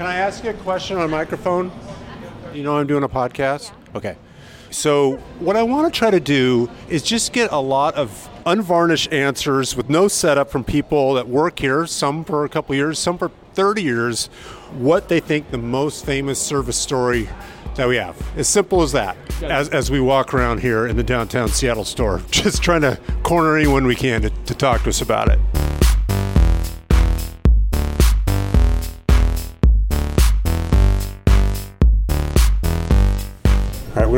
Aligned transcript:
Can 0.00 0.08
I 0.08 0.14
ask 0.14 0.42
you 0.44 0.48
a 0.48 0.54
question 0.54 0.96
on 0.96 1.02
a 1.02 1.08
microphone? 1.08 1.70
You 2.54 2.62
know 2.62 2.78
I'm 2.78 2.86
doing 2.86 3.02
a 3.02 3.08
podcast? 3.08 3.70
Okay. 3.94 4.16
So, 4.70 5.16
what 5.40 5.56
I 5.56 5.62
want 5.62 5.92
to 5.92 5.98
try 5.98 6.10
to 6.10 6.18
do 6.18 6.70
is 6.88 7.02
just 7.02 7.34
get 7.34 7.52
a 7.52 7.60
lot 7.60 7.96
of 7.96 8.30
unvarnished 8.46 9.12
answers 9.12 9.76
with 9.76 9.90
no 9.90 10.08
setup 10.08 10.50
from 10.50 10.64
people 10.64 11.12
that 11.12 11.28
work 11.28 11.58
here, 11.58 11.84
some 11.84 12.24
for 12.24 12.46
a 12.46 12.48
couple 12.48 12.74
years, 12.74 12.98
some 12.98 13.18
for 13.18 13.30
30 13.52 13.82
years, 13.82 14.28
what 14.78 15.10
they 15.10 15.20
think 15.20 15.50
the 15.50 15.58
most 15.58 16.06
famous 16.06 16.40
service 16.40 16.78
story 16.78 17.28
that 17.74 17.86
we 17.86 17.96
have. 17.96 18.16
As 18.38 18.48
simple 18.48 18.80
as 18.80 18.92
that. 18.92 19.18
As, 19.42 19.68
as 19.68 19.90
we 19.90 20.00
walk 20.00 20.32
around 20.32 20.60
here 20.60 20.86
in 20.86 20.96
the 20.96 21.04
downtown 21.04 21.50
Seattle 21.50 21.84
store, 21.84 22.22
just 22.30 22.62
trying 22.62 22.80
to 22.80 22.98
corner 23.22 23.54
anyone 23.54 23.86
we 23.86 23.96
can 23.96 24.22
to, 24.22 24.30
to 24.30 24.54
talk 24.54 24.82
to 24.84 24.88
us 24.88 25.02
about 25.02 25.28
it. 25.28 25.38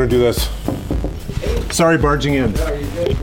Gonna 0.07 0.09
do 0.09 0.19
this. 0.19 0.49
Sorry, 1.73 1.97
barging 1.97 2.33
in. 2.33 2.53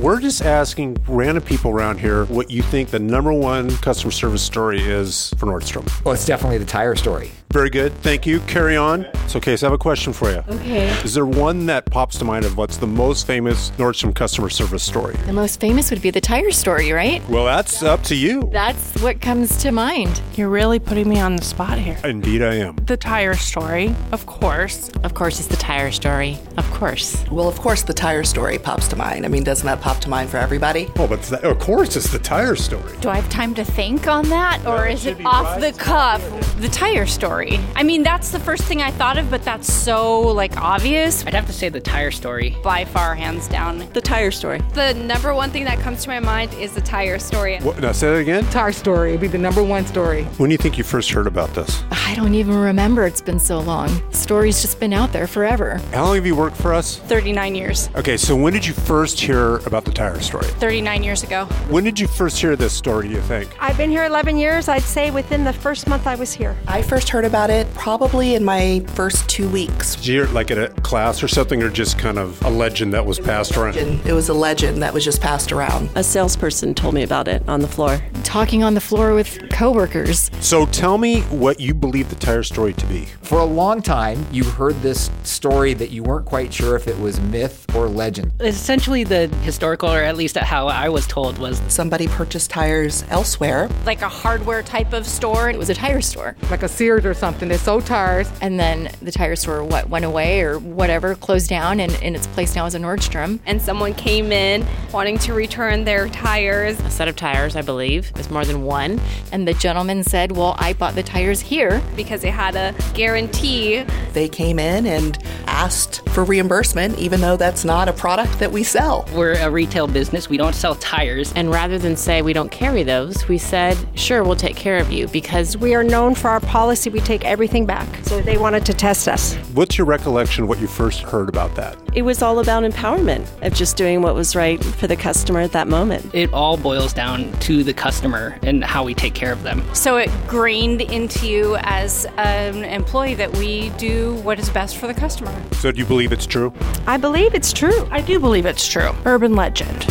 We're 0.01 0.21
just 0.21 0.43
asking 0.43 0.97
random 1.07 1.45
people 1.45 1.71
around 1.71 2.01
here 2.01 2.25
what 2.27 2.51
you 2.51 2.63
think 2.63 2.89
the 2.91 2.99
number 2.99 3.33
one 3.33 3.71
customer 3.79 4.11
service 4.11 4.43
story 4.43 4.81
is 4.81 5.33
for 5.37 5.47
Nordstrom. 5.47 5.87
Well, 6.05 6.15
it's 6.15 6.25
definitely 6.25 6.59
the 6.59 6.65
tire 6.65 6.97
story. 6.97 7.33
Very 7.53 7.69
good. 7.69 7.93
Thank 7.95 8.27
you. 8.27 8.39
Carry 8.41 8.77
on. 8.77 9.07
It's 9.25 9.35
okay. 9.35 9.57
So 9.57 9.67
I 9.67 9.71
have 9.71 9.75
a 9.75 9.83
question 9.83 10.13
for 10.13 10.31
you. 10.31 10.37
Okay. 10.49 10.89
Is 11.03 11.15
there 11.15 11.27
one 11.27 11.67
that 11.67 11.85
pops 11.87 12.17
to 12.19 12.25
mind 12.25 12.45
of 12.45 12.57
what's 12.57 12.77
the 12.77 12.87
most 12.87 13.27
famous 13.27 13.71
Nordstrom 13.73 14.15
customer 14.15 14.49
service 14.49 14.85
story? 14.85 15.17
The 15.27 15.33
most 15.33 15.59
famous 15.59 15.91
would 15.91 16.01
be 16.01 16.11
the 16.11 16.21
tire 16.21 16.53
story, 16.53 16.93
right? 16.93 17.29
Well, 17.29 17.45
that's 17.45 17.83
up 17.83 18.05
to 18.05 18.15
you. 18.15 18.49
That's 18.53 19.03
what 19.03 19.21
comes 19.21 19.57
to 19.63 19.73
mind. 19.73 20.23
You're 20.37 20.49
really 20.49 20.79
putting 20.79 21.09
me 21.09 21.19
on 21.19 21.35
the 21.35 21.43
spot 21.43 21.77
here. 21.77 21.99
Indeed, 22.05 22.41
I 22.43 22.55
am. 22.55 22.77
The 22.87 22.97
tire 22.97 23.35
story, 23.35 23.97
of 24.13 24.27
course. 24.27 24.89
Of 25.03 25.15
course, 25.15 25.41
it's 25.41 25.49
the 25.49 25.57
tire 25.57 25.91
story. 25.91 26.39
Of 26.57 26.71
course. 26.71 27.25
Well, 27.33 27.49
of 27.49 27.59
course, 27.59 27.83
the 27.83 27.95
tire 27.95 28.23
story 28.23 28.59
pops 28.59 28.87
to 28.89 28.97
mind. 28.97 29.25
I 29.25 29.29
mean, 29.29 29.43
doesn't 29.43 29.67
that 29.67 29.81
pop 29.81 29.99
to 30.03 30.09
mind 30.09 30.31
for 30.31 30.37
everybody? 30.37 30.89
Oh, 30.99 31.09
but 31.09 31.21
that, 31.25 31.43
of 31.43 31.59
course, 31.59 31.97
it's 31.97 32.13
the 32.13 32.21
tire 32.21 32.55
story. 32.55 32.97
Do 33.01 33.09
I 33.09 33.17
have 33.17 33.29
time 33.29 33.55
to 33.55 33.65
think 33.65 34.07
on 34.07 34.29
that, 34.29 34.65
or 34.65 34.87
is 34.87 35.05
it 35.05 35.19
off 35.25 35.61
the 35.61 35.73
cuff? 35.73 36.21
The 36.61 36.69
tire 36.69 37.07
story. 37.07 37.40
I 37.49 37.83
mean, 37.83 38.03
that's 38.03 38.31
the 38.31 38.39
first 38.39 38.65
thing 38.65 38.83
I 38.83 38.91
thought 38.91 39.17
of, 39.17 39.31
but 39.31 39.43
that's 39.43 39.73
so 39.73 40.21
like 40.21 40.57
obvious. 40.57 41.25
I'd 41.27 41.35
have 41.35 41.47
to 41.47 41.53
say 41.53 41.69
the 41.69 41.81
tire 41.81 42.11
story. 42.11 42.57
By 42.63 42.85
far, 42.85 43.15
hands 43.15 43.49
down. 43.49 43.89
The 43.93 44.01
tire 44.01 44.31
story. 44.31 44.61
The 44.75 44.93
number 44.95 45.35
one 45.35 45.51
thing 45.51 45.65
that 45.65 45.79
comes 45.79 46.03
to 46.05 46.09
my 46.11 46.21
mind 46.21 46.53
is 46.55 46.75
the 46.75 46.81
tire 46.81 47.19
story. 47.19 47.59
What, 47.59 47.81
now, 47.81 47.93
say 47.93 48.09
that 48.13 48.19
again. 48.19 48.45
Tire 48.51 48.73
story 48.73 49.13
would 49.13 49.21
be 49.21 49.29
the 49.29 49.39
number 49.39 49.63
one 49.63 49.87
story. 49.87 50.25
When 50.37 50.51
do 50.51 50.55
you 50.55 50.59
think 50.59 50.77
you 50.77 50.85
first 50.85 51.11
heard 51.11 51.27
about 51.27 51.55
this? 51.55 51.83
I 51.91 52.15
don't 52.15 52.35
even 52.35 52.57
remember. 52.57 53.07
It's 53.07 53.23
been 53.23 53.39
so 53.41 53.59
long. 53.61 53.89
Story's 54.13 54.61
just 54.61 54.79
been 54.79 54.93
out 54.93 55.13
there 55.13 55.27
forever. 55.27 55.79
How 55.93 56.05
long 56.05 56.17
have 56.17 56.27
you 56.27 56.37
worked 56.37 56.57
for 56.57 56.75
us? 56.75 56.99
39 56.99 57.55
years. 57.55 57.89
Okay, 57.97 58.17
so 58.17 58.37
when 58.37 58.53
did 58.53 58.67
you 58.67 58.75
first 58.75 59.19
hear 59.19 59.57
about 59.67 59.85
the 59.85 59.93
tire 59.93 60.21
story? 60.21 60.45
39 60.45 61.03
years 61.03 61.23
ago. 61.23 61.47
When 61.69 61.85
did 61.85 61.99
you 61.99 62.07
first 62.07 62.39
hear 62.39 62.57
this 62.57 62.73
story, 62.73 63.09
do 63.09 63.15
you 63.15 63.23
think? 63.23 63.51
I've 63.61 63.77
been 63.79 63.91
here 63.91 64.05
11 64.05 64.37
years. 64.37 64.69
I'd 64.69 64.83
say 64.83 65.11
within 65.11 65.45
the 65.45 65.53
first 65.53 65.87
month 65.87 66.07
I 66.07 66.17
was 66.17 66.33
here. 66.33 66.57
I 66.67 66.83
first 66.83 67.09
heard 67.09 67.25
about 67.31 67.49
it 67.49 67.73
probably 67.75 68.35
in 68.35 68.45
my 68.45 68.81
first 68.89 69.29
two 69.29 69.49
weeks. 69.51 69.95
Did 69.95 70.07
you 70.07 70.15
hear 70.15 70.25
it 70.25 70.33
like 70.33 70.51
at 70.51 70.59
a 70.59 70.67
class 70.81 71.23
or 71.23 71.29
something, 71.29 71.63
or 71.63 71.71
just 71.71 71.97
kind 71.97 72.19
of 72.19 72.43
a 72.43 72.51
legend 72.51 72.93
that 72.93 73.07
was 73.07 73.21
passed 73.21 73.57
around? 73.57 73.77
It 73.77 74.13
was 74.13 74.29
a 74.29 74.35
legend 74.35 74.83
that 74.83 74.93
was 74.93 75.05
just 75.05 75.21
passed 75.21 75.53
around. 75.53 75.91
A 75.95 76.03
salesperson 76.03 76.75
told 76.75 76.93
me 76.93 77.05
about 77.05 77.29
it 77.29 77.49
on 77.49 77.61
the 77.61 77.69
floor. 77.69 78.03
Talking 78.25 78.65
on 78.65 78.75
the 78.75 78.81
floor 78.81 79.15
with 79.15 79.49
coworkers. 79.49 80.29
So 80.41 80.67
tell 80.67 80.99
me 80.99 81.21
what 81.23 81.61
you 81.61 81.73
believe 81.73 82.09
the 82.09 82.17
tire 82.17 82.43
story 82.43 82.73
to 82.73 82.87
be. 82.87 83.07
For 83.23 83.39
a 83.39 83.45
long 83.45 83.81
time, 83.81 84.27
you 84.33 84.43
heard 84.43 84.75
this 84.83 85.09
story 85.23 85.73
that 85.75 85.91
you 85.91 86.03
weren't 86.03 86.27
quite 86.27 86.53
sure 86.53 86.75
if 86.75 86.89
it 86.89 86.99
was 86.99 87.21
myth 87.21 87.65
or 87.77 87.89
legend. 87.89 88.33
Essentially, 88.41 89.05
the 89.05 89.29
historical, 89.43 89.89
or 89.89 90.03
at 90.03 90.17
least 90.17 90.37
how 90.37 90.67
I 90.67 90.89
was 90.89 91.07
told, 91.07 91.39
was 91.39 91.63
somebody 91.69 92.09
purchased 92.09 92.51
tires 92.51 93.05
elsewhere. 93.09 93.71
Like 93.87 94.03
a 94.03 94.09
hardware 94.09 94.65
type 94.65 94.93
of 94.93 95.07
store. 95.07 95.49
It 95.49 95.57
was 95.57 95.71
a 95.71 95.75
tire 95.75 96.01
store. 96.01 96.35
Like 96.51 96.65
a 96.65 96.69
Sears 96.69 97.05
or 97.05 97.15
something. 97.21 97.49
They 97.49 97.59
sold 97.59 97.87
tires. 97.87 98.29
And 98.41 98.59
then 98.59 98.91
the 99.03 99.13
tire 99.13 99.37
store, 99.37 99.63
what, 99.63 99.89
went 99.89 100.05
away 100.05 100.41
or 100.41 100.59
whatever, 100.59 101.15
closed 101.15 101.49
down, 101.49 101.79
and 101.79 101.93
in 102.03 102.17
its 102.17 102.27
place 102.27 102.57
now 102.57 102.67
is 102.67 102.75
a 102.75 102.79
Nordstrom. 102.79 103.39
And 103.47 103.61
someone 103.61 103.95
came 103.95 104.33
in 104.33 104.67
wanting 104.93 105.19
to 105.19 105.35
return 105.35 105.85
their 105.85 106.09
tires. 106.09 106.81
A 106.81 106.91
set 106.91 107.07
of 107.07 107.15
tires, 107.15 107.55
I 107.55 107.63
believe. 107.63 108.11
It 108.11 108.17
was 108.17 108.31
more 108.31 108.45
than 108.45 108.65
one. 108.65 109.01
And 109.31 109.47
the 109.47 109.55
gentleman 109.55 110.03
said, 110.03 110.33
Well, 110.33 110.57
I 110.59 110.73
bought 110.73 110.95
the 110.95 111.03
tires 111.03 111.41
here. 111.41 111.83
Because 111.95 112.23
they 112.23 112.31
had 112.31 112.57
a 112.57 112.75
guarantee. 112.95 113.85
They 114.13 114.29
came 114.29 114.59
in 114.59 114.87
and 114.87 115.23
asked 115.47 116.09
for 116.09 116.25
reimbursement, 116.25 116.99
even 116.99 117.21
though 117.21 117.37
that's 117.37 117.65
not 117.65 117.89
a 117.89 117.93
product 117.93 118.39
that 118.39 118.51
we 118.51 118.63
sell. 118.63 119.07
We're 119.15 119.35
a 119.35 119.51
retail 119.51 119.87
business, 119.87 120.29
we 120.29 120.39
don't 120.39 120.55
sell 120.55 120.75
tires. 120.77 121.33
And 121.35 121.51
rather 121.51 121.79
than 121.79 121.97
say 121.97 122.23
we 122.23 122.33
don't 122.33 122.51
carry 122.51 122.83
those, 122.83 123.29
we 123.29 123.37
said, 123.37 123.77
Sure, 123.95 124.25
we'll 124.25 124.37
take 124.37 124.57
care 124.57 124.79
of 124.79 124.91
you 124.91 125.07
because 125.09 125.57
we 125.57 125.75
are 125.75 125.85
known 125.85 126.15
for 126.15 126.31
our 126.31 126.41
policy. 126.41 126.89
We 126.89 127.01
take 127.11 127.25
everything 127.25 127.67
back. 127.67 127.89
So 128.05 128.21
they 128.21 128.39
wanted 128.39 128.65
to 128.67 128.73
test 128.73 129.09
us. 129.09 129.35
What's 129.55 129.77
your 129.77 129.85
recollection 129.85 130.45
of 130.45 130.49
what 130.49 130.61
you 130.61 130.69
first 130.69 131.01
heard 131.03 131.29
about 131.29 131.57
that? 131.57 131.77
It 131.93 132.03
was 132.03 132.23
all 132.23 132.39
about 132.39 132.63
empowerment 132.63 133.27
of 133.45 133.53
just 133.53 133.77
doing 133.77 134.01
what 134.01 134.15
was 134.15 134.37
right 134.37 134.63
for 134.63 134.87
the 134.87 134.95
customer 134.95 135.41
at 135.41 135.51
that 135.51 135.67
moment. 135.67 136.15
It 136.15 136.33
all 136.33 136.57
boils 136.57 136.93
down 136.93 137.33
to 137.41 137.65
the 137.65 137.75
customer 137.75 138.39
and 138.45 138.63
how 138.63 138.85
we 138.85 138.95
take 138.95 139.15
care 139.15 139.33
of 139.33 139.43
them. 139.43 139.65
So 139.75 139.97
it 139.97 140.09
grained 140.29 140.83
into 140.83 141.27
you 141.27 141.57
as 141.63 142.07
an 142.17 142.63
employee 142.63 143.17
that 143.17 143.37
we 143.39 143.71
do 143.71 144.15
what 144.23 144.39
is 144.39 144.49
best 144.49 144.77
for 144.77 144.87
the 144.87 144.95
customer. 144.95 145.35
So 145.55 145.73
do 145.73 145.81
you 145.81 145.87
believe 145.87 146.13
it's 146.13 146.27
true? 146.27 146.53
I 146.87 146.97
believe 146.97 147.35
it's 147.35 147.53
true. 147.53 147.89
I 147.91 148.03
do 148.03 148.21
believe 148.21 148.47
it's 148.47 148.69
true. 148.69 148.95
Urban 149.05 149.35
legend. 149.35 149.85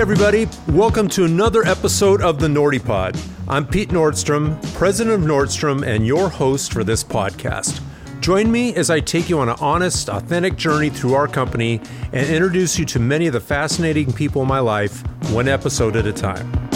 Everybody, 0.00 0.48
welcome 0.68 1.08
to 1.10 1.26
another 1.26 1.62
episode 1.66 2.22
of 2.22 2.40
the 2.40 2.48
Nordy 2.48 2.82
Pod. 2.82 3.20
I'm 3.46 3.66
Pete 3.66 3.90
Nordstrom, 3.90 4.58
president 4.72 5.22
of 5.22 5.28
Nordstrom, 5.28 5.86
and 5.86 6.06
your 6.06 6.30
host 6.30 6.72
for 6.72 6.82
this 6.82 7.04
podcast. 7.04 7.82
Join 8.22 8.50
me 8.50 8.74
as 8.76 8.88
I 8.88 9.00
take 9.00 9.28
you 9.28 9.40
on 9.40 9.50
an 9.50 9.56
honest, 9.60 10.08
authentic 10.08 10.56
journey 10.56 10.88
through 10.88 11.12
our 11.12 11.28
company 11.28 11.82
and 12.14 12.26
introduce 12.30 12.78
you 12.78 12.86
to 12.86 12.98
many 12.98 13.26
of 13.26 13.34
the 13.34 13.40
fascinating 13.40 14.10
people 14.10 14.40
in 14.40 14.48
my 14.48 14.60
life, 14.60 15.06
one 15.32 15.48
episode 15.48 15.96
at 15.96 16.06
a 16.06 16.14
time. 16.14 16.69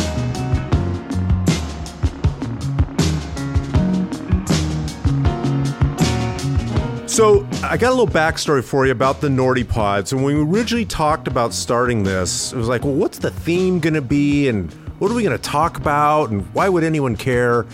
So, 7.14 7.46
I 7.62 7.76
got 7.76 7.90
a 7.90 7.94
little 7.94 8.08
backstory 8.08 8.64
for 8.64 8.86
you 8.86 8.90
about 8.90 9.20
the 9.20 9.28
Nordy 9.28 9.66
Pods. 9.66 10.12
And 10.12 10.24
when 10.24 10.34
we 10.34 10.42
originally 10.58 10.84
talked 10.84 11.28
about 11.28 11.54
starting 11.54 12.02
this, 12.02 12.52
it 12.52 12.56
was 12.56 12.66
like, 12.66 12.82
well, 12.82 12.94
what's 12.94 13.18
the 13.18 13.30
theme 13.30 13.78
going 13.78 13.94
to 13.94 14.02
be? 14.02 14.48
And 14.48 14.72
what 14.98 15.12
are 15.12 15.14
we 15.14 15.22
going 15.22 15.38
to 15.38 15.40
talk 15.40 15.76
about? 15.76 16.30
And 16.30 16.44
why 16.52 16.68
would 16.68 16.82
anyone 16.82 17.14
care? 17.14 17.66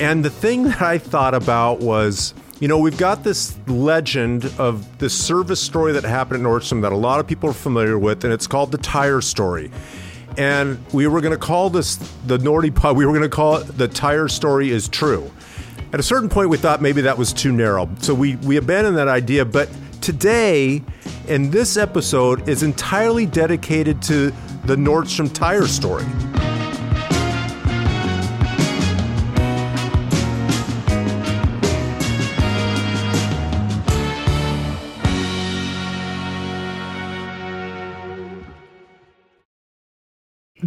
And 0.00 0.24
the 0.24 0.30
thing 0.30 0.64
that 0.64 0.82
I 0.82 0.98
thought 0.98 1.32
about 1.32 1.78
was, 1.78 2.34
you 2.58 2.66
know, 2.66 2.76
we've 2.80 2.98
got 2.98 3.22
this 3.22 3.56
legend 3.68 4.52
of 4.58 4.98
this 4.98 5.16
service 5.16 5.60
story 5.60 5.92
that 5.92 6.02
happened 6.02 6.44
at 6.44 6.50
Nordstrom 6.50 6.82
that 6.82 6.90
a 6.90 6.96
lot 6.96 7.20
of 7.20 7.28
people 7.28 7.50
are 7.50 7.54
familiar 7.54 8.00
with, 8.00 8.24
and 8.24 8.32
it's 8.32 8.48
called 8.48 8.72
the 8.72 8.78
tire 8.78 9.20
story. 9.20 9.70
And 10.36 10.84
we 10.92 11.06
were 11.06 11.20
going 11.20 11.38
to 11.38 11.38
call 11.38 11.70
this 11.70 11.98
the 12.26 12.38
Nordy 12.38 12.74
Pod, 12.74 12.96
we 12.96 13.06
were 13.06 13.12
going 13.12 13.22
to 13.22 13.28
call 13.28 13.58
it 13.58 13.78
the 13.78 13.86
tire 13.86 14.26
story 14.26 14.70
is 14.70 14.88
true. 14.88 15.30
At 15.90 16.00
a 16.00 16.02
certain 16.02 16.28
point, 16.28 16.50
we 16.50 16.58
thought 16.58 16.82
maybe 16.82 17.00
that 17.02 17.16
was 17.16 17.32
too 17.32 17.50
narrow. 17.50 17.88
So 18.00 18.12
we, 18.12 18.36
we 18.36 18.58
abandoned 18.58 18.98
that 18.98 19.08
idea. 19.08 19.44
But 19.46 19.70
today, 20.02 20.82
in 21.28 21.50
this 21.50 21.78
episode, 21.78 22.46
is 22.46 22.62
entirely 22.62 23.24
dedicated 23.24 24.02
to 24.02 24.30
the 24.64 24.76
Nordstrom 24.76 25.32
tire 25.32 25.66
story. 25.66 26.04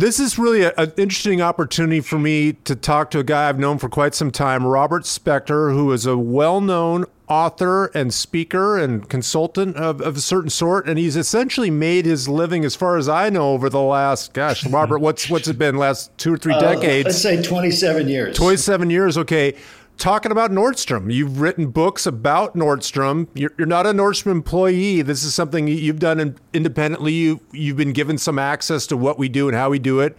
This 0.01 0.19
is 0.19 0.39
really 0.39 0.63
an 0.63 0.91
interesting 0.97 1.41
opportunity 1.43 2.01
for 2.01 2.17
me 2.17 2.53
to 2.53 2.75
talk 2.75 3.11
to 3.11 3.19
a 3.19 3.23
guy 3.23 3.47
I've 3.47 3.59
known 3.59 3.77
for 3.77 3.87
quite 3.87 4.15
some 4.15 4.31
time, 4.31 4.65
Robert 4.65 5.03
Spector, 5.03 5.73
who 5.73 5.91
is 5.91 6.07
a 6.07 6.17
well 6.17 6.59
known 6.59 7.05
author 7.29 7.85
and 7.93 8.11
speaker 8.11 8.79
and 8.79 9.07
consultant 9.07 9.77
of, 9.77 10.01
of 10.01 10.17
a 10.17 10.19
certain 10.19 10.49
sort. 10.49 10.89
And 10.89 10.97
he's 10.97 11.15
essentially 11.15 11.69
made 11.69 12.07
his 12.07 12.27
living, 12.27 12.65
as 12.65 12.75
far 12.75 12.97
as 12.97 13.07
I 13.07 13.29
know, 13.29 13.51
over 13.51 13.69
the 13.69 13.79
last, 13.79 14.33
gosh, 14.33 14.65
Robert, 14.65 14.99
what's, 14.99 15.29
what's 15.29 15.47
it 15.47 15.59
been, 15.59 15.77
last 15.77 16.17
two 16.17 16.33
or 16.33 16.37
three 16.37 16.55
Uh, 16.55 16.59
decades? 16.59 17.05
let's 17.05 17.21
say 17.21 17.39
27 17.41 18.09
years. 18.09 18.35
27 18.35 18.89
years, 18.89 19.19
okay. 19.19 19.53
Talking 20.01 20.31
about 20.31 20.49
Nordstrom. 20.49 21.13
You've 21.13 21.41
written 21.41 21.67
books 21.67 22.07
about 22.07 22.55
Nordstrom. 22.55 23.27
You're, 23.35 23.53
you're 23.59 23.67
not 23.67 23.85
a 23.85 23.91
Nordstrom 23.91 24.31
employee. 24.31 25.03
This 25.03 25.23
is 25.23 25.35
something 25.35 25.67
you've 25.67 25.99
done 25.99 26.19
in, 26.19 26.37
independently. 26.53 27.13
You, 27.13 27.39
you've 27.51 27.77
been 27.77 27.93
given 27.93 28.17
some 28.17 28.39
access 28.39 28.87
to 28.87 28.97
what 28.97 29.19
we 29.19 29.29
do 29.29 29.47
and 29.47 29.55
how 29.55 29.69
we 29.69 29.77
do 29.77 29.99
it. 29.99 30.17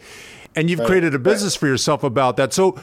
And 0.55 0.71
you've 0.71 0.79
Right. 0.79 0.87
created 0.87 1.17
a 1.17 1.19
business 1.19 1.57
for 1.57 1.67
yourself 1.67 2.05
about 2.05 2.37
that. 2.37 2.53
So 2.53 2.81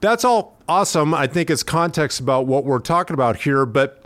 that's 0.00 0.24
all 0.24 0.56
awesome. 0.68 1.12
I 1.12 1.26
think 1.26 1.50
it's 1.50 1.64
context 1.64 2.20
about 2.20 2.46
what 2.46 2.64
we're 2.64 2.78
talking 2.78 3.14
about 3.14 3.38
here. 3.38 3.66
But 3.66 4.04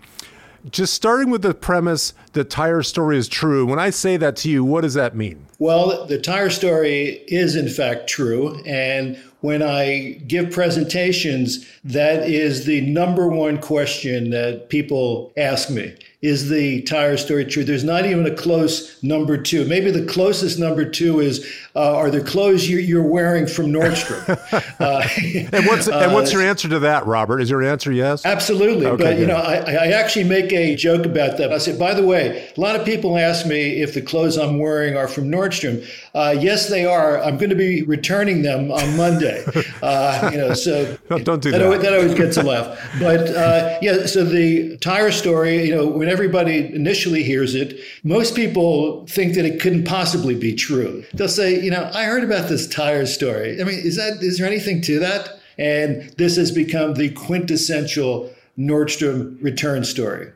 just 0.71 0.95
starting 0.95 1.29
with 1.29 1.43
the 1.43 1.53
premise 1.53 2.15
the 2.33 2.45
tire 2.45 2.83
story 2.83 3.19
is 3.19 3.29
true, 3.29 3.67
when 3.67 3.79
I 3.79 3.91
say 3.91 4.17
that 4.17 4.37
to 4.37 4.49
you, 4.49 4.65
what 4.65 4.81
does 4.81 4.95
that 4.95 5.15
mean? 5.15 5.45
Well, 5.59 6.07
the 6.07 6.19
tire 6.19 6.49
story 6.49 7.25
is 7.29 7.57
in 7.57 7.69
fact 7.69 8.09
true. 8.09 8.59
And 8.65 9.19
when 9.43 9.63
I 9.63 10.21
give 10.27 10.51
presentations, 10.51 11.69
that 11.85 12.29
is 12.29 12.65
the 12.65 12.81
number 12.81 13.29
one 13.29 13.59
question 13.59 14.31
that 14.31 14.69
people 14.71 15.33
ask 15.37 15.69
me. 15.69 15.95
Is 16.23 16.49
the 16.49 16.83
tire 16.83 17.17
story 17.17 17.45
true? 17.45 17.65
There's 17.65 17.83
not 17.83 18.07
even 18.07 18.25
a 18.27 18.35
close 18.35 19.03
number 19.03 19.37
two. 19.37 19.67
Maybe 19.67 19.91
the 19.91 20.07
closest 20.07 20.57
number 20.57 20.89
two 20.89 21.19
is 21.19 21.45
uh, 21.75 21.97
are 21.97 22.11
the 22.11 22.23
clothes 22.23 22.71
you're, 22.71 22.79
you're 22.79 23.03
wearing 23.03 23.45
from 23.45 23.73
Nordstrom? 23.73 24.23
uh, 24.81 25.03
And 25.53 25.67
what's, 25.67 25.89
and 25.89 26.15
what's 26.15 26.33
uh, 26.33 26.39
your 26.39 26.47
answer 26.47 26.69
to 26.69 26.79
that, 26.79 27.07
Robert? 27.07 27.41
Is 27.41 27.51
your 27.51 27.65
answer 27.65 27.91
yes? 27.91 28.25
Absolutely. 28.25 28.87
Okay, 28.87 29.03
but, 29.03 29.19
you 29.19 29.27
know, 29.27 29.35
I, 29.35 29.57
I 29.57 29.87
actually 29.89 30.25
make 30.25 30.53
a 30.53 30.77
joke 30.77 31.07
about 31.07 31.39
that. 31.39 31.53
I 31.53 31.59
said, 31.59 31.77
by 31.77 31.93
the 31.93 32.05
way, 32.05 32.53
a 32.57 32.61
lot 32.61 32.77
of 32.77 32.87
people 32.87 33.19
ask 33.19 33.45
me 33.45 33.83
if 33.83 33.95
the 33.95 34.03
clothes 34.03 34.39
I'm 34.39 34.61
wearing 34.61 34.97
are 34.97 35.09
from 35.09 35.25
Nordstrom. 35.25 35.85
Uh, 36.15 36.37
yes, 36.39 36.69
they 36.69 36.85
are. 36.85 37.21
I'm 37.21 37.37
going 37.37 37.51
to 37.51 37.57
be 37.57 37.83
returning 37.83 38.43
them 38.43 38.71
on 38.71 38.97
Monday. 38.97 39.45
Uh, 39.83 40.31
you 40.31 40.39
know, 40.39 40.55
so 40.55 40.97
No, 41.11 41.19
don't 41.19 41.43
do 41.43 41.51
that. 41.51 41.59
that. 41.59 41.65
Always, 41.65 41.83
that 41.83 41.95
always 41.95 42.15
gets 42.15 42.37
a 42.37 42.43
laugh. 42.43 42.79
But 42.99 43.29
uh, 43.35 43.79
yeah, 43.83 44.07
so 44.07 44.25
the 44.25 44.77
tire 44.79 45.11
story, 45.11 45.67
you 45.67 45.75
know, 45.75 45.87
when 45.87 46.09
everybody 46.09 46.73
initially 46.75 47.23
hears 47.23 47.55
it, 47.55 47.79
most 48.05 48.35
people 48.35 49.07
think 49.07 49.35
that 49.35 49.45
it 49.45 49.61
couldn't 49.61 49.85
possibly 49.85 50.35
be 50.35 50.55
true. 50.55 51.05
They'll 51.13 51.29
say, 51.29 51.61
you 51.61 51.71
know, 51.71 51.91
I 51.93 52.05
heard 52.05 52.25
about 52.25 52.49
this 52.49 52.67
tire 52.67 53.07
story. 53.07 53.61
I 53.61 53.65
mean, 53.65 53.79
is 53.79 53.97
that 53.97 54.23
is 54.23 54.39
there 54.39 54.47
anything 54.47 54.81
to 54.83 54.99
that? 55.01 55.39
And 55.59 56.11
this 56.17 56.37
has 56.37 56.51
become 56.51 56.95
the 56.95 57.11
quintessential 57.11 58.33
Nordstrom 58.59 59.43
return 59.43 59.85
story. 59.85 60.33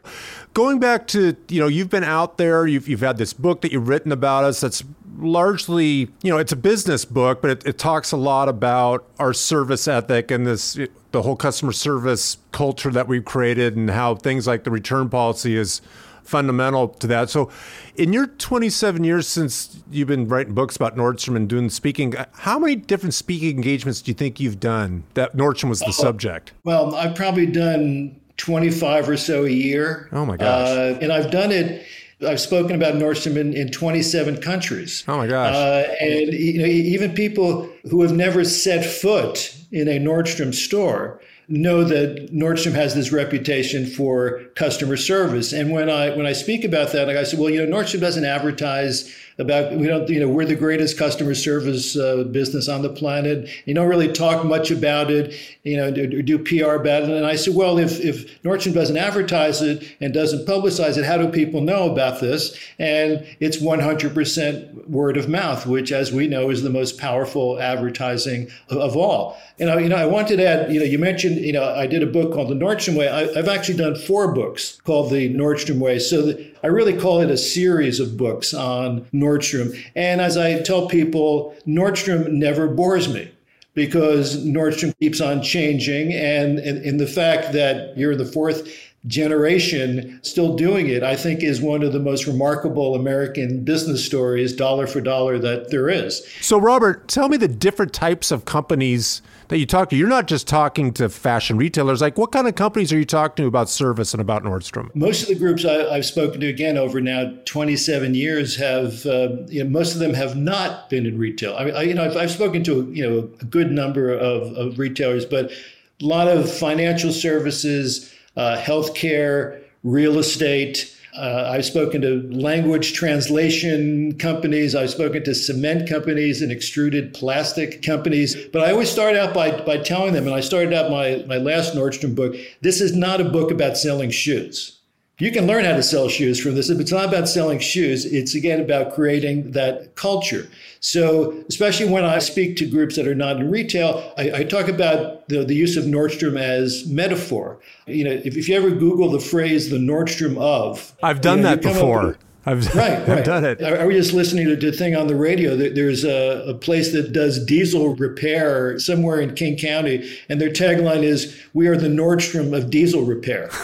going 0.54 0.78
back 0.78 1.06
to 1.06 1.36
you 1.48 1.60
know 1.60 1.68
you've 1.68 1.90
been 1.90 2.04
out 2.04 2.38
there 2.38 2.66
you've, 2.66 2.88
you've 2.88 3.00
had 3.00 3.18
this 3.18 3.34
book 3.34 3.60
that 3.60 3.70
you've 3.72 3.88
written 3.88 4.10
about 4.10 4.42
us 4.42 4.58
that's 4.60 4.82
largely 5.18 6.08
you 6.22 6.30
know 6.30 6.38
it's 6.38 6.52
a 6.52 6.56
business 6.56 7.04
book 7.04 7.40
but 7.42 7.50
it, 7.50 7.66
it 7.66 7.78
talks 7.78 8.12
a 8.12 8.16
lot 8.16 8.48
about 8.48 9.06
our 9.18 9.32
service 9.32 9.88
ethic 9.88 10.30
and 10.30 10.46
this 10.46 10.78
the 11.12 11.22
whole 11.22 11.36
customer 11.36 11.72
service 11.72 12.38
culture 12.52 12.90
that 12.90 13.08
we've 13.08 13.24
created 13.24 13.76
and 13.76 13.90
how 13.90 14.14
things 14.14 14.46
like 14.46 14.64
the 14.64 14.70
return 14.70 15.08
policy 15.08 15.56
is 15.56 15.80
fundamental 16.22 16.88
to 16.88 17.06
that 17.06 17.30
so 17.30 17.48
in 17.94 18.12
your 18.12 18.26
27 18.26 19.04
years 19.04 19.28
since 19.28 19.82
you've 19.90 20.08
been 20.08 20.26
writing 20.26 20.54
books 20.54 20.74
about 20.74 20.96
nordstrom 20.96 21.36
and 21.36 21.48
doing 21.48 21.70
speaking 21.70 22.12
how 22.32 22.58
many 22.58 22.74
different 22.74 23.14
speaking 23.14 23.56
engagements 23.56 24.02
do 24.02 24.10
you 24.10 24.14
think 24.14 24.40
you've 24.40 24.58
done 24.58 25.04
that 25.14 25.36
nordstrom 25.36 25.68
was 25.68 25.80
the 25.80 25.92
subject 25.92 26.52
Well, 26.64 26.94
I've 26.96 27.14
probably 27.14 27.46
done 27.46 28.20
25 28.36 29.08
or 29.08 29.16
so 29.16 29.44
a 29.44 29.50
year. 29.50 30.08
Oh, 30.12 30.26
my 30.26 30.36
gosh. 30.36 30.68
Uh, 30.68 30.98
and 31.00 31.12
I've 31.12 31.30
done 31.30 31.52
it. 31.52 31.86
I've 32.26 32.40
spoken 32.40 32.74
about 32.74 32.94
Nordstrom 32.94 33.36
in, 33.36 33.52
in 33.52 33.70
27 33.70 34.40
countries. 34.40 35.04
Oh 35.06 35.18
my 35.18 35.26
gosh. 35.26 35.54
Uh, 35.54 35.94
and 36.00 36.32
you 36.32 36.58
know, 36.58 36.64
even 36.64 37.12
people 37.12 37.68
who 37.90 38.02
have 38.02 38.12
never 38.12 38.44
set 38.44 38.86
foot 38.86 39.54
in 39.70 39.86
a 39.88 39.98
Nordstrom 39.98 40.54
store 40.54 41.20
know 41.48 41.84
that 41.84 42.32
Nordstrom 42.32 42.72
has 42.72 42.94
this 42.94 43.12
reputation 43.12 43.86
for 43.86 44.40
customer 44.54 44.96
service. 44.96 45.52
And 45.52 45.70
when 45.70 45.90
I 45.90 46.16
when 46.16 46.26
I 46.26 46.32
speak 46.32 46.64
about 46.64 46.92
that, 46.92 47.10
I 47.10 47.22
say, 47.24 47.36
well, 47.36 47.50
you 47.50 47.64
know, 47.64 47.76
Nordstrom 47.76 48.00
doesn't 48.00 48.24
advertise 48.24 49.14
about 49.38 49.72
we 49.76 49.86
don't 49.86 50.08
you 50.08 50.20
know 50.20 50.28
we're 50.28 50.46
the 50.46 50.54
greatest 50.54 50.96
customer 50.96 51.34
service 51.34 51.96
uh, 51.96 52.24
business 52.24 52.68
on 52.68 52.82
the 52.82 52.88
planet. 52.88 53.48
You 53.64 53.74
don't 53.74 53.88
really 53.88 54.12
talk 54.12 54.44
much 54.44 54.70
about 54.70 55.10
it, 55.10 55.34
you 55.62 55.76
know, 55.76 55.90
do, 55.90 56.22
do 56.22 56.38
PR 56.38 56.74
about 56.74 57.02
it. 57.02 57.10
And 57.10 57.26
I 57.26 57.36
said, 57.36 57.54
well, 57.54 57.78
if 57.78 58.00
if 58.00 58.42
Nordstrom 58.42 58.72
doesn't 58.72 58.96
advertise 58.96 59.60
it 59.60 59.96
and 60.00 60.14
doesn't 60.14 60.46
publicize 60.46 60.96
it, 60.96 61.04
how 61.04 61.18
do 61.18 61.28
people 61.28 61.60
know 61.60 61.90
about 61.90 62.20
this? 62.20 62.56
And 62.78 63.26
it's 63.40 63.58
100% 63.58 64.88
word 64.88 65.16
of 65.16 65.28
mouth, 65.28 65.66
which, 65.66 65.92
as 65.92 66.12
we 66.12 66.28
know, 66.28 66.50
is 66.50 66.62
the 66.62 66.70
most 66.70 66.98
powerful 66.98 67.60
advertising 67.60 68.48
of, 68.68 68.78
of 68.78 68.96
all. 68.96 69.36
And 69.58 69.70
I, 69.70 69.80
you 69.80 69.88
know, 69.88 69.96
I 69.96 70.06
wanted 70.06 70.36
to 70.36 70.46
add, 70.46 70.72
you 70.72 70.78
know, 70.78 70.86
you 70.86 70.98
mentioned, 70.98 71.36
you 71.36 71.52
know, 71.52 71.64
I 71.64 71.86
did 71.86 72.02
a 72.02 72.06
book 72.06 72.32
called 72.32 72.48
The 72.48 72.54
Nordstrom 72.54 72.96
Way. 72.96 73.08
I, 73.08 73.22
I've 73.38 73.48
actually 73.48 73.78
done 73.78 73.96
four 73.96 74.32
books 74.32 74.80
called 74.84 75.10
The 75.10 75.32
Nordstrom 75.34 75.78
Way. 75.78 75.98
So 75.98 76.22
the, 76.22 76.55
I 76.66 76.68
really 76.68 76.98
call 76.98 77.20
it 77.20 77.30
a 77.30 77.36
series 77.36 78.00
of 78.00 78.16
books 78.16 78.52
on 78.52 79.02
Nordstrom. 79.14 79.80
And 79.94 80.20
as 80.20 80.36
I 80.36 80.62
tell 80.62 80.88
people, 80.88 81.54
Nordstrom 81.64 82.28
never 82.32 82.66
bores 82.66 83.06
me 83.06 83.30
because 83.74 84.44
Nordstrom 84.44 84.92
keeps 84.98 85.20
on 85.20 85.44
changing. 85.44 86.12
And, 86.12 86.58
and 86.58 86.98
the 86.98 87.06
fact 87.06 87.52
that 87.52 87.96
you're 87.96 88.16
the 88.16 88.24
fourth 88.24 88.68
generation 89.06 90.18
still 90.22 90.56
doing 90.56 90.88
it, 90.88 91.02
I 91.02 91.16
think 91.16 91.42
is 91.42 91.60
one 91.60 91.82
of 91.82 91.92
the 91.92 92.00
most 92.00 92.26
remarkable 92.26 92.94
American 92.94 93.62
business 93.62 94.04
stories, 94.04 94.52
dollar 94.52 94.86
for 94.86 95.00
dollar, 95.00 95.38
that 95.38 95.70
there 95.70 95.88
is. 95.88 96.26
So, 96.40 96.58
Robert, 96.58 97.08
tell 97.08 97.28
me 97.28 97.36
the 97.36 97.48
different 97.48 97.92
types 97.92 98.30
of 98.30 98.44
companies 98.44 99.22
that 99.48 99.58
you 99.58 99.66
talk 99.66 99.90
to. 99.90 99.96
You're 99.96 100.08
not 100.08 100.26
just 100.26 100.48
talking 100.48 100.92
to 100.94 101.08
fashion 101.08 101.56
retailers. 101.56 102.00
Like, 102.00 102.18
what 102.18 102.32
kind 102.32 102.48
of 102.48 102.54
companies 102.54 102.92
are 102.92 102.98
you 102.98 103.04
talking 103.04 103.44
to 103.44 103.46
about 103.46 103.68
service 103.68 104.12
and 104.12 104.20
about 104.20 104.42
Nordstrom? 104.42 104.94
Most 104.94 105.22
of 105.22 105.28
the 105.28 105.36
groups 105.36 105.64
I, 105.64 105.94
have 105.94 106.04
spoken 106.04 106.40
to, 106.40 106.48
again, 106.48 106.76
over 106.76 107.00
now 107.00 107.32
27 107.44 108.14
years, 108.14 108.56
have 108.56 109.06
uh, 109.06 109.36
you 109.48 109.62
know, 109.62 109.70
most 109.70 109.94
of 109.94 110.00
them 110.00 110.14
have 110.14 110.36
not 110.36 110.90
been 110.90 111.06
in 111.06 111.18
retail. 111.18 111.54
I 111.56 111.64
mean, 111.64 111.76
I, 111.76 111.82
you 111.82 111.94
know, 111.94 112.04
I've, 112.04 112.16
I've, 112.16 112.30
spoken 112.36 112.64
to 112.64 112.90
you 112.92 113.08
know 113.08 113.30
a 113.40 113.44
good 113.46 113.70
number 113.70 114.12
of, 114.12 114.52
of 114.56 114.78
retailers, 114.78 115.24
but 115.24 115.50
a 115.50 116.04
lot 116.04 116.28
of 116.28 116.52
financial 116.52 117.12
services, 117.12 118.12
uh, 118.36 118.56
healthcare, 118.60 119.62
real 119.82 120.18
estate. 120.18 120.92
Uh, 121.16 121.50
I've 121.50 121.64
spoken 121.64 122.02
to 122.02 122.28
language 122.30 122.92
translation 122.92 124.18
companies. 124.18 124.74
I've 124.74 124.90
spoken 124.90 125.24
to 125.24 125.34
cement 125.34 125.88
companies 125.88 126.42
and 126.42 126.52
extruded 126.52 127.14
plastic 127.14 127.82
companies. 127.82 128.36
But 128.52 128.62
I 128.62 128.72
always 128.72 128.90
start 128.90 129.16
out 129.16 129.32
by, 129.32 129.62
by 129.62 129.78
telling 129.78 130.12
them, 130.12 130.26
and 130.26 130.34
I 130.34 130.40
started 130.40 130.74
out 130.74 130.90
my, 130.90 131.24
my 131.26 131.38
last 131.38 131.74
Nordstrom 131.74 132.14
book 132.14 132.36
this 132.60 132.80
is 132.80 132.94
not 132.94 133.20
a 133.20 133.24
book 133.24 133.50
about 133.50 133.78
selling 133.78 134.10
shoes. 134.10 134.75
You 135.18 135.32
can 135.32 135.46
learn 135.46 135.64
how 135.64 135.72
to 135.72 135.82
sell 135.82 136.10
shoes 136.10 136.38
from 136.38 136.56
this, 136.56 136.68
but 136.68 136.78
it's 136.78 136.92
not 136.92 137.06
about 137.06 137.26
selling 137.26 137.58
shoes. 137.58 138.04
It's 138.04 138.34
again 138.34 138.60
about 138.60 138.94
creating 138.94 139.52
that 139.52 139.94
culture. 139.94 140.46
So, 140.80 141.42
especially 141.48 141.88
when 141.88 142.04
I 142.04 142.18
speak 142.18 142.56
to 142.58 142.66
groups 142.66 142.96
that 142.96 143.08
are 143.08 143.14
not 143.14 143.36
in 143.40 143.50
retail, 143.50 144.12
I, 144.18 144.30
I 144.34 144.44
talk 144.44 144.68
about 144.68 145.26
the, 145.28 145.42
the 145.42 145.54
use 145.54 145.78
of 145.78 145.84
Nordstrom 145.84 146.38
as 146.38 146.86
metaphor. 146.86 147.58
You 147.86 148.04
know, 148.04 148.10
if, 148.10 148.36
if 148.36 148.46
you 148.46 148.56
ever 148.56 148.68
Google 148.70 149.10
the 149.10 149.20
phrase 149.20 149.70
"the 149.70 149.78
Nordstrom 149.78 150.36
of," 150.36 150.94
I've 151.02 151.22
done 151.22 151.38
you 151.38 151.44
know, 151.44 151.48
that 151.50 151.62
before. 151.62 152.06
with- 152.08 152.18
I've, 152.46 152.74
Right, 152.74 152.92
I've 153.00 153.08
right. 153.08 153.24
done 153.24 153.44
it. 153.44 153.60
I, 153.62 153.76
I 153.76 153.84
was 153.86 153.96
just 153.96 154.12
listening 154.12 154.46
to 154.46 154.56
the 154.56 154.70
thing 154.72 154.94
on 154.94 155.08
the 155.08 155.16
radio. 155.16 155.56
There's 155.56 156.04
a, 156.04 156.44
a 156.48 156.54
place 156.54 156.92
that 156.92 157.12
does 157.12 157.44
diesel 157.44 157.94
repair 157.96 158.78
somewhere 158.78 159.20
in 159.20 159.34
King 159.34 159.56
County, 159.58 160.08
and 160.28 160.40
their 160.40 160.50
tagline 160.50 161.02
is 161.02 161.36
"We 161.54 161.66
are 161.66 161.76
the 161.76 161.88
Nordstrom 161.88 162.56
of 162.56 162.70
diesel 162.70 163.02
repair." 163.02 163.50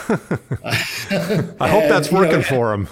I 0.65 1.69
hope 1.69 1.89
that's 1.89 2.09
And, 2.09 2.17
you 2.19 2.27
know, 2.27 2.31
working 2.31 2.43
for 2.43 2.71
them. 2.77 2.89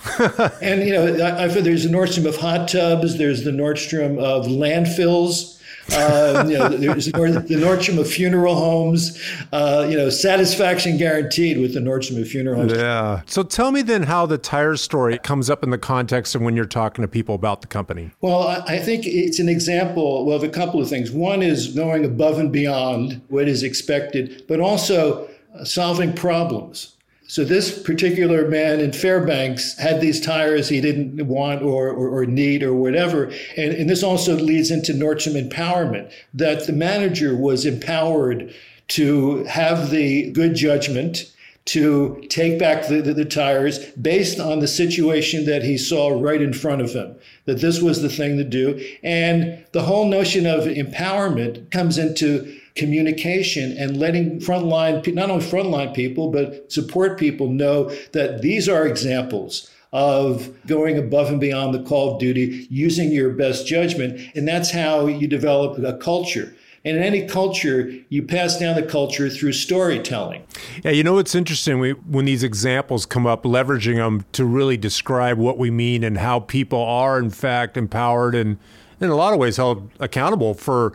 and 0.63 0.83
you 0.87 0.93
know, 0.93 1.25
I, 1.25 1.45
I 1.45 1.49
feel 1.49 1.63
there's 1.63 1.85
the 1.85 1.91
Nordstrom 1.91 2.27
of 2.27 2.37
hot 2.37 2.69
tubs. 2.69 3.19
There's 3.19 3.45
the 3.45 3.51
Nordstrom 3.51 4.19
of 4.19 4.47
landfills. 4.47 5.60
Uh, 5.93 6.45
you 6.49 6.59
know, 6.59 6.69
there's 6.69 7.07
the 7.07 7.17
Nord- 7.17 7.47
Nordstrom 7.49 7.99
of 7.99 8.11
funeral 8.11 8.55
homes. 8.55 9.19
Uh, 9.53 9.87
you 9.89 9.97
know, 9.97 10.09
satisfaction 10.11 10.97
guaranteed 10.97 11.59
with 11.59 11.75
the 11.75 11.81
Nordstrom 11.81 12.21
of 12.21 12.29
funeral 12.29 12.61
homes. 12.61 12.73
yeah. 12.73 13.23
So 13.27 13.43
tell 13.43 13.73
me 13.73 13.83
then 13.83 14.05
how 14.05 14.27
the 14.27 14.39
tire 14.39 14.77
story 14.77 15.19
comes 15.19 15.51
up 15.51 15.63
in 15.63 15.71
the 15.71 15.79
context 15.79 16.35
of 16.35 16.43
when 16.43 16.57
you're 16.57 16.65
talking 16.65 17.03
to 17.03 17.09
people 17.09 17.35
about 17.35 17.61
the 17.61 17.67
company. 17.67 18.11
Well, 18.21 18.49
I 18.67 18.79
think 18.79 19.07
it's 19.07 19.39
an 19.39 19.49
example 19.49 20.25
well, 20.27 20.37
of 20.37 20.43
a 20.43 20.49
couple 20.49 20.81
of 20.81 20.89
things. 20.89 21.11
One 21.11 21.43
is 21.43 21.69
going 21.69 22.05
above 22.05 22.39
and 22.39 22.53
beyond 22.53 23.21
what 23.29 23.49
is 23.49 23.63
expected, 23.63 24.45
but 24.49 24.61
also 24.61 25.29
solving 25.65 26.13
problems. 26.13 26.97
So 27.31 27.45
this 27.45 27.81
particular 27.81 28.49
man 28.49 28.81
in 28.81 28.91
Fairbanks 28.93 29.79
had 29.79 30.01
these 30.01 30.21
tires 30.21 30.69
he 30.69 30.81
didn't 30.81 31.29
want 31.29 31.63
or, 31.63 31.89
or, 31.89 32.09
or 32.09 32.27
need 32.27 32.65
or 32.65 32.75
whatever. 32.75 33.27
And, 33.57 33.73
and 33.73 33.89
this 33.89 34.03
also 34.03 34.35
leads 34.35 34.73
into 34.73 34.93
Nordstrom 34.93 35.41
empowerment, 35.41 36.11
that 36.35 36.67
the 36.67 36.73
manager 36.73 37.37
was 37.37 37.65
empowered 37.65 38.53
to 38.89 39.45
have 39.45 39.91
the 39.91 40.33
good 40.33 40.57
judgment 40.57 41.33
to 41.67 42.21
take 42.31 42.59
back 42.59 42.89
the, 42.89 43.01
the, 43.01 43.15
the, 43.15 43.25
tires 43.25 43.79
based 43.91 44.41
on 44.41 44.59
the 44.59 44.67
situation 44.67 45.45
that 45.45 45.63
he 45.63 45.79
saw 45.79 46.09
right 46.09 46.43
in 46.43 46.53
front 46.53 46.83
of 46.83 46.93
him, 46.93 47.15
that 47.45 47.61
this 47.61 47.81
was 47.81 48.03
the 48.03 48.09
thing 48.09 48.39
to 48.39 48.45
do. 48.45 48.85
And 49.05 49.65
the 49.71 49.83
whole 49.83 50.07
notion 50.07 50.47
of 50.47 50.65
empowerment 50.65 51.71
comes 51.71 51.97
into 51.97 52.60
communication 52.75 53.77
and 53.77 53.97
letting 53.97 54.39
frontline, 54.41 55.15
not 55.15 55.31
only 55.31 55.45
frontline 55.45 55.95
people, 55.95 56.31
but 56.31 56.71
support 56.71 57.19
people 57.19 57.49
know 57.49 57.91
that 58.13 58.43
these 58.43 58.69
are 58.69 58.87
examples 58.87 59.71
of 59.93 60.51
going 60.67 60.97
above 60.97 61.29
and 61.29 61.41
beyond 61.41 61.75
the 61.75 61.83
call 61.83 62.15
of 62.15 62.21
duty, 62.21 62.67
using 62.71 63.11
your 63.11 63.31
best 63.31 63.67
judgment. 63.67 64.21
And 64.35 64.47
that's 64.47 64.71
how 64.71 65.07
you 65.07 65.27
develop 65.27 65.83
a 65.83 65.97
culture. 65.99 66.55
And 66.85 66.97
in 66.97 67.03
any 67.03 67.27
culture, 67.27 67.93
you 68.09 68.23
pass 68.23 68.59
down 68.59 68.75
the 68.75 68.83
culture 68.83 69.29
through 69.29 69.53
storytelling. 69.53 70.45
Yeah, 70.83 70.93
you 70.93 71.03
know 71.03 71.15
what's 71.15 71.35
interesting 71.35 71.79
we, 71.79 71.93
when 71.93 72.25
these 72.25 72.43
examples 72.43 73.05
come 73.05 73.27
up, 73.27 73.43
leveraging 73.43 73.97
them 73.97 74.25
to 74.33 74.47
really 74.47 74.79
describe 74.79 75.37
what 75.37 75.59
we 75.59 75.71
mean 75.71 76.03
and 76.03 76.17
how 76.17 76.41
people 76.41 76.81
are, 76.81 77.19
in 77.19 77.29
fact, 77.31 77.77
empowered 77.77 78.35
and 78.35 78.59
in 78.99 79.11
a 79.11 79.15
lot 79.15 79.33
of 79.33 79.39
ways 79.39 79.57
held 79.57 79.91
accountable 79.99 80.55
for 80.55 80.95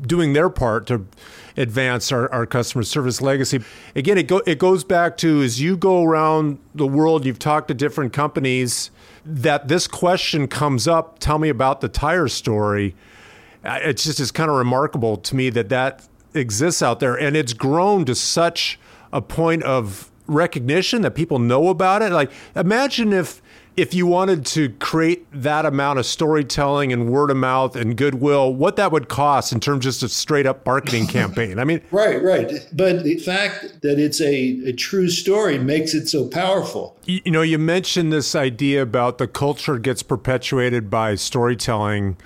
doing 0.00 0.32
their 0.32 0.48
part 0.48 0.86
to 0.86 1.06
advance 1.56 2.10
our, 2.10 2.32
our 2.32 2.46
customer 2.46 2.82
service 2.82 3.20
legacy. 3.20 3.60
Again, 3.94 4.18
it, 4.18 4.26
go, 4.26 4.38
it 4.46 4.58
goes 4.58 4.84
back 4.84 5.16
to 5.18 5.42
as 5.42 5.60
you 5.60 5.76
go 5.76 6.02
around 6.02 6.58
the 6.74 6.86
world, 6.86 7.26
you've 7.26 7.38
talked 7.38 7.68
to 7.68 7.74
different 7.74 8.12
companies, 8.12 8.90
that 9.24 9.68
this 9.68 9.86
question 9.86 10.48
comes 10.48 10.88
up 10.88 11.18
tell 11.18 11.38
me 11.38 11.48
about 11.48 11.80
the 11.80 11.88
tire 11.88 12.28
story. 12.28 12.94
It's 13.64 14.04
just 14.04 14.18
it's 14.18 14.32
kind 14.32 14.50
of 14.50 14.56
remarkable 14.56 15.16
to 15.18 15.36
me 15.36 15.50
that 15.50 15.68
that 15.68 16.08
exists 16.34 16.82
out 16.82 16.98
there 16.98 17.14
and 17.14 17.36
it's 17.36 17.52
grown 17.52 18.04
to 18.06 18.14
such 18.14 18.80
a 19.12 19.20
point 19.20 19.62
of 19.62 20.10
recognition 20.26 21.02
that 21.02 21.12
people 21.12 21.38
know 21.38 21.68
about 21.68 22.02
it. 22.02 22.10
Like, 22.10 22.32
imagine 22.56 23.12
if 23.12 23.42
if 23.76 23.94
you 23.94 24.06
wanted 24.06 24.44
to 24.44 24.68
create 24.80 25.26
that 25.32 25.64
amount 25.64 25.98
of 25.98 26.04
storytelling 26.04 26.92
and 26.92 27.10
word 27.10 27.30
of 27.30 27.36
mouth 27.36 27.74
and 27.74 27.96
goodwill, 27.96 28.54
what 28.54 28.76
that 28.76 28.92
would 28.92 29.08
cost 29.08 29.52
in 29.52 29.60
terms 29.60 29.86
of 29.86 29.92
just 29.92 30.02
of 30.02 30.10
straight 30.10 30.46
up 30.46 30.64
marketing 30.66 31.06
campaign. 31.08 31.58
I 31.58 31.64
mean, 31.64 31.80
right, 31.90 32.22
right. 32.22 32.66
But 32.72 33.02
the 33.04 33.16
fact 33.18 33.80
that 33.82 33.98
it's 33.98 34.20
a, 34.20 34.68
a 34.68 34.72
true 34.72 35.08
story 35.08 35.58
makes 35.58 35.94
it 35.94 36.08
so 36.08 36.28
powerful. 36.28 36.98
You, 37.04 37.20
you 37.24 37.32
know, 37.32 37.42
you 37.42 37.58
mentioned 37.58 38.12
this 38.12 38.34
idea 38.34 38.82
about 38.82 39.18
the 39.18 39.26
culture 39.26 39.78
gets 39.78 40.02
perpetuated 40.02 40.90
by 40.90 41.14
storytelling. 41.14 42.16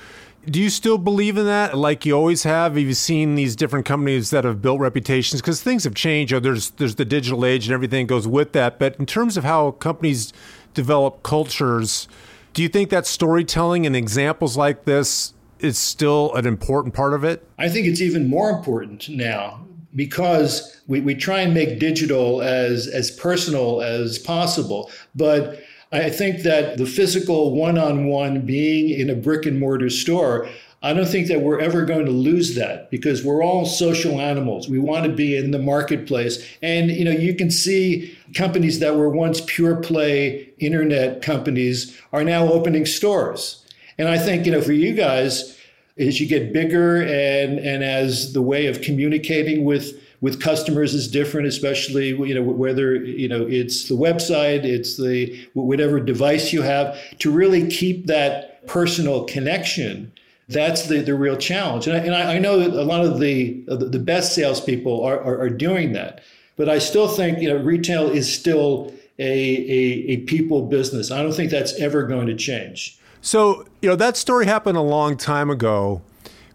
Do 0.48 0.60
you 0.60 0.70
still 0.70 0.98
believe 0.98 1.36
in 1.36 1.46
that, 1.46 1.76
like 1.76 2.06
you 2.06 2.14
always 2.14 2.44
have? 2.44 2.74
Have 2.76 2.82
you 2.82 2.94
seen 2.94 3.34
these 3.34 3.56
different 3.56 3.84
companies 3.84 4.30
that 4.30 4.44
have 4.44 4.62
built 4.62 4.78
reputations? 4.78 5.40
Because 5.40 5.60
things 5.60 5.82
have 5.82 5.94
changed. 5.94 6.32
You 6.32 6.38
there's 6.38 6.70
there's 6.70 6.94
the 6.94 7.04
digital 7.04 7.44
age 7.44 7.66
and 7.66 7.74
everything 7.74 8.06
goes 8.06 8.28
with 8.28 8.52
that. 8.52 8.78
But 8.78 8.94
in 9.00 9.06
terms 9.06 9.36
of 9.36 9.42
how 9.42 9.72
companies 9.72 10.32
develop 10.76 11.25
cultures. 11.25 12.06
Do 12.52 12.62
you 12.62 12.68
think 12.68 12.90
that 12.90 13.06
storytelling 13.06 13.85
and 13.85 13.97
examples 13.97 14.56
like 14.56 14.85
this 14.85 15.35
is 15.59 15.78
still 15.78 16.33
an 16.35 16.47
important 16.47 16.95
part 16.95 17.14
of 17.14 17.25
it? 17.25 17.49
I 17.59 17.68
think 17.68 17.87
it's 17.87 18.00
even 18.00 18.28
more 18.28 18.50
important 18.50 19.09
now 19.09 19.66
because 19.95 20.80
we, 20.87 21.00
we 21.00 21.14
try 21.14 21.40
and 21.40 21.54
make 21.54 21.80
digital 21.80 22.42
as, 22.42 22.87
as 22.87 23.11
personal 23.11 23.80
as 23.80 24.18
possible. 24.18 24.90
But 25.14 25.59
I 25.92 26.11
think 26.11 26.42
that 26.42 26.76
the 26.76 26.87
physical 26.87 27.54
one 27.54 27.78
on 27.78 28.06
one 28.06 28.45
being 28.45 28.90
in 28.90 29.09
a 29.09 29.14
brick 29.14 29.47
and 29.47 29.59
mortar 29.59 29.88
store 29.88 30.49
I 30.83 30.92
don't 30.92 31.09
think 31.09 31.28
that 31.28 31.40
we're 31.40 31.59
ever 31.59 31.85
going 31.85 32.04
to 32.04 32.12
lose 32.12 32.54
that 32.54 32.90
because 32.90 33.25
we're 33.25 33.42
all 33.42 33.64
social 33.64 34.21
animals. 34.21 34.68
We 34.68 34.78
want 34.78 35.04
to 35.06 35.12
be 35.12 35.37
in 35.37 35.50
the 35.50 35.59
marketplace. 35.59 36.47
And 36.62 36.90
you 36.90 37.04
know, 37.04 37.11
you 37.11 37.35
can 37.35 37.50
see 37.50 38.16
companies 38.35 38.78
that 38.80 38.95
were 38.95 39.09
once 39.09 39.40
pure 39.47 39.76
play 39.76 40.52
internet 40.59 41.23
companies 41.23 41.99
are 42.12 42.25
now 42.25 42.52
opening 42.52 42.87
stores. 42.87 43.64
And 43.99 44.09
I 44.09 44.18
think, 44.18 44.45
you 44.45 44.52
know, 44.52 44.61
for 44.61 44.73
you 44.73 44.95
guys, 44.95 45.59
as 45.99 46.21
you 46.21 46.28
get 46.28 46.52
bigger 46.52 47.02
and 47.02 47.59
and 47.59 47.83
as 47.83 48.35
the 48.35 48.42
way 48.42 48.66
of 48.66 48.83
communicating 48.83 49.64
with 49.64 49.99
with 50.21 50.40
customers 50.40 50.95
is 50.95 51.09
different, 51.09 51.47
especially 51.47 52.09
you 52.09 52.35
know 52.35 52.42
whether 52.42 52.97
you 52.97 53.28
know 53.28 53.47
it's 53.47 53.88
the 53.88 53.95
website, 53.95 54.64
it's 54.64 54.97
the 54.97 55.49
whatever 55.54 56.00
device 56.00 56.52
you 56.52 56.62
have, 56.62 56.99
to 57.18 57.30
really 57.30 57.68
keep 57.68 58.06
that 58.06 58.66
personal 58.66 59.25
connection 59.25 60.12
that's 60.48 60.86
the, 60.86 61.00
the 61.00 61.14
real 61.14 61.36
challenge. 61.36 61.86
And 61.86 61.96
I, 61.96 62.00
and 62.00 62.14
I, 62.14 62.38
know 62.38 62.58
that 62.58 62.70
a 62.70 62.84
lot 62.84 63.04
of 63.04 63.18
the, 63.18 63.64
the 63.66 63.98
best 63.98 64.34
salespeople 64.34 65.02
are, 65.02 65.18
are, 65.20 65.40
are 65.40 65.50
doing 65.50 65.92
that. 65.92 66.22
But 66.56 66.68
I 66.68 66.78
still 66.78 67.08
think, 67.08 67.40
you 67.40 67.48
know, 67.48 67.56
retail 67.56 68.08
is 68.08 68.32
still 68.32 68.94
a, 69.18 69.24
a, 69.24 70.12
a 70.12 70.16
people 70.18 70.66
business. 70.66 71.10
I 71.10 71.22
don't 71.22 71.32
think 71.32 71.50
that's 71.50 71.78
ever 71.80 72.04
going 72.04 72.28
to 72.28 72.34
change. 72.34 72.98
So, 73.20 73.66
you 73.82 73.88
know, 73.88 73.96
that 73.96 74.16
story 74.16 74.46
happened 74.46 74.78
a 74.78 74.82
long 74.82 75.16
time 75.16 75.50
ago. 75.50 76.02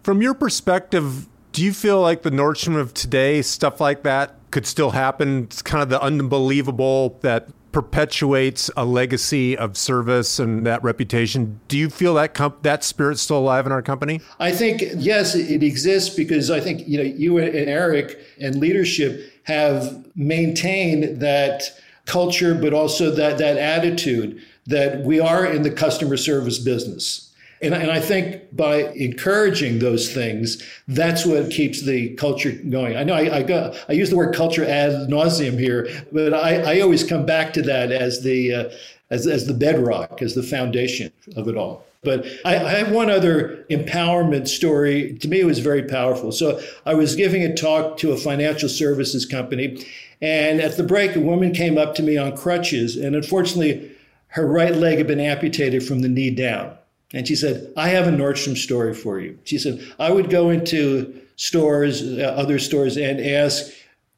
From 0.03 0.21
your 0.21 0.33
perspective, 0.33 1.27
do 1.51 1.63
you 1.63 1.73
feel 1.73 1.99
like 2.01 2.21
the 2.21 2.31
Nordstrom 2.31 2.77
of 2.77 2.93
today, 2.93 3.41
stuff 3.41 3.81
like 3.81 4.03
that, 4.03 4.35
could 4.51 4.65
still 4.65 4.91
happen? 4.91 5.43
It's 5.43 5.61
kind 5.61 5.83
of 5.83 5.89
the 5.89 6.01
unbelievable 6.01 7.19
that 7.21 7.49
perpetuates 7.71 8.69
a 8.75 8.85
legacy 8.85 9.57
of 9.57 9.77
service 9.77 10.39
and 10.39 10.65
that 10.65 10.83
reputation. 10.83 11.59
Do 11.67 11.77
you 11.77 11.89
feel 11.89 12.15
that 12.15 12.33
comp- 12.33 12.63
that 12.63 12.83
spirit's 12.83 13.21
still 13.21 13.37
alive 13.37 13.65
in 13.65 13.71
our 13.71 13.81
company? 13.81 14.21
I 14.39 14.51
think 14.51 14.83
yes, 14.97 15.35
it 15.35 15.63
exists 15.63 16.15
because 16.15 16.51
I 16.51 16.59
think 16.59 16.87
you 16.87 16.97
know 16.97 17.03
you 17.03 17.37
and 17.37 17.55
Eric 17.55 18.19
and 18.39 18.55
leadership 18.55 19.31
have 19.43 20.05
maintained 20.15 21.21
that 21.21 21.63
culture, 22.05 22.55
but 22.55 22.73
also 22.73 23.11
that 23.11 23.37
that 23.37 23.57
attitude 23.57 24.41
that 24.67 25.01
we 25.01 25.19
are 25.19 25.45
in 25.45 25.63
the 25.63 25.71
customer 25.71 26.17
service 26.17 26.59
business. 26.59 27.30
And, 27.61 27.73
and 27.73 27.91
I 27.91 27.99
think 27.99 28.55
by 28.55 28.91
encouraging 28.93 29.79
those 29.79 30.11
things, 30.11 30.63
that's 30.87 31.25
what 31.25 31.51
keeps 31.51 31.83
the 31.83 32.15
culture 32.15 32.51
going. 32.51 32.97
I 32.97 33.03
know 33.03 33.13
I, 33.13 33.37
I, 33.37 33.43
got, 33.43 33.77
I 33.87 33.93
use 33.93 34.09
the 34.09 34.15
word 34.17 34.33
culture 34.33 34.65
ad 34.65 35.09
nauseum 35.09 35.59
here, 35.59 35.87
but 36.11 36.33
I, 36.33 36.77
I 36.77 36.79
always 36.79 37.03
come 37.03 37.25
back 37.25 37.53
to 37.53 37.61
that 37.63 37.91
as 37.91 38.23
the, 38.23 38.53
uh, 38.53 38.69
as, 39.11 39.27
as 39.27 39.45
the 39.45 39.53
bedrock, 39.53 40.21
as 40.21 40.33
the 40.33 40.43
foundation 40.43 41.11
of 41.35 41.47
it 41.47 41.55
all. 41.55 41.85
But 42.03 42.25
I, 42.43 42.55
I, 42.55 42.69
have 42.69 42.91
one 42.91 43.11
other 43.11 43.63
empowerment 43.69 44.47
story. 44.47 45.17
To 45.19 45.27
me, 45.27 45.41
it 45.41 45.45
was 45.45 45.59
very 45.59 45.83
powerful. 45.83 46.31
So 46.31 46.59
I 46.83 46.95
was 46.95 47.15
giving 47.15 47.43
a 47.43 47.53
talk 47.53 47.97
to 47.97 48.11
a 48.11 48.17
financial 48.17 48.69
services 48.69 49.23
company, 49.23 49.85
and 50.19 50.59
at 50.59 50.77
the 50.77 50.83
break, 50.83 51.15
a 51.15 51.19
woman 51.19 51.53
came 51.53 51.77
up 51.77 51.93
to 51.95 52.03
me 52.03 52.17
on 52.17 52.35
crutches, 52.35 52.95
and 52.95 53.15
unfortunately, 53.15 53.91
her 54.29 54.47
right 54.47 54.73
leg 54.73 54.97
had 54.97 55.05
been 55.05 55.19
amputated 55.19 55.83
from 55.83 55.99
the 56.01 56.09
knee 56.09 56.31
down. 56.31 56.75
And 57.13 57.27
she 57.27 57.35
said, 57.35 57.73
I 57.75 57.89
have 57.89 58.07
a 58.07 58.11
Nordstrom 58.11 58.57
story 58.57 58.93
for 58.93 59.19
you. 59.19 59.37
She 59.43 59.57
said, 59.57 59.81
I 59.99 60.11
would 60.11 60.29
go 60.29 60.49
into 60.49 61.21
stores, 61.35 62.01
uh, 62.01 62.33
other 62.37 62.57
stores, 62.59 62.97
and 62.97 63.19
ask, 63.19 63.71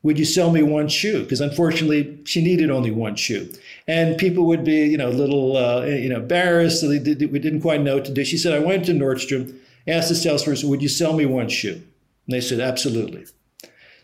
would 0.03 0.19
you 0.19 0.25
sell 0.25 0.51
me 0.51 0.61
one 0.61 0.89
shoe? 0.89 1.23
Because 1.23 1.41
unfortunately, 1.41 2.19
she 2.25 2.43
needed 2.43 2.69
only 2.69 2.91
one 2.91 3.15
shoe. 3.15 3.51
And 3.87 4.17
people 4.17 4.45
would 4.47 4.63
be, 4.63 4.85
you 4.85 4.97
know, 4.97 5.09
a 5.09 5.11
little, 5.11 5.55
uh, 5.55 5.85
you 5.85 6.09
know, 6.09 6.17
embarrassed. 6.17 6.81
So 6.81 6.89
did, 6.99 7.31
we 7.31 7.39
didn't 7.39 7.61
quite 7.61 7.81
know 7.81 7.95
what 7.95 8.05
to 8.05 8.13
do. 8.13 8.25
She 8.25 8.37
said, 8.37 8.53
I 8.53 8.59
went 8.59 8.85
to 8.85 8.91
Nordstrom, 8.91 9.57
asked 9.87 10.09
the 10.09 10.15
salesperson, 10.15 10.69
would 10.69 10.81
you 10.81 10.89
sell 10.89 11.13
me 11.13 11.25
one 11.25 11.49
shoe? 11.49 11.81
And 12.25 12.35
they 12.35 12.41
said, 12.41 12.59
absolutely. 12.59 13.25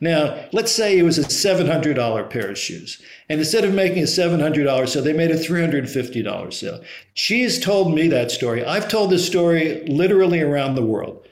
Now, 0.01 0.46
let's 0.53 0.72
say 0.72 0.98
it 0.98 1.03
was 1.03 1.18
a 1.18 1.24
$700 1.24 2.29
pair 2.29 2.50
of 2.50 2.58
shoes. 2.58 3.01
And 3.27 3.39
instead 3.39 3.65
of 3.65 3.74
making 3.74 4.00
a 4.00 4.08
$700 4.08 4.88
sale, 4.88 5.03
they 5.03 5.13
made 5.13 5.32
a 5.32 5.36
$350 5.36 6.53
sale. 6.53 6.82
She 7.13 7.44
has 7.44 7.60
told 7.60 7.94
me 7.94 8.08
that 8.08 8.32
story. 8.32 8.63
I've 8.65 8.88
told 8.88 9.10
this 9.10 9.27
story 9.27 9.84
literally 9.88 10.41
around 10.41 10.75
the 10.75 10.86
world. 10.86 11.27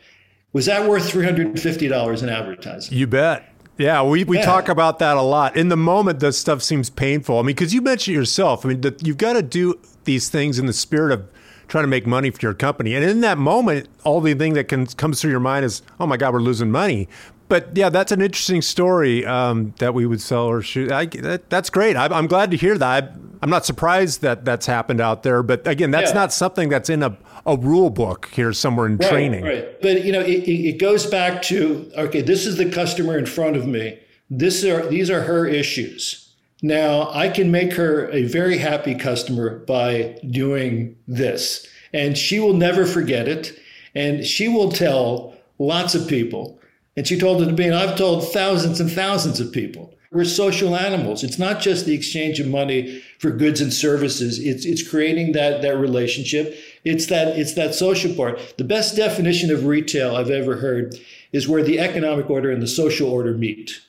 Was 0.52 0.66
that 0.66 0.88
worth 0.88 1.10
$350 1.12 2.24
in 2.24 2.30
advertising? 2.30 2.98
You 2.98 3.08
bet. 3.08 3.54
Yeah, 3.78 4.04
we, 4.04 4.24
we 4.24 4.38
yeah. 4.38 4.46
talk 4.46 4.70
about 4.70 5.00
that 5.00 5.18
a 5.18 5.22
lot. 5.22 5.56
In 5.56 5.70
the 5.70 5.78
moment, 5.78 6.20
this 6.20 6.38
stuff 6.38 6.64
seems 6.64 6.90
painful. 6.90 7.38
I 7.38 7.42
mean, 7.42 7.56
because 7.56 7.74
you 7.74 7.82
mentioned 7.82 8.16
yourself, 8.16 8.66
I 8.66 8.70
mean, 8.70 8.82
the, 8.82 9.00
you've 9.04 9.18
got 9.18 9.34
to 9.34 9.44
do 9.44 9.80
these 10.06 10.30
things 10.30 10.58
in 10.58 10.66
the 10.66 10.74
spirit 10.74 11.12
of 11.12 11.30
trying 11.68 11.84
to 11.84 11.88
make 11.88 12.08
money 12.08 12.32
for 12.32 12.40
your 12.42 12.54
company. 12.54 12.96
And 12.96 13.06
in 13.06 13.22
that 13.22 13.38
moment, 13.38 13.88
all 14.04 14.20
the 14.20 14.34
thing 14.34 14.54
that 14.54 14.68
can 14.68 14.88
comes 14.88 15.22
through 15.22 15.32
your 15.32 15.40
mind 15.40 15.64
is, 15.66 15.84
oh 16.00 16.08
my 16.08 16.18
God, 16.18 16.34
we're 16.34 16.42
losing 16.42 16.72
money 16.72 17.08
but 17.50 17.75
yeah, 17.75 17.89
that's 17.89 18.12
an 18.12 18.22
interesting 18.22 18.62
story 18.62 19.25
um, 19.25 19.74
that 19.80 19.94
we 19.94 20.06
would 20.06 20.22
sell 20.22 20.46
or 20.46 20.62
shoot. 20.62 20.92
I, 20.92 21.06
that, 21.06 21.50
that's 21.50 21.70
great. 21.70 21.96
I, 21.96 22.18
am 22.18 22.27
glad 22.27 22.51
to 22.51 22.58
hear 22.58 22.77
that. 22.77 23.04
I, 23.42 23.44
am 23.44 23.50
not 23.50 23.66
surprised 23.66 24.22
that 24.22 24.46
that's 24.46 24.66
happened 24.66 25.01
out 25.01 25.24
there. 25.24 25.44
But 25.44 25.68
again, 25.68 25.92
that's 25.92 26.12
yeah. 26.12 26.16
not 26.16 26.34
something 26.34 26.70
that's 26.70 26.89
in 26.89 27.04
a, 27.04 27.18
a 27.46 27.56
rule 27.58 27.89
book 27.89 28.30
here 28.34 28.54
somewhere 28.54 28.88
in 28.88 28.98
right, 28.98 29.10
training. 29.10 29.44
Right. 29.46 29.82
But 29.82 30.04
you 30.04 30.12
know, 30.12 30.22
it, 30.22 30.48
it 30.48 30.80
goes 30.80 31.06
back 31.06 31.42
to 31.44 31.92
okay, 31.98 32.22
this 32.22 32.46
is 32.46 32.58
the 32.58 32.70
customer 32.70 33.18
in 33.18 33.25
front 33.25 33.56
of 33.56 33.66
me. 33.66 34.00
This 34.30 34.63
are 34.66 34.86
these 34.88 35.10
are 35.10 35.22
her 35.22 35.46
issues. 35.46 36.27
Now, 36.62 37.12
I 37.12 37.30
can 37.30 37.51
make 37.51 37.74
her 37.74 38.10
a 38.12 38.24
very 38.24 38.58
happy 38.58 38.96
customer 38.96 39.60
by 39.60 40.20
doing 40.30 40.96
this. 41.08 41.68
And 41.94 42.18
she 42.18 42.39
will 42.39 42.54
never 42.54 42.86
forget 42.86 43.27
it. 43.27 43.58
And 43.94 44.25
she 44.25 44.48
will 44.48 44.72
tell 44.72 45.36
lots 45.60 45.94
of 45.94 46.08
people. 46.08 46.57
And 46.98 47.08
she 47.08 47.18
told 47.18 47.44
it 47.44 47.46
to 47.46 47.54
me, 47.54 47.66
and 47.66 47.75
I've 47.75 47.96
told 47.96 48.34
thousands 48.34 48.82
and 48.82 48.92
thousands 48.92 49.39
of 49.39 49.54
people. 49.54 49.94
We're 50.12 50.25
social 50.25 50.75
animals. 50.75 51.24
It's 51.24 51.38
not 51.38 51.62
just 51.62 51.86
the 51.86 51.94
exchange 51.94 52.39
of 52.39 52.48
money 52.48 53.04
for 53.20 53.30
goods 53.30 53.62
and 53.62 53.72
services. 53.72 54.39
It's 54.39 54.66
it's 54.66 54.88
creating 54.88 55.34
that 55.34 55.62
that 55.62 55.77
relationship. 55.77 56.58
It's 56.84 57.06
that 57.08 57.38
it's 57.38 57.54
that 57.54 57.75
social 57.75 58.16
part. 58.16 58.56
The 58.58 58.63
best 58.63 58.96
definition 58.96 59.51
of 59.51 59.66
retail 59.66 60.16
I've 60.16 60.32
ever 60.32 60.56
heard 60.58 60.96
is 61.32 61.48
where 61.48 61.62
the 61.62 61.80
economic 61.80 62.30
order 62.30 62.50
and 62.50 62.62
the 62.62 62.68
social 62.68 63.10
order 63.10 63.34
meet. 63.34 63.80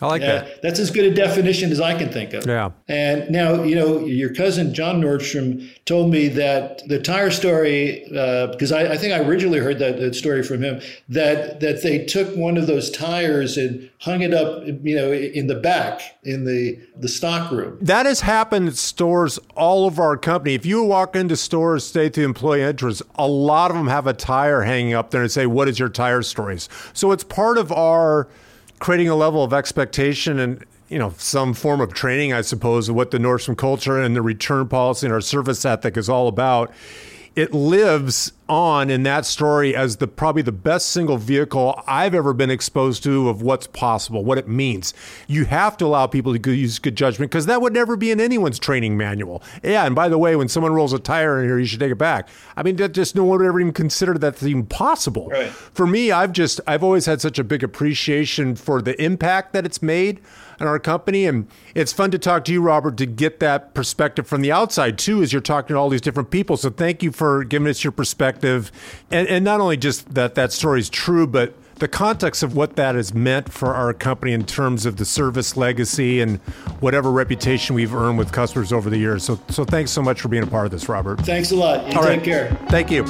I 0.00 0.06
like 0.06 0.22
yeah, 0.22 0.40
that. 0.40 0.62
That's 0.62 0.78
as 0.78 0.90
good 0.90 1.04
a 1.06 1.14
definition 1.14 1.72
as 1.72 1.80
I 1.80 1.98
can 1.98 2.10
think 2.10 2.32
of. 2.32 2.46
Yeah. 2.46 2.70
And 2.86 3.28
now, 3.30 3.62
you 3.62 3.74
know, 3.74 4.00
your 4.00 4.32
cousin 4.32 4.72
John 4.72 5.00
Nordstrom 5.00 5.68
told 5.86 6.10
me 6.10 6.28
that 6.28 6.86
the 6.88 7.00
tire 7.00 7.30
story, 7.30 8.04
uh, 8.16 8.48
because 8.48 8.70
I, 8.70 8.92
I, 8.92 8.96
think 8.96 9.12
I 9.12 9.18
originally 9.18 9.58
heard 9.58 9.80
that, 9.80 9.98
that, 9.98 10.14
story 10.14 10.42
from 10.42 10.62
him, 10.62 10.80
that 11.08 11.60
that 11.60 11.82
they 11.82 12.04
took 12.04 12.34
one 12.36 12.56
of 12.56 12.66
those 12.66 12.90
tires 12.90 13.56
and 13.56 13.90
hung 14.00 14.22
it 14.22 14.32
up, 14.32 14.64
you 14.66 14.94
know, 14.94 15.12
in 15.12 15.48
the 15.48 15.56
back 15.56 16.18
in 16.22 16.44
the 16.44 16.78
the 16.96 17.08
stock 17.08 17.50
room. 17.50 17.78
That 17.80 18.06
has 18.06 18.20
happened 18.20 18.68
at 18.68 18.76
stores 18.76 19.38
all 19.56 19.84
over 19.84 20.02
our 20.02 20.16
company. 20.16 20.54
If 20.54 20.64
you 20.64 20.84
walk 20.84 21.16
into 21.16 21.36
stores, 21.36 21.84
stay 21.84 22.08
to 22.10 22.22
employee 22.22 22.62
entrance, 22.62 23.02
a 23.16 23.26
lot 23.26 23.70
of 23.70 23.76
them 23.76 23.88
have 23.88 24.06
a 24.06 24.12
tire 24.12 24.62
hanging 24.62 24.94
up 24.94 25.10
there 25.10 25.22
and 25.22 25.30
say, 25.30 25.46
"What 25.46 25.68
is 25.68 25.78
your 25.78 25.88
tire 25.88 26.22
stories?" 26.22 26.68
So 26.92 27.10
it's 27.10 27.24
part 27.24 27.58
of 27.58 27.72
our 27.72 28.28
creating 28.78 29.08
a 29.08 29.16
level 29.16 29.42
of 29.42 29.52
expectation 29.52 30.38
and 30.38 30.64
you 30.88 30.98
know 30.98 31.14
some 31.18 31.54
form 31.54 31.80
of 31.80 31.92
training, 31.92 32.32
I 32.32 32.40
suppose, 32.40 32.88
of 32.88 32.94
what 32.94 33.10
the 33.10 33.18
Nordstrom 33.18 33.56
culture 33.56 34.00
and 34.00 34.16
the 34.16 34.22
return 34.22 34.68
policy 34.68 35.06
and 35.06 35.12
our 35.12 35.20
service 35.20 35.64
ethic 35.64 35.96
is 35.96 36.08
all 36.08 36.28
about. 36.28 36.72
It 37.38 37.54
lives 37.54 38.32
on 38.48 38.90
in 38.90 39.04
that 39.04 39.24
story 39.24 39.72
as 39.72 39.98
the 39.98 40.08
probably 40.08 40.42
the 40.42 40.50
best 40.50 40.88
single 40.88 41.18
vehicle 41.18 41.80
I've 41.86 42.12
ever 42.12 42.32
been 42.32 42.50
exposed 42.50 43.04
to 43.04 43.28
of 43.28 43.42
what's 43.42 43.68
possible, 43.68 44.24
what 44.24 44.38
it 44.38 44.48
means. 44.48 44.92
You 45.28 45.44
have 45.44 45.76
to 45.76 45.84
allow 45.84 46.08
people 46.08 46.36
to 46.36 46.50
use 46.50 46.80
good 46.80 46.96
judgment 46.96 47.30
because 47.30 47.46
that 47.46 47.62
would 47.62 47.72
never 47.72 47.94
be 47.94 48.10
in 48.10 48.20
anyone's 48.20 48.58
training 48.58 48.96
manual. 48.96 49.40
Yeah, 49.62 49.86
and 49.86 49.94
by 49.94 50.08
the 50.08 50.18
way, 50.18 50.34
when 50.34 50.48
someone 50.48 50.72
rolls 50.72 50.92
a 50.92 50.98
tire 50.98 51.38
in 51.38 51.48
here, 51.48 51.60
you 51.60 51.66
should 51.66 51.78
take 51.78 51.92
it 51.92 51.98
back. 51.98 52.28
I 52.56 52.64
mean, 52.64 52.74
that 52.74 52.90
just 52.90 53.14
no 53.14 53.22
one 53.22 53.38
would 53.38 53.46
ever 53.46 53.60
even 53.60 53.72
consider 53.72 54.14
that's 54.14 54.42
even 54.42 54.66
possible. 54.66 55.28
Right. 55.28 55.48
For 55.48 55.86
me, 55.86 56.10
I've 56.10 56.32
just 56.32 56.60
I've 56.66 56.82
always 56.82 57.06
had 57.06 57.20
such 57.20 57.38
a 57.38 57.44
big 57.44 57.62
appreciation 57.62 58.56
for 58.56 58.82
the 58.82 59.00
impact 59.00 59.52
that 59.52 59.64
it's 59.64 59.80
made 59.80 60.20
in 60.60 60.66
our 60.66 60.78
company. 60.78 61.26
And 61.26 61.46
it's 61.74 61.92
fun 61.92 62.10
to 62.10 62.18
talk 62.18 62.44
to 62.46 62.52
you, 62.52 62.60
Robert, 62.60 62.96
to 62.98 63.06
get 63.06 63.40
that 63.40 63.74
perspective 63.74 64.26
from 64.26 64.42
the 64.42 64.52
outside 64.52 64.98
too, 64.98 65.22
as 65.22 65.32
you're 65.32 65.42
talking 65.42 65.74
to 65.74 65.78
all 65.78 65.88
these 65.88 66.00
different 66.00 66.30
people. 66.30 66.56
So 66.56 66.70
thank 66.70 67.02
you 67.02 67.12
for 67.12 67.44
giving 67.44 67.68
us 67.68 67.84
your 67.84 67.92
perspective. 67.92 68.72
And, 69.10 69.28
and 69.28 69.44
not 69.44 69.60
only 69.60 69.76
just 69.76 70.14
that 70.14 70.34
that 70.34 70.52
story 70.52 70.80
is 70.80 70.90
true, 70.90 71.26
but 71.26 71.54
the 71.78 71.88
context 71.88 72.42
of 72.42 72.56
what 72.56 72.76
that 72.76 72.94
has 72.94 73.14
meant 73.14 73.52
for 73.52 73.74
our 73.74 73.94
company 73.94 74.32
in 74.32 74.44
terms 74.44 74.84
of 74.84 74.96
the 74.96 75.04
service 75.04 75.56
legacy 75.56 76.20
and 76.20 76.38
whatever 76.80 77.10
reputation 77.10 77.74
we've 77.74 77.94
earned 77.94 78.18
with 78.18 78.32
customers 78.32 78.72
over 78.72 78.90
the 78.90 78.98
years. 78.98 79.24
So, 79.24 79.38
so 79.48 79.64
thanks 79.64 79.90
so 79.90 80.02
much 80.02 80.20
for 80.20 80.28
being 80.28 80.42
a 80.42 80.46
part 80.46 80.66
of 80.66 80.72
this, 80.72 80.88
Robert. 80.88 81.20
Thanks 81.20 81.52
a 81.52 81.56
lot. 81.56 81.86
You 81.86 81.96
All 81.96 82.02
take 82.02 82.16
right. 82.16 82.24
care. 82.24 82.58
Thank 82.68 82.90
you. 82.90 83.04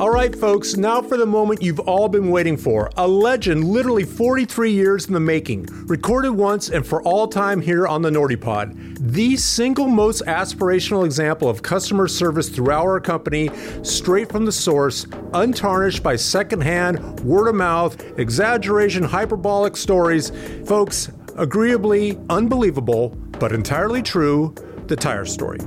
All 0.00 0.08
right, 0.08 0.34
folks, 0.34 0.78
now 0.78 1.02
for 1.02 1.18
the 1.18 1.26
moment 1.26 1.60
you've 1.60 1.80
all 1.80 2.08
been 2.08 2.30
waiting 2.30 2.56
for. 2.56 2.90
A 2.96 3.06
legend, 3.06 3.64
literally 3.64 4.04
43 4.04 4.72
years 4.72 5.06
in 5.06 5.12
the 5.12 5.20
making, 5.20 5.66
recorded 5.88 6.30
once 6.30 6.70
and 6.70 6.86
for 6.86 7.02
all 7.02 7.28
time 7.28 7.60
here 7.60 7.86
on 7.86 8.00
the 8.00 8.08
Nordy 8.08 8.40
Pod. 8.40 8.74
The 8.98 9.36
single 9.36 9.88
most 9.88 10.22
aspirational 10.24 11.04
example 11.04 11.50
of 11.50 11.60
customer 11.60 12.08
service 12.08 12.48
throughout 12.48 12.86
our 12.86 12.98
company, 12.98 13.50
straight 13.82 14.32
from 14.32 14.46
the 14.46 14.52
source, 14.52 15.06
untarnished 15.34 16.02
by 16.02 16.16
secondhand, 16.16 17.20
word 17.20 17.48
of 17.48 17.56
mouth, 17.56 18.02
exaggeration, 18.18 19.02
hyperbolic 19.02 19.76
stories. 19.76 20.32
Folks, 20.64 21.10
agreeably 21.36 22.18
unbelievable, 22.30 23.10
but 23.38 23.52
entirely 23.52 24.00
true, 24.00 24.54
the 24.86 24.96
tire 24.96 25.26
story. 25.26 25.58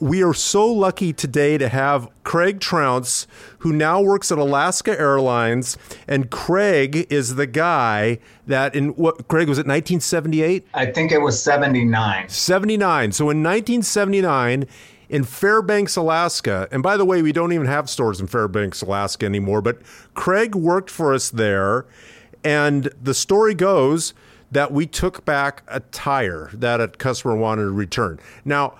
We 0.00 0.24
are 0.24 0.34
so 0.34 0.66
lucky 0.66 1.12
today 1.12 1.56
to 1.56 1.68
have 1.68 2.08
Craig 2.24 2.58
Trounce, 2.60 3.26
who 3.58 3.72
now 3.72 4.00
works 4.00 4.32
at 4.32 4.38
Alaska 4.38 4.98
Airlines. 4.98 5.78
And 6.08 6.30
Craig 6.30 7.06
is 7.10 7.36
the 7.36 7.46
guy 7.46 8.18
that 8.46 8.74
in 8.74 8.88
what 8.90 9.28
Craig 9.28 9.48
was 9.48 9.58
it 9.58 9.66
1978? 9.66 10.66
I 10.74 10.86
think 10.86 11.12
it 11.12 11.18
was 11.18 11.40
79. 11.40 12.28
79. 12.28 13.12
So 13.12 13.24
in 13.24 13.42
1979, 13.42 14.66
in 15.08 15.24
Fairbanks, 15.24 15.96
Alaska, 15.96 16.66
and 16.72 16.82
by 16.82 16.96
the 16.96 17.04
way, 17.04 17.22
we 17.22 17.32
don't 17.32 17.52
even 17.52 17.66
have 17.66 17.88
stores 17.88 18.20
in 18.20 18.26
Fairbanks, 18.26 18.82
Alaska 18.82 19.26
anymore, 19.26 19.62
but 19.62 19.78
Craig 20.14 20.56
worked 20.56 20.90
for 20.90 21.14
us 21.14 21.30
there. 21.30 21.86
And 22.42 22.90
the 23.00 23.14
story 23.14 23.54
goes 23.54 24.12
that 24.50 24.72
we 24.72 24.86
took 24.86 25.24
back 25.24 25.62
a 25.68 25.80
tire 25.80 26.50
that 26.52 26.80
a 26.80 26.88
customer 26.88 27.36
wanted 27.36 27.62
to 27.62 27.70
return. 27.70 28.18
Now, 28.44 28.74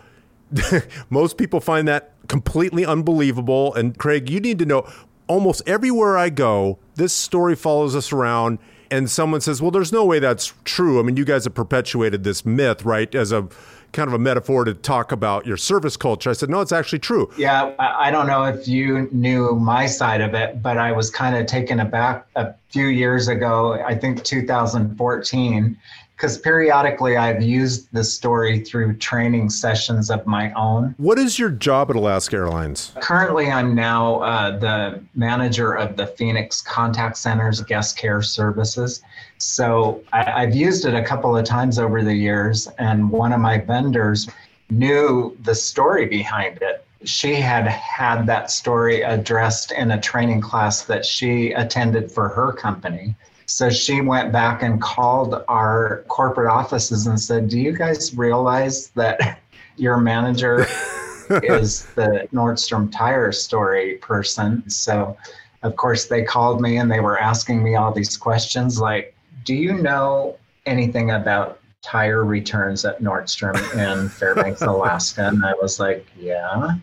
most 1.10 1.36
people 1.36 1.60
find 1.60 1.88
that 1.88 2.12
completely 2.28 2.84
unbelievable. 2.84 3.74
And 3.74 3.96
Craig, 3.98 4.30
you 4.30 4.40
need 4.40 4.58
to 4.58 4.66
know 4.66 4.88
almost 5.26 5.62
everywhere 5.66 6.16
I 6.16 6.30
go, 6.30 6.78
this 6.94 7.12
story 7.12 7.56
follows 7.56 7.94
us 7.96 8.12
around. 8.12 8.58
And 8.90 9.10
someone 9.10 9.40
says, 9.40 9.60
Well, 9.60 9.70
there's 9.70 9.92
no 9.92 10.04
way 10.04 10.18
that's 10.18 10.52
true. 10.64 11.00
I 11.00 11.02
mean, 11.02 11.16
you 11.16 11.24
guys 11.24 11.44
have 11.44 11.54
perpetuated 11.54 12.22
this 12.22 12.44
myth, 12.44 12.84
right? 12.84 13.12
As 13.14 13.32
a 13.32 13.48
kind 13.92 14.08
of 14.08 14.14
a 14.14 14.18
metaphor 14.18 14.64
to 14.64 14.74
talk 14.74 15.12
about 15.12 15.46
your 15.46 15.56
service 15.56 15.96
culture. 15.96 16.28
I 16.28 16.34
said, 16.34 16.50
No, 16.50 16.60
it's 16.60 16.72
actually 16.72 16.98
true. 16.98 17.30
Yeah, 17.36 17.72
I 17.78 18.10
don't 18.10 18.26
know 18.26 18.44
if 18.44 18.68
you 18.68 19.08
knew 19.10 19.54
my 19.54 19.86
side 19.86 20.20
of 20.20 20.34
it, 20.34 20.62
but 20.62 20.76
I 20.76 20.92
was 20.92 21.10
kind 21.10 21.34
of 21.36 21.46
taken 21.46 21.80
aback 21.80 22.26
a 22.36 22.54
few 22.74 22.86
years 22.88 23.28
ago, 23.28 23.74
I 23.86 23.94
think 23.94 24.24
2014 24.24 25.78
because 26.16 26.38
periodically 26.38 27.16
I've 27.16 27.42
used 27.42 27.92
this 27.92 28.12
story 28.12 28.60
through 28.60 28.96
training 28.96 29.50
sessions 29.50 30.10
of 30.10 30.26
my 30.26 30.52
own. 30.54 30.94
What 30.98 31.18
is 31.18 31.38
your 31.38 31.50
job 31.50 31.90
at 31.90 31.96
Alaska 31.96 32.36
Airlines? 32.36 32.92
Currently, 33.00 33.50
I'm 33.50 33.74
now 33.74 34.22
uh, 34.22 34.58
the 34.58 35.00
manager 35.14 35.72
of 35.72 35.96
the 35.96 36.06
Phoenix 36.06 36.62
Contact 36.62 37.16
Center's 37.16 37.60
guest 37.62 37.96
care 37.96 38.22
services. 38.22 39.02
So 39.38 40.02
I, 40.12 40.42
I've 40.42 40.54
used 40.54 40.84
it 40.84 40.94
a 40.94 41.02
couple 41.02 41.36
of 41.36 41.44
times 41.44 41.78
over 41.78 42.02
the 42.02 42.14
years, 42.14 42.68
and 42.78 43.10
one 43.10 43.32
of 43.32 43.40
my 43.40 43.58
vendors 43.58 44.28
knew 44.70 45.36
the 45.42 45.54
story 45.54 46.06
behind 46.06 46.58
it. 46.62 46.83
She 47.04 47.34
had 47.34 47.66
had 47.66 48.26
that 48.26 48.50
story 48.50 49.02
addressed 49.02 49.72
in 49.72 49.90
a 49.90 50.00
training 50.00 50.40
class 50.40 50.82
that 50.82 51.04
she 51.04 51.52
attended 51.52 52.10
for 52.10 52.28
her 52.28 52.52
company. 52.52 53.14
So 53.46 53.70
she 53.70 54.00
went 54.00 54.32
back 54.32 54.62
and 54.62 54.80
called 54.80 55.44
our 55.48 56.04
corporate 56.08 56.50
offices 56.50 57.06
and 57.06 57.20
said, 57.20 57.48
Do 57.48 57.58
you 57.58 57.76
guys 57.76 58.14
realize 58.14 58.88
that 58.90 59.40
your 59.76 59.98
manager 59.98 60.60
is 61.42 61.86
the 61.94 62.26
Nordstrom 62.32 62.90
tire 62.90 63.32
story 63.32 63.96
person? 63.96 64.68
So, 64.70 65.16
of 65.62 65.76
course, 65.76 66.06
they 66.06 66.22
called 66.22 66.60
me 66.60 66.78
and 66.78 66.90
they 66.90 67.00
were 67.00 67.18
asking 67.20 67.62
me 67.62 67.76
all 67.76 67.92
these 67.92 68.16
questions 68.16 68.80
like, 68.80 69.14
Do 69.44 69.54
you 69.54 69.74
know 69.74 70.38
anything 70.64 71.10
about 71.10 71.60
tire 71.82 72.24
returns 72.24 72.86
at 72.86 73.02
Nordstrom 73.02 73.56
in 73.76 74.08
Fairbanks, 74.08 74.62
Alaska? 74.62 75.28
And 75.28 75.44
I 75.44 75.52
was 75.60 75.78
like, 75.78 76.06
Yeah. 76.18 76.76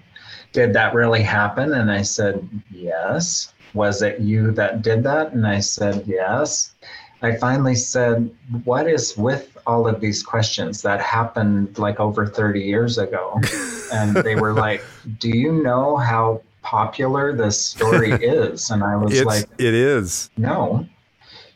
Did 0.52 0.74
that 0.74 0.94
really 0.94 1.22
happen? 1.22 1.74
And 1.74 1.92
I 1.92 2.02
said, 2.02 2.48
Yes 2.70 3.54
was 3.74 4.02
it 4.02 4.20
you 4.20 4.52
that 4.52 4.82
did 4.82 5.04
that? 5.04 5.34
And 5.34 5.48
I 5.48 5.60
said, 5.60 6.04
yes. 6.06 6.74
I 7.22 7.36
finally 7.36 7.76
said, 7.76 8.34
what 8.64 8.88
is 8.88 9.16
with 9.16 9.58
all 9.68 9.88
of 9.88 10.02
these 10.02 10.24
questions 10.24 10.82
that 10.82 11.00
happened 11.00 11.78
like 11.78 12.00
over 12.00 12.26
30 12.26 12.62
years 12.62 12.98
ago? 12.98 13.40
and 13.94 14.16
they 14.16 14.36
were 14.36 14.54
like, 14.54 14.84
do 15.20 15.30
you 15.30 15.52
know 15.52 15.98
how 15.98 16.42
popular 16.64 17.36
this 17.36 17.64
story 17.64 18.12
is? 18.24 18.72
And 18.72 18.84
I 18.84 18.96
was 18.96 19.14
it's, 19.14 19.26
like, 19.26 19.46
it 19.58 19.74
is. 19.74 20.30
No. 20.38 20.88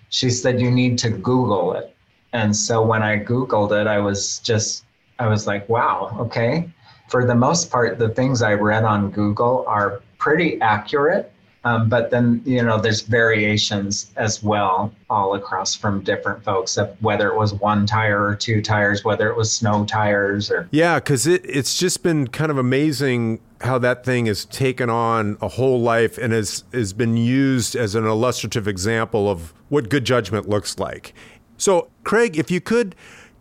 She 0.10 0.30
said, 0.30 0.62
you 0.62 0.72
need 0.72 0.98
to 1.00 1.10
Google 1.10 1.74
it. 1.74 1.96
And 2.32 2.56
so 2.56 2.86
when 2.86 3.02
I 3.02 3.18
Googled 3.20 3.80
it, 3.80 3.88
I 3.88 4.00
was 4.00 4.40
just, 4.40 4.86
I 5.20 5.28
was 5.28 5.48
like, 5.48 5.68
wow, 5.68 6.16
okay. 6.20 6.70
For 7.08 7.26
the 7.26 7.36
most 7.36 7.72
part, 7.72 8.00
the 8.00 8.10
things 8.10 8.42
I 8.42 8.54
read 8.54 8.84
on 8.84 9.12
Google 9.12 9.64
are 9.68 10.02
pretty 10.18 10.60
accurate 10.62 11.32
Um, 11.66 11.90
but 11.90 12.12
then, 12.12 12.44
you 12.46 12.62
know, 12.62 12.80
there's 12.80 13.02
variations 13.02 14.12
as 14.18 14.44
well, 14.44 14.94
all 15.10 15.34
across 15.34 15.74
from 15.74 16.02
different 16.02 16.44
folks, 16.44 16.78
of 16.78 16.96
whether 17.02 17.28
it 17.28 17.36
was 17.36 17.56
one 17.56 17.88
tire 17.88 18.24
or 18.24 18.36
two 18.36 18.62
tires, 18.62 19.04
whether 19.04 19.28
it 19.30 19.36
was 19.36 19.52
snow 19.52 19.84
tires 19.84 20.52
or. 20.52 20.70
Yeah, 20.70 21.00
because 21.00 21.26
it, 21.26 21.44
it's 21.44 21.76
just 21.76 22.04
been 22.04 22.28
kind 22.28 22.52
of 22.52 22.60
amazing 22.60 23.42
how 23.62 23.80
that 23.80 24.06
thing 24.06 24.28
has 24.28 24.46
taken 24.46 24.92
on 24.92 25.38
a 25.42 25.48
whole 25.48 25.82
life 25.82 26.20
and 26.20 26.32
has, 26.34 26.64
has 26.72 26.94
been 26.94 27.18
used 27.18 27.76
as 27.76 27.96
an 27.96 28.06
illustrative 28.06 28.68
example 28.68 29.28
of 29.28 29.52
what 29.70 29.90
good 29.90 30.06
judgment 30.06 30.48
looks 30.48 30.78
like. 30.78 31.16
So, 31.58 31.90
Craig, 32.04 32.38
if 32.38 32.52
you 32.52 32.62
could, 32.62 32.94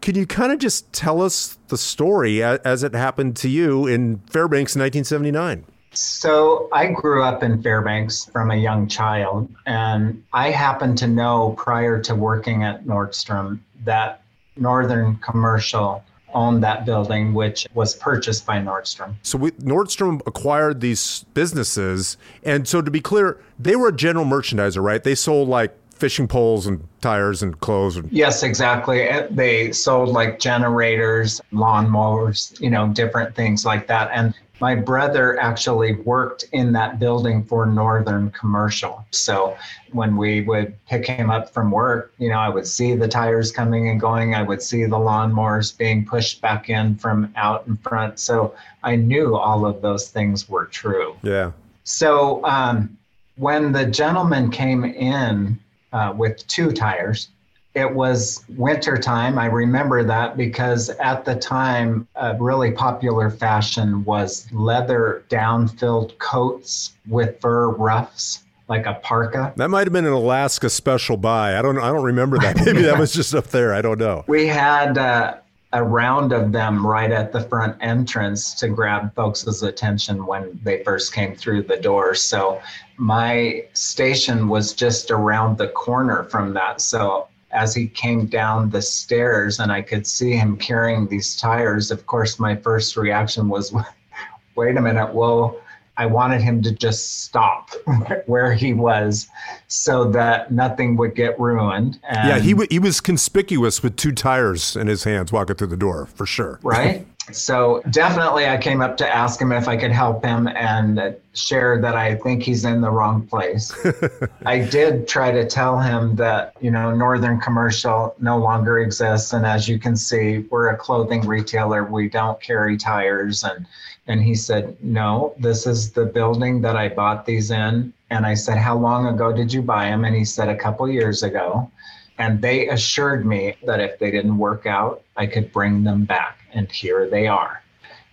can 0.05 0.17
you 0.17 0.27
kind 0.27 0.53
of 0.53 0.59
just 0.59 0.93
tell 0.93 1.23
us 1.23 1.57
the 1.69 1.79
story 1.79 2.43
as 2.43 2.83
it 2.83 2.95
happened 2.95 3.35
to 3.35 3.49
you 3.49 3.87
in 3.87 4.19
Fairbanks 4.29 4.77
in 4.77 4.83
1979? 4.83 5.64
So 5.93 6.69
I 6.75 6.88
grew 6.88 7.23
up 7.23 7.43
in 7.43 7.62
Fairbanks 7.62 8.27
from 8.27 8.51
a 8.51 8.55
young 8.55 8.87
child, 8.87 9.49
and 9.64 10.23
I 10.35 10.51
happened 10.51 10.99
to 10.99 11.07
know 11.07 11.55
prior 11.57 12.03
to 12.03 12.14
working 12.14 12.64
at 12.64 12.85
Nordstrom 12.85 13.61
that 13.85 14.21
Northern 14.57 15.17
Commercial 15.17 16.05
owned 16.35 16.62
that 16.64 16.85
building, 16.85 17.33
which 17.33 17.67
was 17.73 17.95
purchased 17.95 18.45
by 18.45 18.59
Nordstrom. 18.59 19.14
So 19.23 19.38
we, 19.38 19.53
Nordstrom 19.53 20.21
acquired 20.27 20.83
these 20.83 21.25
businesses, 21.33 22.19
and 22.43 22.69
so 22.69 22.83
to 22.83 22.90
be 22.90 23.01
clear, 23.01 23.40
they 23.59 23.75
were 23.75 23.88
a 23.88 23.97
general 23.97 24.27
merchandiser, 24.27 24.83
right? 24.83 25.03
They 25.03 25.14
sold 25.14 25.49
like 25.49 25.75
fishing 25.95 26.29
poles 26.29 26.67
and 26.67 26.87
tires 27.01 27.43
and 27.43 27.59
clothes. 27.61 27.97
And- 27.97 28.11
yes, 28.13 28.43
exactly. 28.43 29.09
They 29.31 29.73
sold 29.73 30.11
like 30.11 30.39
generators, 30.39 31.41
lawnmowers, 31.53 32.61
you 32.61 32.71
know, 32.71 32.89
different 32.89 33.35
things 33.35 33.65
like 33.65 33.87
that. 33.87 34.11
And 34.13 34.35
my 34.61 34.75
brother 34.75 35.39
actually 35.41 35.95
worked 35.95 36.45
in 36.53 36.73
that 36.73 36.99
building 36.99 37.43
for 37.45 37.67
Northern 37.67 38.31
Commercial. 38.31 39.05
So 39.11 39.57
when 39.93 40.17
we 40.17 40.43
would 40.43 40.75
pick 40.87 41.07
him 41.07 41.29
up 41.31 41.51
from 41.51 41.71
work, 41.71 42.13
you 42.19 42.29
know, 42.29 42.39
I 42.39 42.49
would 42.49 42.67
see 42.67 42.95
the 42.95 43.09
tires 43.09 43.51
coming 43.51 43.89
and 43.89 44.01
going. 44.01 44.35
I 44.35 44.43
would 44.43 44.63
see 44.63 44.85
the 44.85 44.97
lawnmowers 44.97 45.77
being 45.77 46.07
pushed 46.07 46.41
back 46.41 46.71
in 46.71 46.97
from 46.97 47.33
out 47.37 47.67
in 47.67 47.77
front. 47.79 48.19
So 48.19 48.55
I 48.83 48.97
knew 48.97 49.37
all 49.37 49.67
of 49.67 49.83
those 49.83 50.09
things 50.09 50.49
were 50.49 50.67
true. 50.67 51.17
Yeah. 51.23 51.51
So 51.83 52.45
um, 52.45 52.97
when 53.37 53.73
the 53.73 53.87
gentleman 53.87 54.51
came 54.51 54.85
in 54.85 55.59
uh, 55.95 56.13
with 56.15 56.47
two 56.47 56.73
tires, 56.73 57.29
it 57.75 57.93
was 57.93 58.45
winter 58.57 58.97
time. 58.97 59.39
I 59.39 59.47
remember 59.47 60.05
that 60.05 60.37
because 60.37 60.91
at 60.91 61.25
the 61.25 61.35
time, 61.35 62.07
a 62.15 62.37
really 62.39 62.71
popular 62.71 63.31
fashion 63.31 64.05
was 64.05 64.47
leather 64.53 65.25
down-filled 65.29 66.19
coats 66.19 66.93
with 67.09 67.41
fur 67.41 67.71
ruffs, 67.71 68.45
like 68.69 68.87
a 68.87 68.95
parka. 68.95 69.53
That 69.57 69.71
might 69.71 69.87
have 69.87 69.93
been 69.93 70.05
an 70.05 70.13
Alaska 70.13 70.71
special 70.71 71.17
buy. 71.17 71.59
I 71.59 71.63
don't. 71.63 71.79
I 71.79 71.93
don't 71.93 72.05
remember 72.05 72.39
that. 72.39 72.57
Maybe 72.65 72.83
that 72.83 72.99
was 73.01 73.13
just 73.13 73.35
up 73.35 73.49
there. 73.49 73.75
I 73.75 73.83
don't 73.83 73.99
know. 73.99 74.25
We 74.29 74.47
had 74.47 74.97
uh, 74.97 75.37
a 75.75 75.83
round 75.83 76.33
of 76.33 76.53
them 76.53 76.87
right 76.87 77.11
at 77.11 77.33
the 77.33 77.41
front 77.41 77.77
entrance 77.81 78.55
to 78.55 78.69
grab 78.69 79.13
folks' 79.17 79.61
attention 79.63 80.25
when 80.25 80.59
they 80.63 80.85
first 80.85 81.13
came 81.13 81.35
through 81.35 81.65
the 81.65 81.77
door. 81.77 82.15
So 82.15 82.63
my 82.97 83.65
station 83.73 84.49
was 84.49 84.73
just 84.73 85.11
around 85.11 85.59
the 85.59 85.67
corner 85.67 86.23
from 86.25 86.55
that. 86.55 86.81
So 86.81 87.27
as 87.51 87.75
he 87.75 87.89
came 87.89 88.27
down 88.27 88.71
the 88.71 88.81
stairs 88.81 89.59
and 89.59 89.73
I 89.73 89.83
could 89.83 90.07
see 90.07 90.37
him 90.37 90.57
carrying 90.57 91.09
these 91.09 91.37
tires, 91.37 91.91
of 91.91 92.07
course, 92.07 92.39
my 92.39 92.55
first 92.55 92.97
reaction 92.97 93.49
was, 93.49 93.75
wait 94.55 94.77
a 94.77 94.81
minute, 94.81 95.13
whoa. 95.13 95.61
I 95.97 96.07
wanted 96.07 96.41
him 96.41 96.63
to 96.63 96.73
just 96.73 97.23
stop 97.23 97.71
where 98.27 98.53
he 98.53 98.75
was 98.75 99.29
so 99.69 100.05
that 100.11 100.51
nothing 100.51 100.97
would 100.97 101.15
get 101.15 101.39
ruined. 101.39 101.99
And 102.09 102.29
yeah, 102.29 102.39
he, 102.41 102.51
w- 102.51 102.69
he 102.71 102.79
was 102.79 103.01
conspicuous 103.01 103.83
with 103.83 103.97
two 103.97 104.13
tires 104.13 104.77
in 104.77 104.87
his 104.87 105.05
hands 105.05 105.33
walking 105.33 105.57
through 105.57 105.69
the 105.69 105.77
door, 105.77 106.07
for 106.07 106.27
sure. 106.27 106.59
Right? 106.63 107.07
So 107.33 107.83
definitely, 107.89 108.47
I 108.47 108.59
came 108.59 108.83
up 108.83 108.99
to 108.99 109.09
ask 109.09 109.41
him 109.41 109.51
if 109.51 109.67
I 109.67 109.79
could 109.79 109.93
help 109.93 110.23
him 110.23 110.47
and 110.47 111.17
share 111.33 111.81
that 111.81 111.95
I 111.95 112.17
think 112.17 112.43
he's 112.43 112.67
in 112.67 112.83
the 112.83 112.91
wrong 112.91 113.27
place. 113.27 113.73
I 114.45 114.59
did 114.59 115.09
try 115.09 115.31
to 115.31 115.47
tell 115.47 115.81
him 115.81 116.17
that, 116.17 116.55
you 116.61 116.71
know, 116.71 116.95
Northern 116.95 117.41
Commercial 117.41 118.15
no 118.21 118.37
longer 118.37 118.81
exists. 118.81 119.33
And 119.33 119.47
as 119.47 119.67
you 119.67 119.79
can 119.79 119.97
see, 119.97 120.41
we're 120.51 120.69
a 120.69 120.77
clothing 120.77 121.23
retailer. 121.23 121.85
We 121.85 122.11
don't 122.11 122.39
carry 122.43 122.77
tires. 122.77 123.43
And, 123.43 123.67
and 124.07 124.23
he 124.23 124.35
said, 124.35 124.77
no, 124.83 125.35
this 125.38 125.67
is 125.67 125.93
the 125.93 126.05
building 126.05 126.61
that 126.61 126.77
I 126.77 126.88
bought 126.88 127.25
these 127.25 127.51
in. 127.51 127.93
And 128.11 128.27
I 128.27 128.35
said, 128.35 128.59
how 128.59 128.77
long 128.77 129.07
ago 129.07 129.33
did 129.33 129.53
you 129.53 129.62
buy 129.62 129.87
them? 129.87 130.05
And 130.05 130.14
he 130.14 130.25
said, 130.25 130.49
a 130.49 130.57
couple 130.57 130.88
years 130.88 131.23
ago. 131.23 131.71
And 132.19 132.40
they 132.40 132.69
assured 132.69 133.27
me 133.27 133.57
that 133.64 133.81
if 133.81 133.99
they 133.99 134.11
didn't 134.11 134.38
work 134.38 134.67
out, 134.67 135.03
I 135.17 135.27
could 135.27 135.53
bring 135.53 135.85
them 135.85 136.05
back. 136.05 136.38
And 136.53 136.71
here 136.71 137.09
they 137.09 137.27
are. 137.27 137.62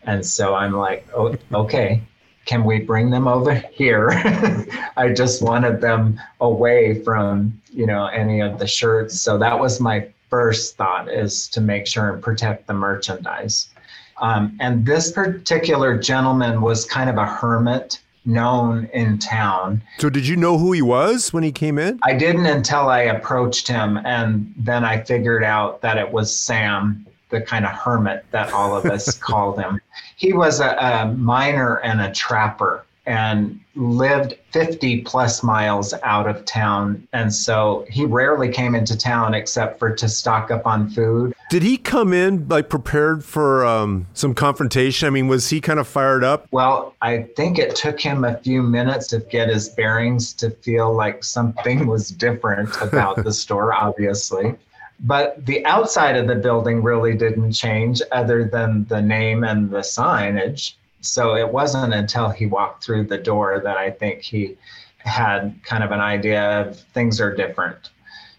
And 0.04 0.26
so 0.26 0.56
I'm 0.56 0.74
like, 0.74 1.08
oh, 1.16 1.36
okay, 1.54 2.02
can 2.46 2.64
we 2.64 2.80
bring 2.80 3.12
them 3.12 3.28
over 3.28 3.54
here? 3.54 4.10
I 4.98 5.14
just 5.16 5.44
wanted 5.44 5.82
them 5.82 6.20
away 6.40 7.04
from, 7.04 7.62
you 7.72 7.86
know, 7.86 8.08
any 8.08 8.40
of 8.40 8.58
the 8.58 8.66
shirts. 8.66 9.20
So 9.20 9.38
that 9.38 9.60
was 9.60 9.80
my 9.80 10.08
first 10.30 10.78
thought 10.78 11.12
is 11.12 11.48
to 11.50 11.62
make 11.62 11.86
sure 11.86 12.12
and 12.12 12.24
protect 12.24 12.66
the 12.66 12.74
merchandise. 12.74 13.70
Um, 14.18 14.58
and 14.60 14.86
this 14.86 15.12
particular 15.12 15.98
gentleman 15.98 16.62
was 16.62 16.86
kind 16.86 17.10
of 17.10 17.18
a 17.18 17.26
hermit 17.26 18.00
known 18.26 18.86
in 18.94 19.18
town. 19.18 19.82
So, 19.98 20.10
did 20.10 20.28
you 20.28 20.36
know 20.36 20.58
who 20.58 20.72
he 20.72 20.82
was 20.82 21.34
when 21.34 21.44
he 21.44 21.52
came 21.52 21.80
in? 21.80 22.00
I 22.04 22.14
didn't 22.14 22.46
until 22.46 22.90
I 22.90 23.02
approached 23.02 23.68
him, 23.68 23.98
and 24.06 24.54
then 24.58 24.84
I 24.84 25.02
figured 25.02 25.44
out 25.44 25.82
that 25.82 25.98
it 25.98 26.12
was 26.12 26.36
Sam, 26.36 27.06
the 27.30 27.42
kind 27.42 27.66
of 27.66 27.72
hermit 27.72 28.26
that 28.32 28.54
all 28.54 28.76
of 28.76 28.86
us 28.86 29.18
called 29.18 29.60
him. 29.60 29.82
He 30.16 30.34
was 30.34 30.60
a, 30.60 30.76
a 30.76 31.14
miner 31.14 31.78
and 31.78 32.02
a 32.02 32.12
trapper 32.12 32.86
and 33.12 33.60
lived 33.76 34.36
50 34.52 35.02
plus 35.02 35.44
miles 35.44 35.94
out 36.04 36.30
of 36.30 36.46
town. 36.46 37.06
And 37.12 37.34
so 37.34 37.86
he 37.90 38.06
rarely 38.06 38.50
came 38.50 38.74
into 38.74 38.98
town 38.98 39.34
except 39.34 39.80
for 39.80 39.94
to 39.94 40.08
stock 40.08 40.50
up 40.50 40.66
on 40.66 40.90
food. 40.90 41.34
Did 41.50 41.62
he 41.62 41.76
come 41.76 42.14
in 42.14 42.48
like 42.48 42.70
prepared 42.70 43.26
for 43.26 43.66
um, 43.66 44.08
some 44.14 44.34
confrontation? 44.34 45.08
I 45.08 45.10
mean, 45.10 45.28
was 45.28 45.50
he 45.50 45.60
kind 45.60 45.78
of 45.78 45.90
fired 45.90 46.24
up? 46.24 46.48
Well, 46.52 46.96
I 47.02 47.24
think 47.36 47.60
it 47.60 47.76
took 47.76 48.00
him 48.00 48.24
a 48.24 48.38
few 48.38 48.64
minutes 48.64 49.08
to 49.08 49.20
get 49.20 49.50
his 49.50 49.68
bearings 49.68 50.32
to 50.36 50.50
feel 50.50 50.94
like 50.94 51.26
something 51.26 51.88
was 51.94 52.12
different 52.12 52.70
about 52.82 53.26
the 53.26 53.34
store, 53.44 53.74
obviously. 53.74 54.56
But 55.02 55.46
the 55.46 55.66
outside 55.66 56.16
of 56.16 56.28
the 56.28 56.36
building 56.36 56.82
really 56.82 57.18
didn't 57.18 57.52
change 57.52 58.02
other 58.14 58.46
than 58.46 58.86
the 58.86 59.02
name 59.02 59.44
and 59.44 59.70
the 59.70 59.80
signage 59.80 60.76
so 61.02 61.36
it 61.36 61.52
wasn't 61.52 61.94
until 61.94 62.30
he 62.30 62.46
walked 62.46 62.84
through 62.84 63.06
the 63.06 63.18
door 63.18 63.60
that 63.64 63.78
I 63.78 63.92
think 63.92 64.22
he 64.22 64.58
had 64.98 65.60
kind 65.64 65.84
of 65.84 65.92
an 65.92 66.00
idea 66.00 66.62
of 66.62 66.80
things 66.80 67.20
are 67.20 67.36
different. 67.36 67.90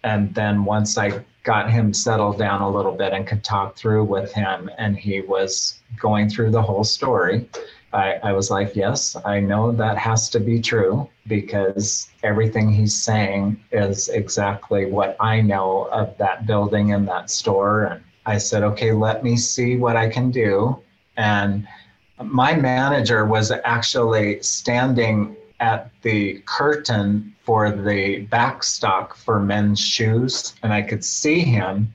And 0.03 0.33
then 0.33 0.65
once 0.65 0.97
I 0.97 1.23
got 1.43 1.69
him 1.69 1.93
settled 1.93 2.37
down 2.37 2.61
a 2.61 2.69
little 2.69 2.93
bit 2.93 3.13
and 3.13 3.27
could 3.27 3.43
talk 3.43 3.75
through 3.75 4.05
with 4.05 4.31
him, 4.33 4.69
and 4.77 4.97
he 4.97 5.21
was 5.21 5.79
going 5.99 6.29
through 6.29 6.51
the 6.51 6.61
whole 6.61 6.83
story, 6.83 7.49
I, 7.91 8.13
I 8.23 8.31
was 8.31 8.49
like, 8.49 8.75
yes, 8.75 9.15
I 9.23 9.39
know 9.39 9.71
that 9.73 9.97
has 9.97 10.29
to 10.31 10.39
be 10.39 10.59
true 10.59 11.07
because 11.27 12.09
everything 12.23 12.71
he's 12.71 12.95
saying 12.95 13.61
is 13.71 14.09
exactly 14.09 14.85
what 14.85 15.15
I 15.19 15.41
know 15.41 15.83
of 15.91 16.17
that 16.17 16.47
building 16.47 16.93
and 16.93 17.07
that 17.07 17.29
store. 17.29 17.83
And 17.85 18.03
I 18.25 18.39
said, 18.39 18.63
okay, 18.63 18.93
let 18.93 19.23
me 19.23 19.37
see 19.37 19.75
what 19.77 19.95
I 19.95 20.09
can 20.09 20.31
do. 20.31 20.79
And 21.17 21.67
my 22.25 22.55
manager 22.55 23.25
was 23.25 23.51
actually 23.51 24.41
standing 24.41 25.35
at 25.59 25.89
the 26.01 26.41
curtain 26.45 27.33
for 27.43 27.71
the 27.71 28.25
backstock 28.27 29.15
for 29.15 29.39
men's 29.39 29.79
shoes, 29.79 30.53
and 30.63 30.73
I 30.73 30.81
could 30.81 31.03
see 31.03 31.39
him. 31.39 31.93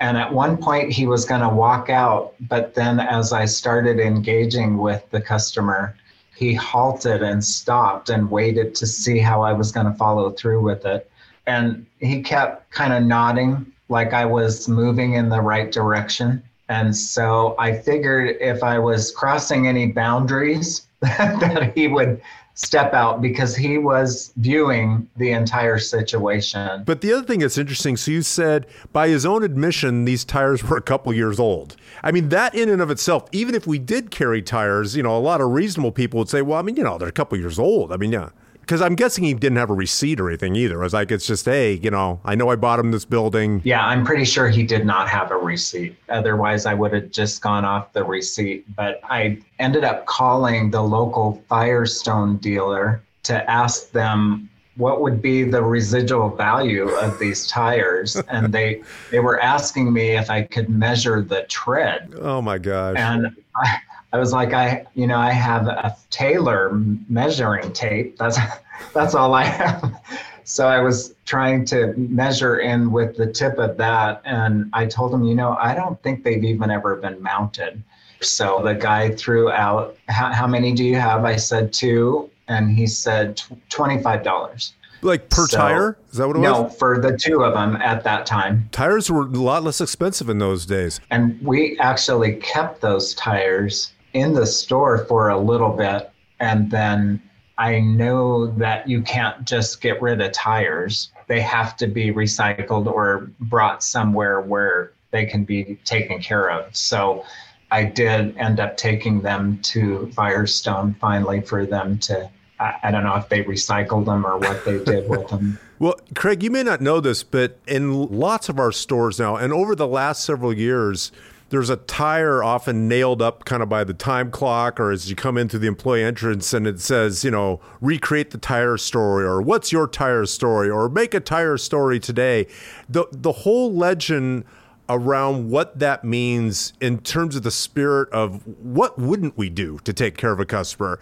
And 0.00 0.16
at 0.16 0.32
one 0.32 0.56
point, 0.56 0.92
he 0.92 1.06
was 1.06 1.24
going 1.24 1.40
to 1.40 1.48
walk 1.48 1.90
out, 1.90 2.34
but 2.48 2.74
then 2.74 3.00
as 3.00 3.32
I 3.32 3.44
started 3.44 3.98
engaging 3.98 4.78
with 4.78 5.08
the 5.10 5.20
customer, 5.20 5.96
he 6.36 6.54
halted 6.54 7.22
and 7.22 7.44
stopped 7.44 8.10
and 8.10 8.30
waited 8.30 8.74
to 8.76 8.86
see 8.86 9.18
how 9.18 9.42
I 9.42 9.52
was 9.52 9.72
going 9.72 9.86
to 9.86 9.94
follow 9.94 10.30
through 10.30 10.62
with 10.62 10.86
it. 10.86 11.10
And 11.46 11.84
he 11.98 12.22
kept 12.22 12.70
kind 12.70 12.92
of 12.92 13.02
nodding 13.02 13.66
like 13.88 14.12
I 14.12 14.24
was 14.24 14.68
moving 14.68 15.14
in 15.14 15.28
the 15.28 15.40
right 15.40 15.72
direction. 15.72 16.42
And 16.68 16.94
so 16.94 17.54
I 17.58 17.72
figured 17.72 18.36
if 18.40 18.62
I 18.62 18.78
was 18.78 19.10
crossing 19.10 19.66
any 19.66 19.86
boundaries, 19.86 20.86
that 21.00 21.72
he 21.74 21.86
would 21.88 22.20
step 22.54 22.92
out 22.92 23.22
because 23.22 23.54
he 23.54 23.78
was 23.78 24.32
viewing 24.36 25.08
the 25.16 25.30
entire 25.30 25.78
situation. 25.78 26.82
But 26.84 27.02
the 27.02 27.12
other 27.12 27.24
thing 27.24 27.38
that's 27.38 27.56
interesting, 27.56 27.96
so 27.96 28.10
you 28.10 28.22
said 28.22 28.66
by 28.92 29.06
his 29.08 29.24
own 29.24 29.44
admission, 29.44 30.06
these 30.06 30.24
tires 30.24 30.64
were 30.64 30.76
a 30.76 30.82
couple 30.82 31.14
years 31.14 31.38
old. 31.38 31.76
I 32.02 32.10
mean, 32.10 32.30
that 32.30 32.56
in 32.56 32.68
and 32.68 32.82
of 32.82 32.90
itself, 32.90 33.28
even 33.30 33.54
if 33.54 33.64
we 33.68 33.78
did 33.78 34.10
carry 34.10 34.42
tires, 34.42 34.96
you 34.96 35.04
know, 35.04 35.16
a 35.16 35.20
lot 35.20 35.40
of 35.40 35.50
reasonable 35.50 35.92
people 35.92 36.18
would 36.18 36.28
say, 36.28 36.42
well, 36.42 36.58
I 36.58 36.62
mean, 36.62 36.74
you 36.74 36.82
know, 36.82 36.98
they're 36.98 37.08
a 37.08 37.12
couple 37.12 37.38
years 37.38 37.60
old. 37.60 37.92
I 37.92 37.96
mean, 37.96 38.10
yeah. 38.10 38.30
Because 38.68 38.82
I'm 38.82 38.96
guessing 38.96 39.24
he 39.24 39.32
didn't 39.32 39.56
have 39.56 39.70
a 39.70 39.74
receipt 39.74 40.20
or 40.20 40.28
anything 40.28 40.54
either. 40.54 40.78
I 40.80 40.84
was 40.84 40.92
like, 40.92 41.10
it's 41.10 41.26
just, 41.26 41.46
hey, 41.46 41.72
you 41.72 41.90
know, 41.90 42.20
I 42.22 42.34
know 42.34 42.50
I 42.50 42.56
bought 42.56 42.78
him 42.78 42.90
this 42.90 43.06
building. 43.06 43.62
Yeah, 43.64 43.82
I'm 43.82 44.04
pretty 44.04 44.26
sure 44.26 44.50
he 44.50 44.62
did 44.62 44.84
not 44.84 45.08
have 45.08 45.30
a 45.30 45.38
receipt. 45.38 45.96
Otherwise, 46.10 46.66
I 46.66 46.74
would 46.74 46.92
have 46.92 47.10
just 47.10 47.40
gone 47.40 47.64
off 47.64 47.94
the 47.94 48.04
receipt. 48.04 48.66
But 48.76 49.00
I 49.04 49.38
ended 49.58 49.84
up 49.84 50.04
calling 50.04 50.70
the 50.70 50.82
local 50.82 51.42
Firestone 51.48 52.36
dealer 52.36 53.00
to 53.22 53.50
ask 53.50 53.90
them 53.92 54.50
what 54.76 55.00
would 55.00 55.22
be 55.22 55.44
the 55.44 55.62
residual 55.62 56.28
value 56.28 56.90
of 56.90 57.18
these 57.18 57.46
tires 57.46 58.16
and 58.28 58.52
they 58.52 58.82
they 59.10 59.18
were 59.18 59.40
asking 59.40 59.92
me 59.92 60.10
if 60.16 60.30
i 60.30 60.40
could 60.40 60.68
measure 60.68 61.20
the 61.20 61.42
tread 61.48 62.14
oh 62.20 62.40
my 62.40 62.58
gosh 62.58 62.96
and 62.96 63.26
i 63.56 63.80
i 64.12 64.18
was 64.18 64.32
like 64.32 64.52
i 64.52 64.84
you 64.94 65.06
know 65.06 65.18
i 65.18 65.30
have 65.30 65.66
a 65.66 65.96
tailor 66.10 66.70
measuring 67.08 67.72
tape 67.72 68.16
that's 68.16 68.38
that's 68.94 69.14
all 69.14 69.34
i 69.34 69.44
have 69.44 70.00
so 70.44 70.66
i 70.66 70.80
was 70.80 71.14
trying 71.24 71.64
to 71.64 71.94
measure 71.96 72.58
in 72.58 72.90
with 72.90 73.16
the 73.16 73.26
tip 73.26 73.58
of 73.58 73.76
that 73.76 74.20
and 74.24 74.70
i 74.72 74.86
told 74.86 75.12
him 75.12 75.24
you 75.24 75.34
know 75.34 75.56
i 75.60 75.74
don't 75.74 76.02
think 76.02 76.24
they've 76.24 76.44
even 76.44 76.70
ever 76.70 76.96
been 76.96 77.20
mounted 77.22 77.82
so 78.20 78.60
the 78.64 78.74
guy 78.74 79.14
threw 79.14 79.48
out 79.50 79.96
how, 80.08 80.32
how 80.32 80.46
many 80.46 80.72
do 80.72 80.84
you 80.84 80.96
have 80.96 81.24
i 81.24 81.36
said 81.36 81.72
two 81.72 82.30
and 82.48 82.70
he 82.70 82.86
said 82.86 83.36
$25. 83.70 84.72
Like 85.00 85.28
per 85.30 85.46
so, 85.46 85.56
tire? 85.56 85.98
Is 86.10 86.18
that 86.18 86.26
what 86.26 86.36
it 86.36 86.40
no, 86.40 86.62
was? 86.62 86.72
No, 86.72 86.78
for 86.78 86.98
the 86.98 87.16
two 87.16 87.44
of 87.44 87.54
them 87.54 87.76
at 87.76 88.02
that 88.02 88.26
time. 88.26 88.68
Tires 88.72 89.10
were 89.10 89.22
a 89.22 89.26
lot 89.26 89.62
less 89.62 89.80
expensive 89.80 90.28
in 90.28 90.38
those 90.38 90.66
days. 90.66 91.00
And 91.10 91.40
we 91.40 91.78
actually 91.78 92.36
kept 92.36 92.80
those 92.80 93.14
tires 93.14 93.92
in 94.12 94.32
the 94.34 94.46
store 94.46 95.04
for 95.06 95.28
a 95.28 95.38
little 95.38 95.70
bit. 95.70 96.10
And 96.40 96.70
then 96.70 97.22
I 97.58 97.80
know 97.80 98.46
that 98.58 98.88
you 98.88 99.02
can't 99.02 99.44
just 99.44 99.80
get 99.80 100.00
rid 100.00 100.20
of 100.20 100.32
tires, 100.32 101.10
they 101.26 101.40
have 101.40 101.76
to 101.76 101.86
be 101.86 102.12
recycled 102.12 102.86
or 102.86 103.30
brought 103.40 103.82
somewhere 103.82 104.40
where 104.40 104.92
they 105.10 105.26
can 105.26 105.44
be 105.44 105.78
taken 105.84 106.20
care 106.20 106.50
of. 106.50 106.74
So 106.74 107.24
I 107.70 107.84
did 107.84 108.36
end 108.38 108.60
up 108.60 108.76
taking 108.76 109.20
them 109.20 109.58
to 109.62 110.10
Firestone 110.12 110.94
finally 111.00 111.40
for 111.40 111.66
them 111.66 111.98
to 112.00 112.30
I, 112.60 112.90
don't 112.90 113.04
know 113.04 113.14
if 113.14 113.28
they 113.28 113.44
recycled 113.44 114.06
them 114.06 114.26
or 114.26 114.36
what 114.36 114.64
they 114.64 114.82
did 114.82 115.08
with 115.08 115.28
them. 115.28 115.58
Well, 115.80 115.94
Craig, 116.16 116.42
you 116.42 116.50
may 116.50 116.64
not 116.64 116.80
know 116.80 116.98
this, 116.98 117.22
but 117.22 117.56
in 117.68 118.08
lots 118.10 118.48
of 118.48 118.58
our 118.58 118.72
stores 118.72 119.20
now, 119.20 119.36
and 119.36 119.52
over 119.52 119.76
the 119.76 119.86
last 119.86 120.24
several 120.24 120.52
years, 120.52 121.12
there's 121.50 121.70
a 121.70 121.76
tire 121.76 122.42
often 122.42 122.88
nailed 122.88 123.22
up 123.22 123.44
kind 123.44 123.62
of 123.62 123.68
by 123.68 123.84
the 123.84 123.94
time 123.94 124.30
clock 124.30 124.78
or 124.78 124.90
as 124.90 125.08
you 125.08 125.16
come 125.16 125.38
into 125.38 125.58
the 125.58 125.66
employee 125.66 126.02
entrance 126.02 126.52
and 126.52 126.66
it 126.66 126.80
says, 126.80 127.24
you 127.24 127.30
know, 127.30 127.60
recreate 127.80 128.30
the 128.30 128.38
tire 128.38 128.76
story 128.76 129.24
or 129.24 129.40
what's 129.40 129.72
your 129.72 129.86
tire 129.86 130.26
story 130.26 130.68
or 130.68 130.88
make 130.88 131.14
a 131.14 131.20
tire 131.20 131.56
story 131.56 131.98
today. 131.98 132.46
The 132.88 133.06
the 133.12 133.32
whole 133.32 133.72
legend 133.72 134.44
around 134.88 135.50
what 135.50 135.78
that 135.78 136.04
means 136.04 136.72
in 136.80 136.98
terms 136.98 137.36
of 137.36 137.42
the 137.42 137.50
spirit 137.50 138.10
of 138.10 138.46
what 138.62 138.98
wouldn't 138.98 139.36
we 139.36 139.50
do 139.50 139.78
to 139.84 139.92
take 139.92 140.16
care 140.16 140.32
of 140.32 140.40
a 140.40 140.46
customer. 140.46 140.98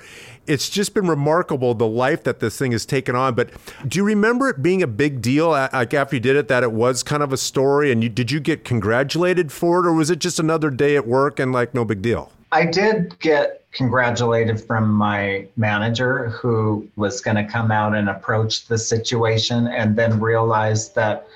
It's 0.46 0.68
just 0.68 0.94
been 0.94 1.06
remarkable 1.06 1.74
the 1.74 1.86
life 1.86 2.24
that 2.24 2.40
this 2.40 2.58
thing 2.58 2.72
has 2.72 2.84
taken 2.84 3.14
on. 3.14 3.34
But 3.34 3.50
do 3.86 3.98
you 3.98 4.04
remember 4.04 4.48
it 4.48 4.62
being 4.62 4.82
a 4.82 4.86
big 4.86 5.22
deal 5.22 5.50
like 5.50 5.94
after 5.94 6.16
you 6.16 6.20
did 6.20 6.36
it 6.36 6.48
that 6.48 6.62
it 6.62 6.72
was 6.72 7.02
kind 7.02 7.22
of 7.22 7.32
a 7.32 7.36
story 7.36 7.92
and 7.92 8.02
you 8.02 8.08
did 8.08 8.30
you 8.30 8.40
get 8.40 8.64
congratulated 8.64 9.52
for 9.52 9.84
it 9.84 9.86
or 9.86 9.92
was 9.92 10.10
it 10.10 10.18
just 10.18 10.38
another 10.38 10.70
day 10.70 10.96
at 10.96 11.06
work 11.06 11.38
and 11.38 11.52
like 11.52 11.74
no 11.74 11.84
big 11.84 12.02
deal? 12.02 12.32
I 12.52 12.64
did 12.64 13.18
get 13.18 13.64
congratulated 13.72 14.60
from 14.60 14.90
my 14.90 15.46
manager 15.56 16.30
who 16.30 16.88
was 16.96 17.20
going 17.20 17.36
to 17.36 17.44
come 17.44 17.70
out 17.70 17.94
and 17.94 18.08
approach 18.08 18.66
the 18.66 18.78
situation 18.78 19.66
and 19.66 19.96
then 19.96 20.18
realized 20.20 20.94
that 20.94 21.28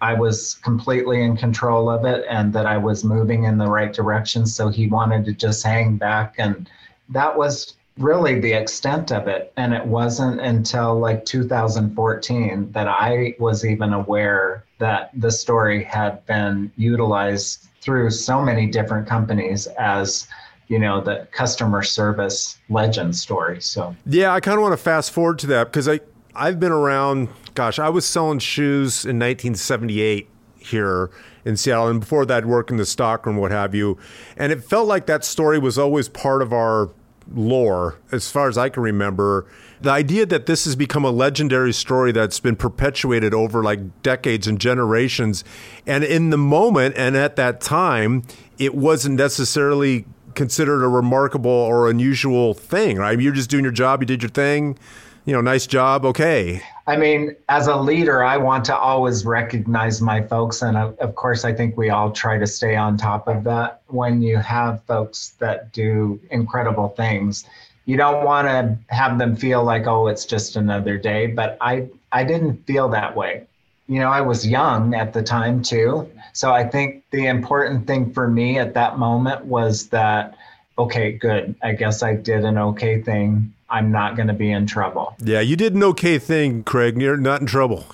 I 0.00 0.14
was 0.14 0.54
completely 0.56 1.22
in 1.22 1.36
control 1.36 1.88
of 1.88 2.04
it 2.04 2.26
and 2.28 2.52
that 2.52 2.66
I 2.66 2.76
was 2.76 3.04
moving 3.04 3.44
in 3.44 3.58
the 3.58 3.66
right 3.66 3.92
direction. 3.92 4.46
So 4.46 4.68
he 4.68 4.86
wanted 4.86 5.24
to 5.26 5.32
just 5.32 5.64
hang 5.64 5.96
back. 5.96 6.34
And 6.38 6.68
that 7.08 7.36
was 7.36 7.76
really 7.98 8.40
the 8.40 8.52
extent 8.52 9.12
of 9.12 9.28
it. 9.28 9.52
And 9.56 9.72
it 9.72 9.86
wasn't 9.86 10.40
until 10.40 10.98
like 10.98 11.24
2014 11.24 12.72
that 12.72 12.88
I 12.88 13.34
was 13.38 13.64
even 13.64 13.92
aware 13.92 14.64
that 14.78 15.10
the 15.14 15.30
story 15.30 15.84
had 15.84 16.24
been 16.26 16.72
utilized 16.76 17.68
through 17.80 18.10
so 18.10 18.42
many 18.42 18.66
different 18.66 19.06
companies 19.06 19.66
as 19.78 20.26
you 20.68 20.78
know 20.78 21.00
the 21.00 21.28
customer 21.30 21.82
service 21.82 22.58
legend 22.70 23.14
story 23.14 23.60
so 23.60 23.94
yeah 24.06 24.32
i 24.32 24.40
kind 24.40 24.56
of 24.56 24.62
want 24.62 24.72
to 24.72 24.78
fast 24.78 25.10
forward 25.10 25.38
to 25.38 25.46
that 25.46 25.64
because 25.64 25.86
i 25.86 26.00
i've 26.34 26.58
been 26.60 26.72
around 26.72 27.28
gosh, 27.54 27.78
I 27.78 27.88
was 27.88 28.04
selling 28.04 28.40
shoes 28.40 29.04
in 29.04 29.18
1978 29.18 30.28
here 30.58 31.10
in 31.44 31.56
Seattle, 31.56 31.88
and 31.88 32.00
before 32.00 32.26
that, 32.26 32.38
I'd 32.38 32.46
worked 32.46 32.70
in 32.70 32.76
the 32.76 32.86
stockroom, 32.86 33.36
what 33.36 33.50
have 33.50 33.74
you. 33.74 33.98
And 34.36 34.50
it 34.50 34.64
felt 34.64 34.88
like 34.88 35.06
that 35.06 35.24
story 35.24 35.58
was 35.58 35.78
always 35.78 36.08
part 36.08 36.42
of 36.42 36.52
our 36.52 36.90
lore, 37.32 37.96
as 38.12 38.30
far 38.30 38.48
as 38.48 38.58
I 38.58 38.68
can 38.68 38.82
remember. 38.82 39.46
The 39.80 39.90
idea 39.90 40.26
that 40.26 40.46
this 40.46 40.64
has 40.64 40.76
become 40.76 41.04
a 41.04 41.10
legendary 41.10 41.72
story 41.72 42.12
that's 42.12 42.40
been 42.40 42.56
perpetuated 42.56 43.34
over 43.34 43.62
like 43.62 44.02
decades 44.02 44.46
and 44.46 44.58
generations, 44.58 45.44
and 45.86 46.02
in 46.02 46.30
the 46.30 46.38
moment 46.38 46.94
and 46.96 47.16
at 47.16 47.36
that 47.36 47.60
time, 47.60 48.22
it 48.58 48.74
wasn't 48.74 49.16
necessarily 49.16 50.06
considered 50.34 50.82
a 50.82 50.88
remarkable 50.88 51.50
or 51.50 51.88
unusual 51.88 52.54
thing, 52.54 52.96
right? 52.96 53.20
You're 53.20 53.32
just 53.32 53.50
doing 53.50 53.64
your 53.64 53.72
job, 53.72 54.02
you 54.02 54.06
did 54.06 54.22
your 54.22 54.30
thing 54.30 54.78
you 55.24 55.32
know, 55.32 55.40
nice 55.40 55.66
job, 55.66 56.04
okay. 56.04 56.62
I 56.86 56.96
mean, 56.96 57.34
as 57.48 57.66
a 57.66 57.76
leader, 57.76 58.22
I 58.22 58.36
want 58.36 58.66
to 58.66 58.76
always 58.76 59.24
recognize 59.24 60.02
my 60.02 60.22
folks. 60.22 60.60
And 60.60 60.76
uh, 60.76 60.92
of 61.00 61.14
course, 61.14 61.44
I 61.44 61.52
think 61.52 61.76
we 61.76 61.88
all 61.88 62.10
try 62.10 62.36
to 62.38 62.46
stay 62.46 62.76
on 62.76 62.98
top 62.98 63.26
of 63.26 63.44
that. 63.44 63.80
When 63.86 64.20
you 64.20 64.36
have 64.36 64.82
folks 64.84 65.30
that 65.38 65.72
do 65.72 66.20
incredible 66.30 66.90
things, 66.90 67.46
you 67.86 67.96
don't 67.96 68.24
want 68.24 68.48
to 68.48 68.78
have 68.94 69.18
them 69.18 69.34
feel 69.34 69.64
like, 69.64 69.86
oh, 69.86 70.08
it's 70.08 70.26
just 70.26 70.56
another 70.56 70.98
day. 70.98 71.26
But 71.26 71.56
I, 71.60 71.88
I 72.12 72.24
didn't 72.24 72.66
feel 72.66 72.88
that 72.90 73.16
way. 73.16 73.46
You 73.86 74.00
know, 74.00 74.10
I 74.10 74.20
was 74.20 74.46
young 74.46 74.94
at 74.94 75.14
the 75.14 75.22
time 75.22 75.62
too. 75.62 76.10
So 76.34 76.52
I 76.52 76.64
think 76.64 77.04
the 77.10 77.26
important 77.26 77.86
thing 77.86 78.12
for 78.12 78.28
me 78.28 78.58
at 78.58 78.74
that 78.74 78.98
moment 78.98 79.44
was 79.46 79.88
that, 79.88 80.36
okay, 80.78 81.12
good. 81.12 81.54
I 81.62 81.72
guess 81.72 82.02
I 82.02 82.14
did 82.14 82.44
an 82.44 82.58
okay 82.58 83.00
thing 83.00 83.54
I'm 83.74 83.90
not 83.90 84.14
going 84.14 84.28
to 84.28 84.34
be 84.34 84.52
in 84.52 84.66
trouble. 84.66 85.16
Yeah, 85.18 85.40
you 85.40 85.56
did 85.56 85.74
an 85.74 85.82
okay 85.82 86.20
thing, 86.20 86.62
Craig. 86.62 86.96
You're 86.96 87.16
not 87.16 87.40
in 87.40 87.46
trouble. 87.48 87.84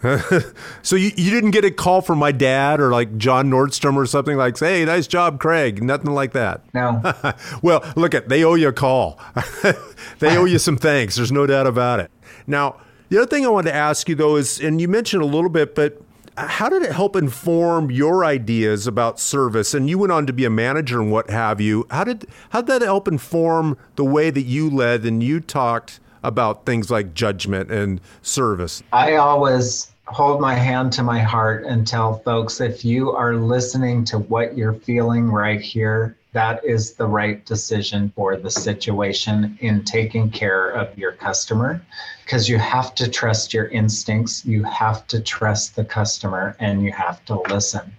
so 0.82 0.94
you, 0.94 1.10
you 1.16 1.32
didn't 1.32 1.50
get 1.50 1.64
a 1.64 1.72
call 1.72 2.00
from 2.00 2.20
my 2.20 2.30
dad 2.30 2.80
or 2.80 2.92
like 2.92 3.18
John 3.18 3.50
Nordstrom 3.50 3.96
or 3.96 4.06
something 4.06 4.36
like, 4.36 4.56
"Hey, 4.56 4.84
nice 4.84 5.08
job, 5.08 5.40
Craig." 5.40 5.82
Nothing 5.82 6.12
like 6.12 6.32
that. 6.34 6.62
No. 6.72 7.02
well, 7.62 7.84
look 7.96 8.14
at 8.14 8.28
they 8.28 8.44
owe 8.44 8.54
you 8.54 8.68
a 8.68 8.72
call. 8.72 9.18
they 10.20 10.36
owe 10.36 10.44
you 10.44 10.60
some 10.60 10.76
thanks. 10.76 11.16
There's 11.16 11.32
no 11.32 11.44
doubt 11.44 11.66
about 11.66 11.98
it. 11.98 12.12
Now, 12.46 12.76
the 13.08 13.18
other 13.18 13.26
thing 13.26 13.44
I 13.44 13.48
wanted 13.48 13.70
to 13.70 13.76
ask 13.76 14.08
you 14.08 14.14
though 14.14 14.36
is, 14.36 14.60
and 14.60 14.80
you 14.80 14.86
mentioned 14.86 15.24
a 15.24 15.26
little 15.26 15.50
bit, 15.50 15.74
but 15.74 16.00
how 16.36 16.68
did 16.68 16.82
it 16.82 16.92
help 16.92 17.16
inform 17.16 17.90
your 17.90 18.24
ideas 18.24 18.86
about 18.86 19.18
service? 19.18 19.74
And 19.74 19.88
you 19.88 19.98
went 19.98 20.12
on 20.12 20.26
to 20.26 20.32
be 20.32 20.44
a 20.44 20.50
manager 20.50 21.00
and 21.00 21.10
what 21.10 21.30
have 21.30 21.60
you. 21.60 21.86
How 21.90 22.04
did 22.04 22.26
how 22.50 22.60
did 22.60 22.80
that 22.80 22.82
help 22.82 23.08
inform 23.08 23.78
the 23.96 24.04
way 24.04 24.30
that 24.30 24.42
you 24.42 24.68
led 24.68 25.04
and 25.04 25.22
you 25.22 25.40
talked 25.40 26.00
about 26.22 26.66
things 26.66 26.90
like 26.90 27.14
judgment 27.14 27.70
and 27.70 28.00
service? 28.22 28.82
I 28.92 29.16
always 29.16 29.92
hold 30.06 30.40
my 30.40 30.54
hand 30.54 30.92
to 30.92 31.02
my 31.02 31.20
heart 31.20 31.64
and 31.64 31.86
tell 31.86 32.18
folks 32.20 32.60
if 32.60 32.84
you 32.84 33.10
are 33.12 33.34
listening 33.34 34.04
to 34.04 34.18
what 34.18 34.56
you're 34.56 34.74
feeling 34.74 35.30
right 35.30 35.60
here, 35.60 36.16
that 36.36 36.62
is 36.66 36.92
the 36.92 37.06
right 37.06 37.46
decision 37.46 38.12
for 38.14 38.36
the 38.36 38.50
situation 38.50 39.56
in 39.62 39.82
taking 39.84 40.30
care 40.30 40.68
of 40.68 40.96
your 40.98 41.12
customer 41.12 41.80
because 42.24 42.46
you 42.46 42.58
have 42.58 42.94
to 42.94 43.08
trust 43.08 43.54
your 43.54 43.68
instincts, 43.68 44.44
you 44.44 44.62
have 44.64 45.06
to 45.06 45.18
trust 45.18 45.76
the 45.76 45.84
customer, 45.84 46.54
and 46.60 46.84
you 46.84 46.92
have 46.92 47.24
to 47.24 47.40
listen. 47.48 47.90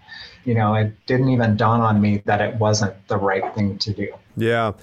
You 0.46 0.54
know, 0.54 0.76
it 0.76 0.94
didn't 1.08 1.30
even 1.30 1.58
dawn 1.58 1.82
on 1.82 2.00
me 2.00 2.22
that 2.26 2.40
it 2.40 2.56
wasn't 2.58 2.94
the 3.08 3.18
right 3.18 3.56
thing 3.56 3.80
to 3.80 3.92
do. 3.92 4.14
Yeah. 4.36 4.74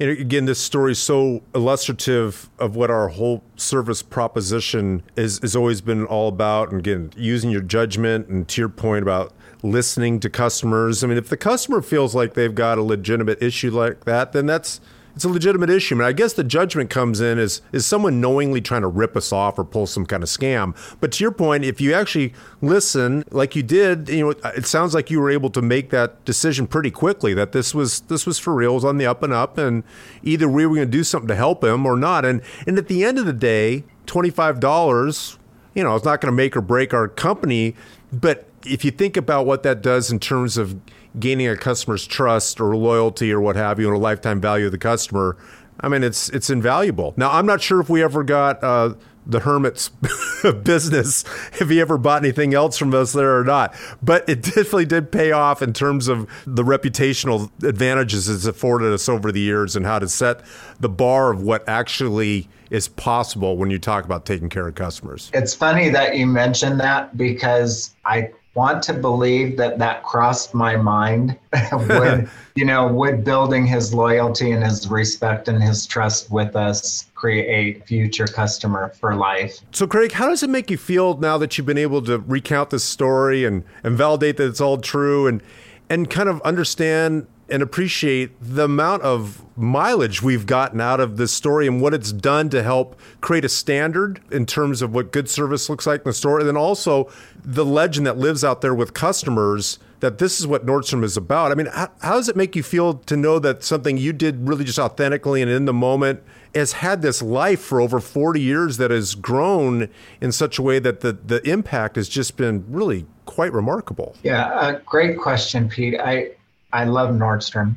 And 0.00 0.08
again, 0.08 0.46
this 0.46 0.58
story 0.58 0.92
is 0.92 0.98
so 0.98 1.42
illustrative 1.54 2.48
of 2.58 2.76
what 2.76 2.90
our 2.90 3.08
whole 3.08 3.44
service 3.56 4.00
proposition 4.00 5.02
is 5.16 5.38
has 5.40 5.54
always 5.54 5.82
been 5.82 6.06
all 6.06 6.28
about. 6.28 6.70
And 6.70 6.78
again, 6.78 7.12
using 7.14 7.50
your 7.50 7.60
judgment 7.60 8.28
and 8.28 8.48
to 8.48 8.62
your 8.62 8.70
point 8.70 9.02
about 9.02 9.34
listening 9.62 10.20
to 10.20 10.30
customers. 10.30 11.02
I 11.02 11.06
mean, 11.06 11.18
if 11.18 11.28
the 11.28 11.36
customer 11.36 11.82
feels 11.82 12.14
like 12.14 12.34
they've 12.34 12.54
got 12.54 12.78
a 12.78 12.82
legitimate 12.82 13.42
issue 13.42 13.70
like 13.70 14.04
that, 14.04 14.32
then 14.32 14.46
that's 14.46 14.80
it's 15.14 15.24
a 15.24 15.28
legitimate 15.28 15.68
issue. 15.68 15.94
I 15.96 15.98
mean, 15.98 16.08
I 16.08 16.12
guess 16.12 16.32
the 16.32 16.44
judgment 16.44 16.88
comes 16.88 17.20
in 17.20 17.38
is 17.38 17.60
is 17.70 17.84
someone 17.84 18.20
knowingly 18.20 18.60
trying 18.60 18.80
to 18.80 18.88
rip 18.88 19.16
us 19.16 19.32
off 19.32 19.58
or 19.58 19.64
pull 19.64 19.86
some 19.86 20.06
kind 20.06 20.22
of 20.22 20.28
scam. 20.28 20.74
But 21.00 21.12
to 21.12 21.24
your 21.24 21.32
point, 21.32 21.64
if 21.64 21.80
you 21.80 21.92
actually 21.92 22.32
listen, 22.60 23.24
like 23.30 23.54
you 23.54 23.62
did, 23.62 24.08
you 24.08 24.24
know, 24.24 24.30
it 24.56 24.66
sounds 24.66 24.94
like 24.94 25.10
you 25.10 25.20
were 25.20 25.30
able 25.30 25.50
to 25.50 25.62
make 25.62 25.90
that 25.90 26.24
decision 26.24 26.66
pretty 26.66 26.90
quickly 26.90 27.34
that 27.34 27.52
this 27.52 27.74
was 27.74 28.00
this 28.02 28.26
was 28.26 28.38
for 28.38 28.54
real, 28.54 28.72
it 28.72 28.74
was 28.74 28.84
on 28.84 28.96
the 28.96 29.06
up 29.06 29.22
and 29.22 29.32
up, 29.32 29.58
and 29.58 29.84
either 30.22 30.48
we 30.48 30.66
were 30.66 30.76
going 30.76 30.88
to 30.88 30.96
do 30.96 31.04
something 31.04 31.28
to 31.28 31.36
help 31.36 31.62
him 31.62 31.84
or 31.84 31.96
not. 31.96 32.24
And 32.24 32.40
and 32.66 32.78
at 32.78 32.88
the 32.88 33.04
end 33.04 33.18
of 33.18 33.26
the 33.26 33.32
day, 33.34 33.84
twenty 34.06 34.30
five 34.30 34.60
dollars, 34.60 35.38
you 35.74 35.84
know, 35.84 35.94
it's 35.94 36.04
not 36.04 36.20
going 36.20 36.32
to 36.32 36.36
make 36.36 36.56
or 36.56 36.62
break 36.62 36.94
our 36.94 37.08
company, 37.08 37.76
but 38.12 38.46
if 38.66 38.84
you 38.84 38.90
think 38.90 39.16
about 39.16 39.46
what 39.46 39.62
that 39.62 39.82
does 39.82 40.10
in 40.10 40.18
terms 40.18 40.56
of 40.56 40.78
gaining 41.18 41.48
a 41.48 41.56
customer's 41.56 42.06
trust 42.06 42.60
or 42.60 42.76
loyalty 42.76 43.32
or 43.32 43.40
what 43.40 43.56
have 43.56 43.78
you, 43.78 43.88
and 43.88 43.96
a 43.96 44.00
lifetime 44.00 44.40
value 44.40 44.66
of 44.66 44.72
the 44.72 44.78
customer, 44.78 45.36
I 45.80 45.88
mean, 45.88 46.02
it's 46.02 46.28
it's 46.30 46.50
invaluable. 46.50 47.14
Now, 47.16 47.30
I'm 47.30 47.46
not 47.46 47.60
sure 47.60 47.80
if 47.80 47.88
we 47.88 48.02
ever 48.02 48.22
got 48.22 48.62
uh, 48.62 48.94
the 49.26 49.40
hermit's 49.40 49.88
business, 50.62 51.24
if 51.60 51.68
he 51.68 51.80
ever 51.80 51.98
bought 51.98 52.22
anything 52.22 52.54
else 52.54 52.76
from 52.76 52.94
us 52.94 53.12
there 53.12 53.38
or 53.38 53.44
not, 53.44 53.74
but 54.02 54.28
it 54.28 54.42
definitely 54.42 54.86
did 54.86 55.12
pay 55.12 55.32
off 55.32 55.62
in 55.62 55.72
terms 55.72 56.08
of 56.08 56.28
the 56.46 56.62
reputational 56.62 57.50
advantages 57.64 58.28
it's 58.28 58.44
afforded 58.44 58.92
us 58.92 59.08
over 59.08 59.30
the 59.32 59.40
years 59.40 59.76
and 59.76 59.86
how 59.86 59.98
to 59.98 60.08
set 60.08 60.40
the 60.80 60.88
bar 60.88 61.32
of 61.32 61.42
what 61.42 61.66
actually 61.68 62.48
is 62.70 62.88
possible 62.88 63.56
when 63.56 63.70
you 63.70 63.78
talk 63.78 64.04
about 64.04 64.24
taking 64.24 64.48
care 64.48 64.66
of 64.66 64.74
customers. 64.74 65.30
It's 65.34 65.54
funny 65.54 65.90
that 65.90 66.16
you 66.16 66.26
mentioned 66.26 66.80
that 66.80 67.16
because 67.16 67.94
I 68.04 68.30
want 68.54 68.82
to 68.82 68.92
believe 68.92 69.56
that 69.56 69.78
that 69.78 70.02
crossed 70.02 70.52
my 70.52 70.76
mind 70.76 71.38
would 71.72 72.28
you 72.54 72.64
know 72.64 72.86
would 72.86 73.24
building 73.24 73.66
his 73.66 73.94
loyalty 73.94 74.52
and 74.52 74.62
his 74.62 74.88
respect 74.88 75.48
and 75.48 75.62
his 75.62 75.86
trust 75.86 76.30
with 76.30 76.54
us 76.54 77.06
create 77.14 77.48
a 77.48 77.80
future 77.86 78.26
customer 78.26 78.92
for 79.00 79.14
life. 79.14 79.60
So 79.72 79.86
craig 79.86 80.12
how 80.12 80.28
does 80.28 80.42
it 80.42 80.50
make 80.50 80.70
you 80.70 80.76
feel 80.76 81.16
now 81.16 81.38
that 81.38 81.56
you've 81.56 81.66
been 81.66 81.78
able 81.78 82.02
to 82.02 82.18
recount 82.18 82.70
this 82.70 82.84
story 82.84 83.44
and 83.44 83.64
and 83.82 83.96
validate 83.96 84.36
that 84.36 84.48
it's 84.48 84.60
all 84.60 84.78
true 84.78 85.26
and 85.26 85.42
and 85.88 86.08
kind 86.10 86.28
of 86.28 86.40
understand 86.42 87.26
and 87.52 87.62
appreciate 87.62 88.32
the 88.40 88.64
amount 88.64 89.02
of 89.02 89.44
mileage 89.58 90.22
we've 90.22 90.46
gotten 90.46 90.80
out 90.80 91.00
of 91.00 91.18
this 91.18 91.30
story 91.30 91.66
and 91.66 91.82
what 91.82 91.92
it's 91.92 92.10
done 92.10 92.48
to 92.48 92.62
help 92.62 92.98
create 93.20 93.44
a 93.44 93.48
standard 93.48 94.20
in 94.32 94.46
terms 94.46 94.80
of 94.80 94.94
what 94.94 95.12
good 95.12 95.28
service 95.28 95.68
looks 95.68 95.86
like 95.86 96.00
in 96.00 96.04
the 96.04 96.14
store. 96.14 96.38
And 96.38 96.48
then 96.48 96.56
also 96.56 97.10
the 97.44 97.64
legend 97.64 98.06
that 98.06 98.16
lives 98.16 98.42
out 98.42 98.62
there 98.62 98.74
with 98.74 98.94
customers 98.94 99.78
that 100.00 100.16
this 100.16 100.40
is 100.40 100.46
what 100.46 100.64
Nordstrom 100.64 101.04
is 101.04 101.18
about. 101.18 101.52
I 101.52 101.54
mean, 101.54 101.66
how, 101.66 101.90
how 102.00 102.14
does 102.14 102.30
it 102.30 102.36
make 102.36 102.56
you 102.56 102.62
feel 102.62 102.94
to 102.94 103.16
know 103.18 103.38
that 103.40 103.62
something 103.62 103.98
you 103.98 104.14
did 104.14 104.48
really 104.48 104.64
just 104.64 104.78
authentically 104.78 105.42
and 105.42 105.50
in 105.50 105.66
the 105.66 105.74
moment 105.74 106.22
has 106.54 106.72
had 106.72 107.02
this 107.02 107.20
life 107.20 107.60
for 107.60 107.82
over 107.82 108.00
40 108.00 108.40
years 108.40 108.78
that 108.78 108.90
has 108.90 109.14
grown 109.14 109.90
in 110.22 110.32
such 110.32 110.58
a 110.58 110.62
way 110.62 110.78
that 110.78 111.00
the, 111.00 111.12
the 111.12 111.46
impact 111.46 111.96
has 111.96 112.08
just 112.08 112.38
been 112.38 112.64
really 112.66 113.04
quite 113.26 113.52
remarkable? 113.52 114.16
Yeah, 114.22 114.46
uh, 114.46 114.80
great 114.86 115.18
question, 115.18 115.68
Pete. 115.68 116.00
I, 116.00 116.30
I 116.72 116.84
love 116.84 117.10
Nordstrom. 117.14 117.74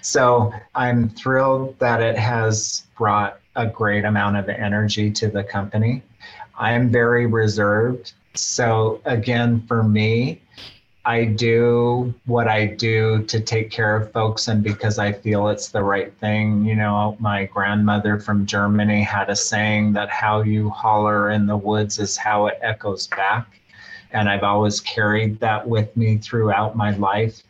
So 0.00 0.52
I'm 0.74 1.08
thrilled 1.10 1.78
that 1.78 2.02
it 2.02 2.18
has 2.18 2.86
brought 2.98 3.38
a 3.54 3.66
great 3.66 4.04
amount 4.04 4.36
of 4.36 4.48
energy 4.48 5.10
to 5.12 5.28
the 5.28 5.44
company. 5.44 6.02
I 6.58 6.72
am 6.72 6.90
very 6.90 7.26
reserved. 7.26 8.12
So, 8.34 9.00
again, 9.04 9.64
for 9.66 9.82
me, 9.82 10.40
I 11.04 11.24
do 11.24 12.14
what 12.26 12.46
I 12.46 12.66
do 12.66 13.24
to 13.24 13.40
take 13.40 13.70
care 13.70 13.96
of 13.96 14.12
folks 14.12 14.46
and 14.46 14.62
because 14.62 14.98
I 14.98 15.12
feel 15.12 15.48
it's 15.48 15.68
the 15.68 15.82
right 15.82 16.12
thing. 16.18 16.64
You 16.64 16.76
know, 16.76 17.16
my 17.18 17.46
grandmother 17.46 18.20
from 18.20 18.46
Germany 18.46 19.02
had 19.02 19.28
a 19.28 19.36
saying 19.36 19.94
that 19.94 20.10
how 20.10 20.42
you 20.42 20.70
holler 20.70 21.30
in 21.30 21.46
the 21.46 21.56
woods 21.56 21.98
is 21.98 22.16
how 22.16 22.46
it 22.46 22.58
echoes 22.62 23.08
back. 23.08 23.60
And 24.12 24.28
I've 24.28 24.44
always 24.44 24.80
carried 24.80 25.40
that 25.40 25.66
with 25.68 25.96
me 25.96 26.18
throughout 26.18 26.76
my 26.76 26.90
life. 26.96 27.42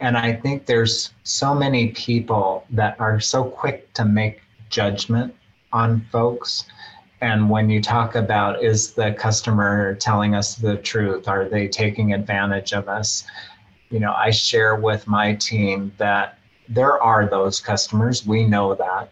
And 0.00 0.16
I 0.16 0.34
think 0.34 0.66
there's 0.66 1.12
so 1.22 1.54
many 1.54 1.88
people 1.88 2.64
that 2.70 3.00
are 3.00 3.18
so 3.18 3.44
quick 3.44 3.92
to 3.94 4.04
make 4.04 4.40
judgment 4.68 5.34
on 5.72 6.06
folks. 6.12 6.66
And 7.20 7.48
when 7.48 7.70
you 7.70 7.80
talk 7.80 8.14
about 8.14 8.62
is 8.62 8.92
the 8.92 9.12
customer 9.12 9.94
telling 9.94 10.34
us 10.34 10.54
the 10.54 10.76
truth? 10.76 11.28
Are 11.28 11.48
they 11.48 11.66
taking 11.66 12.12
advantage 12.12 12.72
of 12.72 12.88
us? 12.88 13.24
You 13.90 14.00
know, 14.00 14.12
I 14.12 14.30
share 14.30 14.76
with 14.76 15.06
my 15.06 15.34
team 15.34 15.92
that 15.96 16.38
there 16.68 17.00
are 17.02 17.26
those 17.26 17.60
customers. 17.60 18.26
We 18.26 18.44
know 18.44 18.74
that 18.74 19.10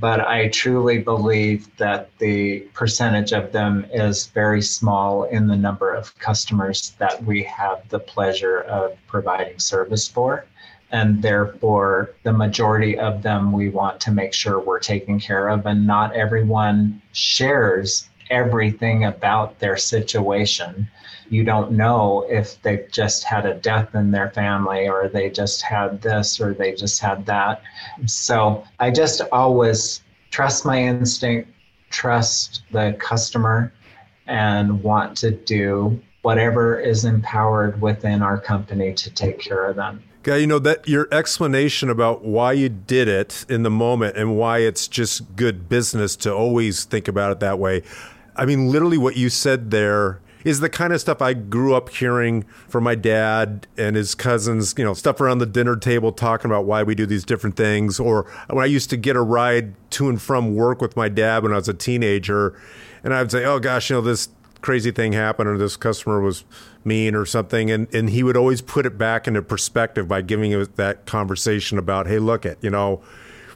but 0.00 0.20
I 0.20 0.48
truly 0.48 0.98
believe 0.98 1.74
that 1.76 2.10
the 2.18 2.60
percentage 2.74 3.32
of 3.32 3.52
them 3.52 3.86
is 3.92 4.26
very 4.26 4.62
small 4.62 5.24
in 5.24 5.46
the 5.46 5.56
number 5.56 5.92
of 5.92 6.16
customers 6.18 6.94
that 6.98 7.22
we 7.24 7.42
have 7.44 7.88
the 7.88 7.98
pleasure 7.98 8.60
of 8.60 8.96
providing 9.06 9.58
service 9.58 10.08
for. 10.08 10.44
And 10.90 11.22
therefore, 11.22 12.14
the 12.22 12.32
majority 12.32 12.98
of 12.98 13.22
them 13.22 13.52
we 13.52 13.68
want 13.68 14.00
to 14.02 14.10
make 14.10 14.32
sure 14.32 14.58
we're 14.58 14.78
taking 14.78 15.20
care 15.20 15.48
of, 15.48 15.66
and 15.66 15.86
not 15.86 16.14
everyone 16.14 17.02
shares 17.12 18.08
everything 18.30 19.04
about 19.04 19.58
their 19.58 19.76
situation 19.76 20.88
you 21.30 21.44
don't 21.44 21.72
know 21.72 22.26
if 22.28 22.60
they've 22.62 22.90
just 22.90 23.24
had 23.24 23.46
a 23.46 23.54
death 23.54 23.94
in 23.94 24.10
their 24.10 24.30
family 24.30 24.88
or 24.88 25.08
they 25.08 25.30
just 25.30 25.62
had 25.62 26.00
this 26.02 26.40
or 26.40 26.54
they 26.54 26.74
just 26.74 27.00
had 27.00 27.26
that. 27.26 27.62
So 28.06 28.64
I 28.78 28.90
just 28.90 29.20
always 29.32 30.02
trust 30.30 30.64
my 30.64 30.82
instinct, 30.82 31.50
trust 31.90 32.62
the 32.72 32.96
customer, 32.98 33.72
and 34.26 34.82
want 34.82 35.16
to 35.18 35.30
do 35.30 36.00
whatever 36.22 36.78
is 36.78 37.04
empowered 37.04 37.80
within 37.80 38.22
our 38.22 38.38
company 38.38 38.92
to 38.94 39.10
take 39.10 39.38
care 39.38 39.66
of 39.66 39.76
them. 39.76 40.02
Yeah, 40.26 40.36
you 40.36 40.46
know 40.46 40.58
that 40.58 40.86
your 40.86 41.08
explanation 41.10 41.88
about 41.88 42.22
why 42.22 42.52
you 42.52 42.68
did 42.68 43.08
it 43.08 43.46
in 43.48 43.62
the 43.62 43.70
moment 43.70 44.14
and 44.14 44.36
why 44.36 44.58
it's 44.58 44.86
just 44.86 45.36
good 45.36 45.70
business 45.70 46.16
to 46.16 46.34
always 46.34 46.84
think 46.84 47.08
about 47.08 47.32
it 47.32 47.40
that 47.40 47.58
way. 47.58 47.82
I 48.36 48.44
mean, 48.44 48.70
literally, 48.70 48.98
what 48.98 49.16
you 49.16 49.30
said 49.30 49.70
there 49.70 50.20
is 50.48 50.60
the 50.60 50.70
kind 50.70 50.94
of 50.94 51.00
stuff 51.00 51.20
I 51.20 51.34
grew 51.34 51.74
up 51.74 51.90
hearing 51.90 52.44
from 52.68 52.82
my 52.82 52.94
dad 52.94 53.66
and 53.76 53.94
his 53.96 54.14
cousins, 54.14 54.74
you 54.78 54.84
know, 54.84 54.94
stuff 54.94 55.20
around 55.20 55.40
the 55.40 55.46
dinner 55.46 55.76
table 55.76 56.10
talking 56.10 56.50
about 56.50 56.64
why 56.64 56.82
we 56.82 56.94
do 56.94 57.04
these 57.04 57.26
different 57.26 57.54
things. 57.54 58.00
Or 58.00 58.22
when 58.48 58.64
I 58.64 58.66
used 58.66 58.88
to 58.88 58.96
get 58.96 59.14
a 59.14 59.20
ride 59.20 59.74
to 59.90 60.08
and 60.08 60.20
from 60.20 60.54
work 60.54 60.80
with 60.80 60.96
my 60.96 61.10
dad 61.10 61.42
when 61.42 61.52
I 61.52 61.56
was 61.56 61.68
a 61.68 61.74
teenager, 61.74 62.58
and 63.04 63.12
I 63.12 63.20
would 63.20 63.30
say, 63.30 63.44
oh 63.44 63.58
gosh, 63.58 63.90
you 63.90 63.96
know, 63.96 64.00
this 64.00 64.30
crazy 64.62 64.90
thing 64.90 65.12
happened 65.12 65.50
or 65.50 65.58
this 65.58 65.76
customer 65.76 66.18
was 66.18 66.46
mean 66.82 67.14
or 67.14 67.26
something 67.26 67.70
and, 67.70 67.94
and 67.94 68.10
he 68.10 68.22
would 68.24 68.36
always 68.36 68.60
put 68.60 68.86
it 68.86 68.98
back 68.98 69.28
into 69.28 69.40
perspective 69.40 70.08
by 70.08 70.20
giving 70.20 70.50
that 70.74 71.06
conversation 71.06 71.78
about 71.78 72.08
hey 72.08 72.18
look 72.18 72.44
at 72.44 72.58
you 72.60 72.68
know 72.68 73.00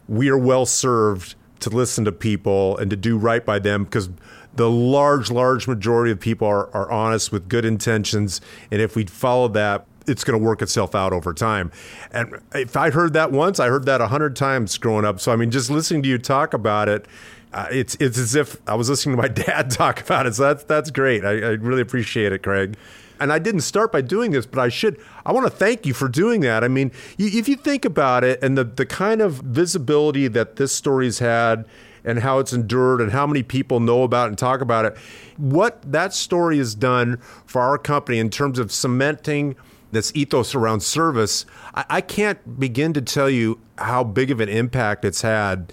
we 0.07 0.29
are 0.29 0.39
well 0.39 0.65
served 0.65 1.35
to 1.59 1.71
listen 1.71 2.05
to 2.05 2.13
people 2.13 2.77
and 2.77 2.89
to 2.89 2.97
do 2.97 3.19
right 3.19 3.45
by 3.45 3.59
them 3.59 3.83
because 3.83 4.11
the 4.55 4.71
large, 4.71 5.31
large 5.31 5.67
majority 5.67 6.13
of 6.13 6.21
people 6.21 6.47
are, 6.47 6.75
are 6.75 6.91
honest 6.91 7.33
with 7.33 7.49
good 7.49 7.65
intentions. 7.65 8.41
And 8.71 8.81
if 8.81 8.95
we 8.97 9.05
follow 9.07 9.49
that, 9.49 9.87
it's 10.07 10.25
going 10.25 10.39
to 10.39 10.45
work 10.45 10.63
itself 10.63 10.95
out 10.95 11.13
over 11.13 11.33
time. 11.33 11.71
And 12.11 12.41
if 12.55 12.77
I 12.77 12.91
heard 12.91 13.13
that 13.13 13.33
once, 13.33 13.61
I 13.61 13.69
heard 13.69 13.87
that 13.87 14.01
a 14.01 14.09
hundred 14.09 14.37
times 14.37 14.77
growing 14.79 15.05
up. 15.05 15.21
So 15.21 15.33
I 15.33 15.37
mean, 15.37 15.51
just 15.51 15.71
listening 15.71 16.03
to 16.03 16.09
you 16.09 16.19
talk 16.19 16.55
about 16.55 16.89
it, 16.89 17.07
uh, 17.53 17.67
it's 17.71 17.97
it's 18.01 18.19
as 18.19 18.35
if 18.35 18.57
I 18.69 18.75
was 18.75 18.89
listening 18.89 19.17
to 19.17 19.23
my 19.23 19.29
dad 19.47 19.71
talk 19.71 20.01
about 20.01 20.27
it. 20.27 20.35
So 20.35 20.43
that's 20.43 20.65
that's 20.65 20.91
great. 20.91 21.25
I, 21.25 21.31
I 21.31 21.51
really 21.53 21.83
appreciate 21.83 22.33
it, 22.33 22.43
Craig. 22.43 22.77
And 23.21 23.33
I 23.33 23.39
didn't 23.39 23.61
start 23.61 23.93
by 23.93 24.01
doing 24.01 24.33
this, 24.33 24.47
but 24.47 24.59
I 24.59 24.69
should. 24.69 24.99
I 25.25 25.33
want 25.33 25.47
to 25.47 25.57
thank 25.57 25.87
you 25.87 25.95
for 25.95 26.09
doing 26.09 26.41
that. 26.41 26.65
I 26.65 26.69
mean, 26.69 26.91
you, 27.17 27.39
if 27.39 27.49
you 27.49 27.55
think 27.55 27.85
about 27.85 28.25
it, 28.25 28.43
and 28.43 28.59
the 28.59 28.65
the 28.65 28.87
kind 28.87 29.21
of 29.21 29.35
visibility 29.35 30.27
that 30.29 30.57
this 30.57 30.75
story's 30.75 31.21
had 31.21 31.65
and 32.05 32.21
how 32.21 32.39
it's 32.39 32.53
endured 32.53 33.01
and 33.01 33.13
how 33.13 33.27
many 33.27 33.43
people 33.43 33.81
know 33.81 34.03
about 34.03 34.29
and 34.29 34.39
talk 34.39 34.61
about 34.61 34.85
it. 34.85 34.97
What 35.37 35.81
that 35.91 36.13
story 36.15 36.59
has 36.59 36.75
done 36.75 37.19
for 37.47 37.61
our 37.61 37.79
company 37.79 38.19
in 38.19 38.31
terms 38.31 38.59
of 38.59 38.73
cementing 38.73 39.57
this 39.93 40.11
ethos 40.15 40.55
around 40.55 40.81
service, 40.81 41.47
I, 41.75 41.85
I 41.89 42.01
can't 42.01 42.59
begin 42.59 42.93
to 42.95 43.03
tell 43.03 43.31
you 43.31 43.61
how 43.79 44.05
big 44.05 44.31
of 44.31 44.41
an 44.41 44.49
impact 44.49 45.05
it's 45.05 45.23
had 45.23 45.73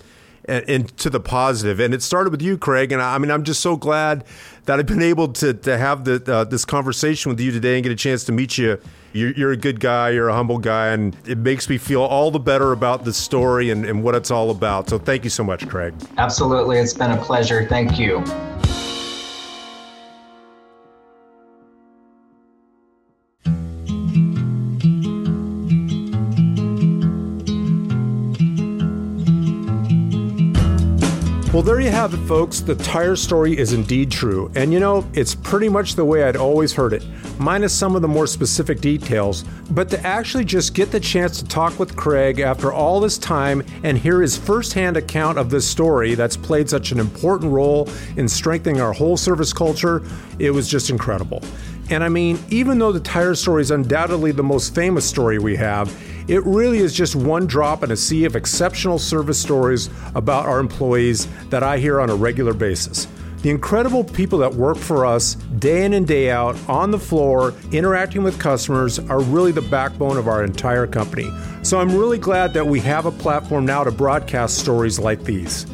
and, 0.49 0.69
and, 0.69 0.97
to 0.97 1.09
the 1.09 1.19
positive. 1.19 1.79
And 1.79 1.93
it 1.93 2.01
started 2.01 2.31
with 2.31 2.41
you, 2.41 2.57
Craig. 2.57 2.91
And 2.91 3.01
I, 3.01 3.15
I 3.15 3.17
mean, 3.17 3.31
I'm 3.31 3.43
just 3.43 3.61
so 3.61 3.77
glad 3.77 4.25
that 4.65 4.79
I've 4.79 4.85
been 4.85 5.01
able 5.01 5.29
to 5.33 5.53
to 5.53 5.77
have 5.77 6.05
the, 6.05 6.23
uh, 6.31 6.43
this 6.43 6.65
conversation 6.65 7.29
with 7.29 7.39
you 7.39 7.51
today 7.51 7.75
and 7.75 7.83
get 7.83 7.91
a 7.91 7.95
chance 7.95 8.23
to 8.25 8.31
meet 8.31 8.57
you. 8.57 8.79
You're, 9.13 9.31
you're, 9.31 9.51
a 9.51 9.57
good 9.57 9.79
guy. 9.79 10.11
You're 10.11 10.29
a 10.29 10.33
humble 10.33 10.59
guy, 10.59 10.89
and 10.89 11.17
it 11.25 11.39
makes 11.39 11.67
me 11.67 11.79
feel 11.79 12.03
all 12.03 12.29
the 12.29 12.39
better 12.39 12.71
about 12.71 13.05
the 13.05 13.13
story 13.13 13.71
and, 13.71 13.83
and 13.85 14.03
what 14.03 14.13
it's 14.13 14.29
all 14.29 14.51
about. 14.51 14.87
So, 14.89 14.99
thank 14.99 15.23
you 15.23 15.31
so 15.31 15.43
much, 15.43 15.67
Craig. 15.67 15.95
Absolutely, 16.17 16.77
it's 16.77 16.93
been 16.93 17.11
a 17.11 17.17
pleasure. 17.17 17.65
Thank 17.67 17.97
you. 17.97 18.23
Have 31.99 32.13
it, 32.13 32.27
folks. 32.27 32.61
The 32.61 32.75
tire 32.75 33.17
story 33.17 33.57
is 33.57 33.73
indeed 33.73 34.09
true. 34.09 34.49
And 34.55 34.71
you 34.71 34.79
know, 34.79 35.05
it's 35.13 35.35
pretty 35.35 35.67
much 35.67 35.95
the 35.95 36.05
way 36.05 36.23
I'd 36.23 36.37
always 36.37 36.71
heard 36.71 36.93
it, 36.93 37.05
minus 37.37 37.73
some 37.73 37.93
of 37.93 38.01
the 38.01 38.07
more 38.07 38.25
specific 38.25 38.79
details. 38.79 39.43
But 39.71 39.89
to 39.89 39.99
actually 40.07 40.45
just 40.45 40.73
get 40.73 40.91
the 40.91 40.99
chance 41.01 41.39
to 41.39 41.45
talk 41.49 41.77
with 41.77 41.97
Craig 41.97 42.39
after 42.39 42.71
all 42.71 43.01
this 43.01 43.17
time 43.17 43.63
and 43.83 43.97
hear 43.97 44.21
his 44.21 44.37
firsthand 44.37 44.95
account 44.95 45.37
of 45.37 45.49
this 45.49 45.67
story 45.67 46.15
that's 46.15 46.37
played 46.37 46.69
such 46.69 46.93
an 46.93 47.01
important 47.01 47.51
role 47.51 47.89
in 48.15 48.29
strengthening 48.29 48.79
our 48.79 48.93
whole 48.93 49.17
service 49.17 49.51
culture, 49.51 50.01
it 50.39 50.51
was 50.51 50.69
just 50.69 50.89
incredible. 50.89 51.43
And 51.89 52.01
I 52.01 52.07
mean, 52.07 52.39
even 52.49 52.79
though 52.79 52.93
the 52.93 53.01
tire 53.01 53.35
story 53.35 53.61
is 53.61 53.71
undoubtedly 53.71 54.31
the 54.31 54.41
most 54.41 54.73
famous 54.73 55.05
story 55.05 55.37
we 55.37 55.57
have, 55.57 55.93
it 56.29 56.45
really 56.45 56.77
is 56.77 56.93
just 56.93 57.15
one 57.15 57.47
drop 57.47 57.83
in 57.83 57.89
a 57.89 57.97
sea 57.97 58.23
of 58.25 58.35
exceptional 58.35 58.99
service 58.99 59.41
stories 59.41 59.89
about 60.13 60.45
our 60.45 60.59
employees 60.59 61.27
that 61.49 61.63
I 61.63 61.79
hear 61.79 61.99
on 61.99 62.11
a 62.11 62.15
regular 62.15 62.53
basis. 62.53 63.07
The 63.41 63.49
incredible 63.49 64.03
people 64.03 64.37
that 64.39 64.53
work 64.53 64.77
for 64.77 65.07
us 65.07 65.35
day 65.57 65.85
in 65.85 65.93
and 65.93 66.05
day 66.05 66.29
out 66.29 66.55
on 66.69 66.91
the 66.91 66.99
floor, 66.99 67.55
interacting 67.71 68.21
with 68.21 68.37
customers, 68.37 68.99
are 68.99 69.21
really 69.21 69.51
the 69.51 69.63
backbone 69.63 70.17
of 70.17 70.27
our 70.27 70.43
entire 70.43 70.85
company. 70.85 71.31
So 71.63 71.79
I'm 71.79 71.95
really 71.95 72.19
glad 72.19 72.53
that 72.53 72.67
we 72.67 72.79
have 72.81 73.07
a 73.07 73.11
platform 73.11 73.65
now 73.65 73.83
to 73.83 73.91
broadcast 73.91 74.59
stories 74.59 74.99
like 74.99 75.23
these. 75.23 75.65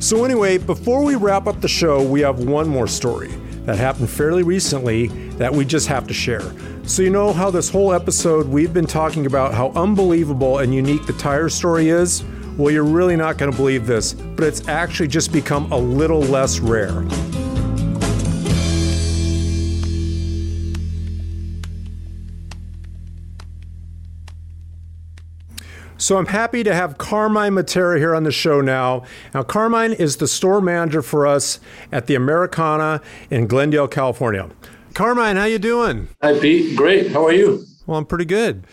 So, 0.00 0.24
anyway, 0.24 0.56
before 0.56 1.04
we 1.04 1.14
wrap 1.14 1.46
up 1.46 1.60
the 1.60 1.68
show, 1.68 2.02
we 2.02 2.22
have 2.22 2.38
one 2.40 2.66
more 2.66 2.88
story 2.88 3.30
that 3.70 3.78
happened 3.78 4.10
fairly 4.10 4.42
recently 4.42 5.06
that 5.38 5.54
we 5.54 5.64
just 5.64 5.86
have 5.86 6.04
to 6.08 6.12
share. 6.12 6.42
So, 6.82 7.02
you 7.02 7.10
know 7.10 7.32
how 7.32 7.52
this 7.52 7.70
whole 7.70 7.92
episode 7.92 8.48
we've 8.48 8.74
been 8.74 8.86
talking 8.86 9.26
about 9.26 9.54
how 9.54 9.70
unbelievable 9.76 10.58
and 10.58 10.74
unique 10.74 11.06
the 11.06 11.12
tire 11.12 11.48
story 11.48 11.88
is? 11.88 12.24
Well, 12.56 12.72
you're 12.72 12.82
really 12.82 13.14
not 13.14 13.38
going 13.38 13.52
to 13.52 13.56
believe 13.56 13.86
this, 13.86 14.12
but 14.12 14.44
it's 14.44 14.66
actually 14.66 15.06
just 15.06 15.32
become 15.32 15.70
a 15.70 15.78
little 15.78 16.20
less 16.20 16.58
rare. 16.58 17.04
So 26.00 26.16
I'm 26.16 26.26
happy 26.26 26.64
to 26.64 26.74
have 26.74 26.96
Carmine 26.96 27.52
Matera 27.52 27.98
here 27.98 28.14
on 28.14 28.22
the 28.22 28.32
show 28.32 28.62
now. 28.62 29.04
Now, 29.34 29.42
Carmine 29.42 29.92
is 29.92 30.16
the 30.16 30.26
store 30.26 30.62
manager 30.62 31.02
for 31.02 31.26
us 31.26 31.60
at 31.92 32.06
the 32.06 32.14
Americana 32.14 33.02
in 33.28 33.46
Glendale, 33.46 33.86
California. 33.86 34.48
Carmine, 34.94 35.36
how 35.36 35.44
you 35.44 35.58
doing? 35.58 36.08
Hi, 36.22 36.38
Pete. 36.38 36.74
Great. 36.74 37.12
How 37.12 37.26
are 37.26 37.34
you? 37.34 37.66
Well, 37.86 37.98
I'm 37.98 38.06
pretty 38.06 38.24
good. 38.24 38.66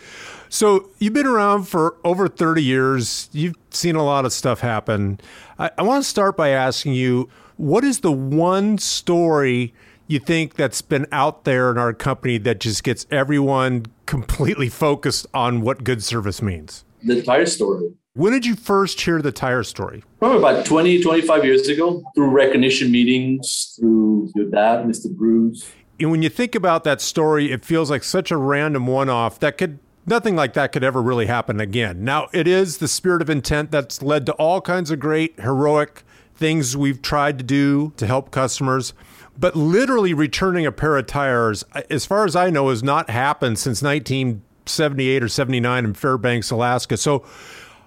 So 0.48 0.88
you've 0.98 1.12
been 1.12 1.26
around 1.26 1.64
for 1.64 1.96
over 2.02 2.28
30 2.28 2.62
years. 2.62 3.28
You've 3.32 3.56
seen 3.68 3.94
a 3.94 4.02
lot 4.02 4.24
of 4.24 4.32
stuff 4.32 4.60
happen. 4.60 5.20
I, 5.58 5.70
I 5.76 5.82
want 5.82 6.02
to 6.02 6.08
start 6.08 6.34
by 6.34 6.48
asking 6.48 6.94
you, 6.94 7.28
what 7.58 7.84
is 7.84 8.00
the 8.00 8.10
one 8.10 8.78
story 8.78 9.74
you 10.06 10.18
think 10.18 10.54
that's 10.54 10.80
been 10.80 11.04
out 11.12 11.44
there 11.44 11.70
in 11.70 11.76
our 11.76 11.92
company 11.92 12.38
that 12.38 12.58
just 12.58 12.84
gets 12.84 13.04
everyone 13.10 13.84
completely 14.06 14.70
focused 14.70 15.26
on 15.34 15.60
what 15.60 15.84
good 15.84 16.02
service 16.02 16.40
means? 16.40 16.86
The 17.02 17.22
tire 17.22 17.46
story. 17.46 17.90
When 18.14 18.32
did 18.32 18.44
you 18.44 18.56
first 18.56 19.00
hear 19.00 19.22
the 19.22 19.30
tire 19.30 19.62
story? 19.62 20.02
Probably 20.18 20.38
about 20.38 20.66
20, 20.66 21.02
25 21.02 21.44
years 21.44 21.68
ago 21.68 22.02
through 22.14 22.30
recognition 22.30 22.90
meetings, 22.90 23.76
through 23.78 24.32
your 24.34 24.50
dad, 24.50 24.84
Mr. 24.86 25.08
Bruce. 25.08 25.70
And 26.00 26.10
when 26.10 26.22
you 26.22 26.28
think 26.28 26.54
about 26.54 26.84
that 26.84 27.00
story, 27.00 27.52
it 27.52 27.64
feels 27.64 27.90
like 27.90 28.02
such 28.02 28.30
a 28.30 28.36
random 28.36 28.86
one 28.86 29.08
off 29.08 29.38
that 29.40 29.58
could 29.58 29.78
nothing 30.08 30.34
like 30.34 30.54
that 30.54 30.72
could 30.72 30.82
ever 30.82 31.02
really 31.02 31.26
happen 31.26 31.60
again. 31.60 32.02
Now, 32.02 32.28
it 32.32 32.48
is 32.48 32.78
the 32.78 32.88
spirit 32.88 33.22
of 33.22 33.30
intent 33.30 33.70
that's 33.70 34.02
led 34.02 34.26
to 34.26 34.32
all 34.32 34.60
kinds 34.60 34.90
of 34.90 34.98
great, 34.98 35.38
heroic 35.40 36.02
things 36.34 36.76
we've 36.76 37.02
tried 37.02 37.38
to 37.38 37.44
do 37.44 37.92
to 37.96 38.06
help 38.06 38.30
customers. 38.30 38.94
But 39.36 39.54
literally 39.54 40.14
returning 40.14 40.66
a 40.66 40.72
pair 40.72 40.96
of 40.96 41.06
tires, 41.06 41.64
as 41.90 42.06
far 42.06 42.24
as 42.24 42.34
I 42.34 42.50
know, 42.50 42.70
has 42.70 42.82
not 42.82 43.10
happened 43.10 43.58
since 43.58 43.82
1978 44.68 45.22
or 45.22 45.28
79 45.28 45.84
in 45.84 45.94
Fairbanks, 45.94 46.50
Alaska. 46.50 46.96
So 46.96 47.24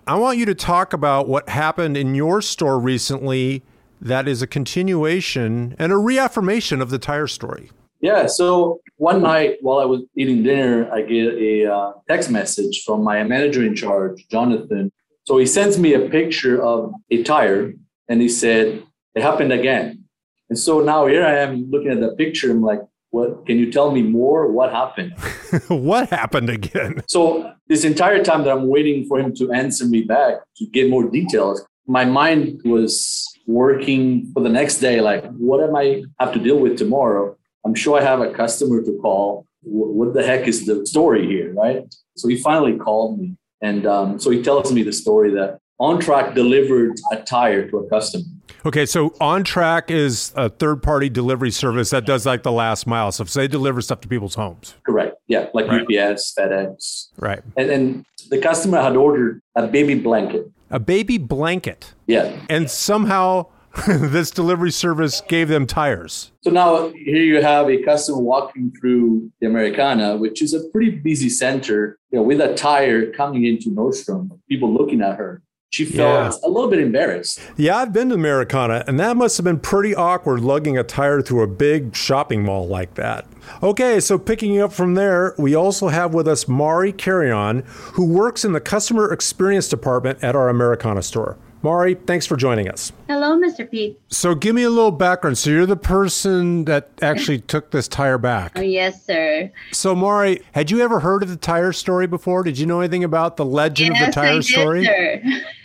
I 0.08 0.16
want 0.16 0.38
you 0.40 0.46
to 0.46 0.56
talk 0.56 0.94
about 0.94 1.28
what 1.28 1.48
happened 1.48 1.96
in 1.96 2.16
your 2.16 2.42
store 2.42 2.80
recently 2.80 3.64
that 4.02 4.28
is 4.28 4.42
a 4.42 4.48
continuation 4.48 5.76
and 5.78 5.92
a 5.92 5.98
reaffirmation 5.98 6.82
of 6.82 6.90
the 6.90 6.98
tire 6.98 7.28
story. 7.28 7.70
Yeah. 8.02 8.26
So 8.26 8.82
one 8.98 9.22
night 9.22 9.58
while 9.62 9.80
I 9.80 9.86
was 9.86 10.02
eating 10.16 10.42
dinner, 10.42 10.92
I 10.92 11.04
get 11.04 11.36
a 11.36 11.72
uh, 11.72 11.94
text 12.10 12.32
message 12.32 12.84
from 12.84 13.04
my 13.04 13.24
manager 13.24 13.64
in 13.64 13.76
charge, 13.76 14.28
Jonathan. 14.30 14.92
So 15.26 15.38
he 15.38 15.46
sends 15.46 15.78
me 15.78 15.94
a 15.94 16.10
picture 16.10 16.64
of 16.64 16.94
a 17.12 17.22
tire 17.22 17.74
and 18.10 18.22
he 18.22 18.28
said, 18.28 18.84
It 19.14 19.22
happened 19.22 19.54
again. 19.54 20.06
And 20.50 20.58
so 20.58 20.82
now 20.82 21.06
here 21.06 21.24
I 21.24 21.38
am 21.38 21.70
looking 21.70 21.92
at 21.92 22.00
the 22.00 22.16
picture. 22.16 22.50
I'm 22.50 22.64
like, 22.64 22.82
what 23.12 23.46
can 23.46 23.60
you 23.60 23.72
tell 23.72 23.92
me 23.92 24.02
more? 24.02 24.48
What 24.48 24.72
happened? 24.72 25.14
what 25.68 26.10
happened 26.10 26.50
again? 26.50 27.04
So 27.08 27.54
this 27.68 27.84
entire 27.84 28.24
time 28.24 28.44
that 28.44 28.52
I'm 28.52 28.68
waiting 28.68 29.06
for 29.06 29.20
him 29.20 29.36
to 29.36 29.52
answer 29.52 29.86
me 29.86 30.02
back 30.04 30.36
to 30.58 30.66
get 30.68 30.90
more 30.90 31.08
details, 31.10 31.64
my 31.88 32.06
mind 32.06 32.62
was 32.64 33.28
working 33.48 34.32
for 34.34 34.42
the 34.42 34.50
next 34.50 34.78
day. 34.78 35.02
Like, 35.02 35.26
what 35.34 35.62
am 35.62 35.76
I 35.76 36.04
have 36.20 36.34
to 36.34 36.40
deal 36.40 36.58
with 36.58 36.78
tomorrow? 36.78 37.36
I'm 37.66 37.76
sure 37.76 38.00
I 38.00 38.04
have 38.04 38.22
a 38.22 38.32
customer 38.32 38.82
to 38.82 38.98
call. 39.02 39.46
What 39.62 40.14
the 40.14 40.26
heck 40.26 40.48
is 40.48 40.66
the 40.66 40.86
story 40.86 41.28
here, 41.28 41.54
right? 41.54 41.84
So 42.16 42.28
he 42.28 42.38
finally 42.38 42.78
called 42.78 43.20
me, 43.20 43.36
and 43.62 43.86
um, 43.86 44.20
so 44.20 44.32
he 44.32 44.42
tells 44.42 44.72
me 44.72 44.82
the 44.82 44.94
story 44.94 45.32
that 45.36 45.60
OnTrac 45.82 46.36
delivered 46.36 46.94
a 47.12 47.18
tire 47.24 47.68
to 47.70 47.78
a 47.78 47.90
customer. 47.90 48.24
Okay, 48.64 48.86
so 48.86 49.10
OnTrac 49.20 49.90
is 49.90 50.32
a 50.36 50.48
third-party 50.48 51.10
delivery 51.10 51.50
service 51.50 51.90
that 51.90 52.06
does 52.06 52.24
like 52.28 52.44
the 52.44 52.52
last 52.52 52.86
mile. 52.86 53.12
So 53.12 53.24
they 53.24 53.48
deliver 53.48 53.82
stuff 53.82 54.02
to 54.02 54.08
people's 54.08 54.36
homes. 54.36 54.76
Correct. 54.86 55.16
Yeah, 55.28 55.50
like 55.56 55.68
right. 55.68 55.82
UPS, 55.82 56.36
FedEx. 56.38 57.08
Right. 57.18 57.42
And 57.58 57.70
then 57.70 58.06
the 58.30 58.38
customer 58.38 58.80
had 58.80 58.96
ordered 58.96 59.42
a 59.56 59.66
baby 59.66 59.96
blanket. 59.96 60.52
A 60.70 60.80
baby 60.80 61.18
blanket. 61.18 61.94
Yeah. 62.06 62.40
And 62.48 62.70
somehow 62.70 63.48
this 63.88 64.30
delivery 64.30 64.72
service 64.72 65.22
gave 65.22 65.48
them 65.48 65.66
tires. 65.66 66.32
So 66.42 66.52
now 66.52 66.90
here 66.90 67.24
you 67.24 67.42
have 67.42 67.70
a 67.70 67.82
customer 67.82 68.20
walking 68.20 68.72
through 68.80 69.32
the 69.40 69.48
Americana, 69.48 70.18
which 70.18 70.44
is 70.44 70.54
a 70.54 70.68
pretty 70.70 70.92
busy 70.92 71.30
center, 71.30 71.98
you 72.12 72.20
know, 72.20 72.24
with 72.24 72.40
a 72.40 72.54
tire 72.54 73.12
coming 73.12 73.46
into 73.46 73.70
Nordstrom, 73.70 74.40
people 74.48 74.72
looking 74.72 75.02
at 75.02 75.18
her 75.18 75.42
she 75.72 75.86
felt 75.86 76.34
yeah. 76.34 76.48
a 76.48 76.50
little 76.50 76.70
bit 76.70 76.80
embarrassed. 76.80 77.40
Yeah, 77.56 77.78
I've 77.78 77.94
been 77.94 78.10
to 78.10 78.16
Americana, 78.16 78.84
and 78.88 79.00
that 79.00 79.16
must 79.16 79.38
have 79.38 79.46
been 79.46 79.60
pretty 79.60 79.96
awkward 79.96 80.42
lugging 80.42 80.78
a 80.78 80.84
tire 80.84 81.22
through 81.22 81.44
a 81.44 81.48
big 81.48 81.96
shopping 81.96 82.44
mall 82.44 82.68
like 82.68 82.96
that. 82.96 83.26
Okay, 83.64 84.02
so 84.02 84.18
picking 84.18 84.60
up 84.60 84.74
from 84.74 84.96
there, 84.96 85.34
we 85.38 85.56
also 85.56 85.88
have 85.88 86.14
with 86.14 86.28
us 86.28 86.46
Mari 86.46 86.92
Carrion, 86.92 87.64
who 87.94 88.06
works 88.06 88.44
in 88.44 88.52
the 88.52 88.60
customer 88.60 89.14
experience 89.14 89.70
department 89.70 90.22
at 90.22 90.36
our 90.36 90.50
Americana 90.50 91.02
store. 91.02 91.38
Mari, 91.64 91.94
thanks 91.94 92.26
for 92.26 92.36
joining 92.36 92.68
us. 92.68 92.92
Hello, 93.08 93.38
Mr. 93.38 93.70
Pete. 93.70 94.00
So, 94.08 94.34
give 94.34 94.56
me 94.56 94.64
a 94.64 94.70
little 94.70 94.92
background. 94.92 95.38
So, 95.38 95.52
you're 95.52 95.68
the 95.68 95.76
person 95.76 96.66
that 96.66 96.90
actually 97.04 97.40
took 97.54 97.70
this 97.70 97.88
tire 97.88 98.18
back. 98.18 98.54
Oh, 98.56 98.62
yes, 98.62 99.06
sir. 99.06 99.52
So, 99.72 99.94
Mari, 99.94 100.42
had 100.54 100.72
you 100.72 100.82
ever 100.82 101.00
heard 101.00 101.22
of 101.22 101.30
the 101.30 101.36
tire 101.36 101.72
story 101.72 102.08
before? 102.08 102.42
Did 102.44 102.58
you 102.58 102.66
know 102.66 102.80
anything 102.80 103.04
about 103.04 103.38
the 103.38 103.46
legend 103.46 103.96
yes, 103.96 104.02
of 104.02 104.08
the 104.08 104.12
tire 104.14 104.30
I 104.30 104.34
did, 104.36 104.46
story? 104.46 104.86
Sir. 104.86 105.22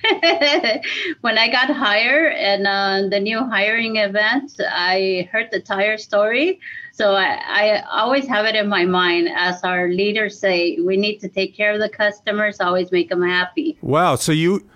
when 1.23 1.39
I 1.39 1.51
got 1.51 1.71
hired 1.71 2.35
and 2.35 2.67
uh, 2.67 3.09
the 3.09 3.19
new 3.19 3.39
hiring 3.39 3.97
event, 3.97 4.53
I 4.61 5.29
heard 5.33 5.49
the 5.51 5.61
tire 5.61 5.97
story. 5.97 6.61
So 6.93 7.15
I, 7.15 7.41
I 7.45 7.83
always 7.91 8.27
have 8.27 8.45
it 8.47 8.55
in 8.55 8.69
my 8.69 8.85
mind, 8.85 9.29
as 9.35 9.63
our 9.65 9.89
leaders 9.89 10.39
say, 10.39 10.79
we 10.81 10.97
need 10.97 11.19
to 11.19 11.29
take 11.29 11.55
care 11.55 11.73
of 11.73 11.81
the 11.81 11.89
customers, 11.89 12.61
always 12.61 12.93
make 12.93 13.09
them 13.09 13.23
happy. 13.23 13.77
Wow. 13.83 14.17
So 14.17 14.33
you 14.33 14.67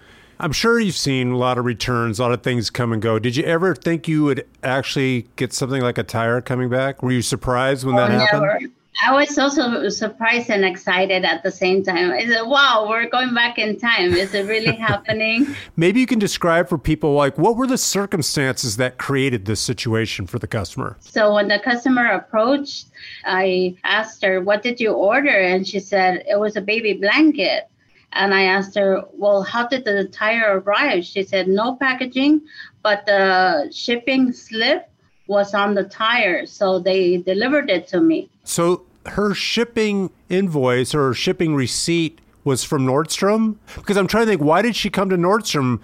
I'm 0.40 0.52
sure 0.52 0.80
you've 0.80 0.96
seen 0.96 1.32
a 1.32 1.36
lot 1.36 1.58
of 1.58 1.66
returns, 1.66 2.18
a 2.18 2.22
lot 2.22 2.32
of 2.32 2.42
things 2.42 2.70
come 2.70 2.94
and 2.94 3.02
go. 3.02 3.18
Did 3.18 3.36
you 3.36 3.44
ever 3.44 3.74
think 3.74 4.08
you 4.08 4.24
would 4.24 4.46
actually 4.62 5.28
get 5.36 5.52
something 5.52 5.82
like 5.82 5.98
a 5.98 6.02
tire 6.02 6.40
coming 6.40 6.70
back? 6.70 7.02
Were 7.02 7.12
you 7.12 7.20
surprised 7.20 7.84
when 7.84 7.94
oh, 7.96 7.98
that 7.98 8.10
happened? 8.10 8.42
Never. 8.42 8.60
I 9.06 9.12
was 9.12 9.38
also 9.38 9.88
surprised 9.90 10.50
and 10.50 10.64
excited 10.64 11.24
at 11.24 11.42
the 11.42 11.50
same 11.50 11.82
time. 11.82 12.10
I 12.10 12.26
said, 12.26 12.42
wow, 12.42 12.86
we're 12.88 13.08
going 13.08 13.34
back 13.34 13.58
in 13.58 13.78
time. 13.78 14.14
Is 14.14 14.32
it 14.32 14.46
really 14.46 14.74
happening? 14.88 15.46
Maybe 15.76 16.00
you 16.00 16.06
can 16.06 16.18
describe 16.18 16.68
for 16.68 16.78
people 16.78 17.12
like 17.12 17.36
what 17.36 17.56
were 17.56 17.66
the 17.66 17.78
circumstances 17.78 18.78
that 18.78 18.96
created 18.96 19.44
this 19.44 19.60
situation 19.60 20.26
for 20.26 20.38
the 20.38 20.46
customer? 20.46 20.96
So 21.00 21.34
when 21.34 21.48
the 21.48 21.58
customer 21.58 22.06
approached, 22.06 22.88
I 23.26 23.76
asked 23.84 24.24
her, 24.24 24.40
what 24.40 24.62
did 24.62 24.80
you 24.80 24.92
order? 24.92 25.28
And 25.28 25.68
she 25.68 25.80
said, 25.80 26.24
it 26.28 26.40
was 26.40 26.56
a 26.56 26.62
baby 26.62 26.94
blanket. 26.94 27.70
And 28.12 28.34
I 28.34 28.42
asked 28.42 28.74
her, 28.76 29.02
well, 29.12 29.42
how 29.42 29.66
did 29.68 29.84
the 29.84 30.04
tire 30.04 30.60
arrive? 30.60 31.04
She 31.04 31.22
said, 31.22 31.48
no 31.48 31.76
packaging, 31.76 32.42
but 32.82 33.06
the 33.06 33.70
shipping 33.72 34.32
slip 34.32 34.90
was 35.26 35.54
on 35.54 35.74
the 35.74 35.84
tire. 35.84 36.44
So 36.46 36.80
they 36.80 37.18
delivered 37.18 37.70
it 37.70 37.86
to 37.88 38.00
me. 38.00 38.28
So 38.44 38.84
her 39.06 39.32
shipping 39.34 40.10
invoice 40.28 40.94
or 40.94 41.14
shipping 41.14 41.54
receipt 41.54 42.20
was 42.44 42.64
from 42.64 42.86
Nordstrom? 42.86 43.56
Because 43.76 43.96
I'm 43.96 44.06
trying 44.06 44.26
to 44.26 44.30
think, 44.32 44.42
why 44.42 44.62
did 44.62 44.76
she 44.76 44.90
come 44.90 45.10
to 45.10 45.16
Nordstrom? 45.16 45.80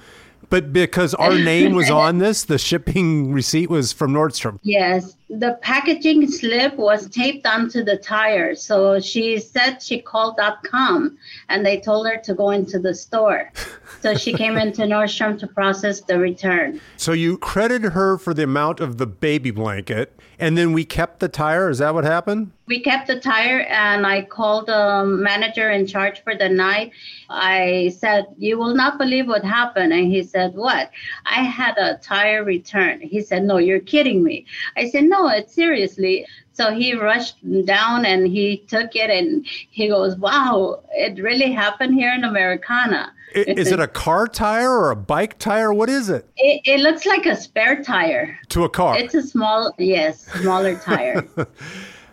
But 0.49 0.72
because 0.72 1.12
our 1.14 1.35
name 1.37 1.74
was 1.74 1.91
on 2.05 2.18
this, 2.18 2.45
the 2.45 2.59
shipping 2.59 3.33
receipt 3.33 3.68
was 3.68 3.93
from 3.93 4.12
Nordstrom. 4.12 4.59
Yes, 4.62 5.16
the 5.29 5.59
packaging 5.61 6.31
slip 6.31 6.77
was 6.77 7.09
taped 7.09 7.47
onto 7.47 7.83
the 7.83 7.97
tire. 7.97 8.55
So 8.55 9.01
she 9.01 9.41
said 9.41 9.83
she 9.83 10.01
called 10.01 10.39
.com 10.64 11.18
and 11.49 11.66
they 11.66 11.81
told 11.81 12.07
her 12.07 12.18
to 12.18 12.35
go 12.35 12.51
into 12.51 12.79
the 12.79 12.95
store. 12.95 13.51
So 14.01 14.14
she 14.14 14.33
came 14.33 14.57
into 14.57 14.83
Nordstrom 14.83 15.39
to 15.41 15.47
process 15.47 16.01
the 16.03 16.18
return. 16.18 16.81
So 16.97 17.12
you 17.12 17.39
credited 17.39 17.93
her 17.93 18.18
for 18.18 18.35
the 18.35 18.45
amount 18.45 18.81
of 18.81 18.99
the 18.99 19.07
baby 19.07 19.51
blanket, 19.51 20.18
and 20.39 20.57
then 20.57 20.72
we 20.72 20.85
kept 20.85 21.20
the 21.20 21.29
tire. 21.29 21.70
Is 21.70 21.79
that 21.79 21.95
what 21.95 22.05
happened? 22.05 22.53
We 22.66 22.81
kept 22.81 23.07
the 23.07 23.20
tire, 23.20 23.61
and 23.61 24.07
I 24.07 24.22
called 24.22 24.66
the 24.66 25.05
manager 25.07 25.70
in 25.70 25.87
charge 25.87 26.22
for 26.22 26.35
the 26.35 26.49
night. 26.49 26.91
I 27.31 27.95
said, 27.99 28.27
You 28.37 28.59
will 28.59 28.74
not 28.74 28.99
believe 28.99 29.29
what 29.29 29.45
happened. 29.45 29.93
And 29.93 30.11
he 30.11 30.22
said, 30.22 30.55
What? 30.55 30.91
I 31.24 31.43
had 31.43 31.79
a 31.79 31.99
tire 31.99 32.45
return. 32.45 33.01
He 33.01 33.22
said, 33.22 33.45
No, 33.45 33.59
you're 33.59 33.81
kidding 33.81 34.22
me. 34.22 34.47
I 34.77 34.89
said, 34.91 35.05
No, 35.05 35.16
it's 35.29 35.55
seriously. 35.55 36.27
So 36.53 36.73
he 36.73 36.95
rushed 36.95 37.37
down 37.67 38.07
and 38.07 38.27
he 38.27 38.64
took 38.69 38.97
it, 38.97 39.11
and 39.11 39.47
he 39.71 39.89
goes, 39.89 40.17
Wow, 40.17 40.83
it 40.93 41.23
really 41.23 41.53
happened 41.53 41.95
here 41.95 42.12
in 42.12 42.25
Americana. 42.25 43.12
Is 43.35 43.71
it 43.71 43.81
a 43.81 43.89
car 43.89 44.27
tire 44.27 44.71
or 44.71 44.91
a 44.91 44.97
bike 44.97 45.39
tire? 45.39 45.73
What 45.73 45.91
is 45.91 46.09
it? 46.09 46.27
It, 46.37 46.62
it 46.64 46.81
looks 46.81 47.05
like 47.05 47.27
a 47.27 47.37
spare 47.37 47.83
tire. 47.83 48.39
To 48.49 48.64
a 48.64 48.69
car? 48.69 48.97
It's 48.97 49.14
a 49.14 49.23
small, 49.23 49.75
yes, 49.79 50.27
smaller 50.41 50.77
tire. 50.79 51.27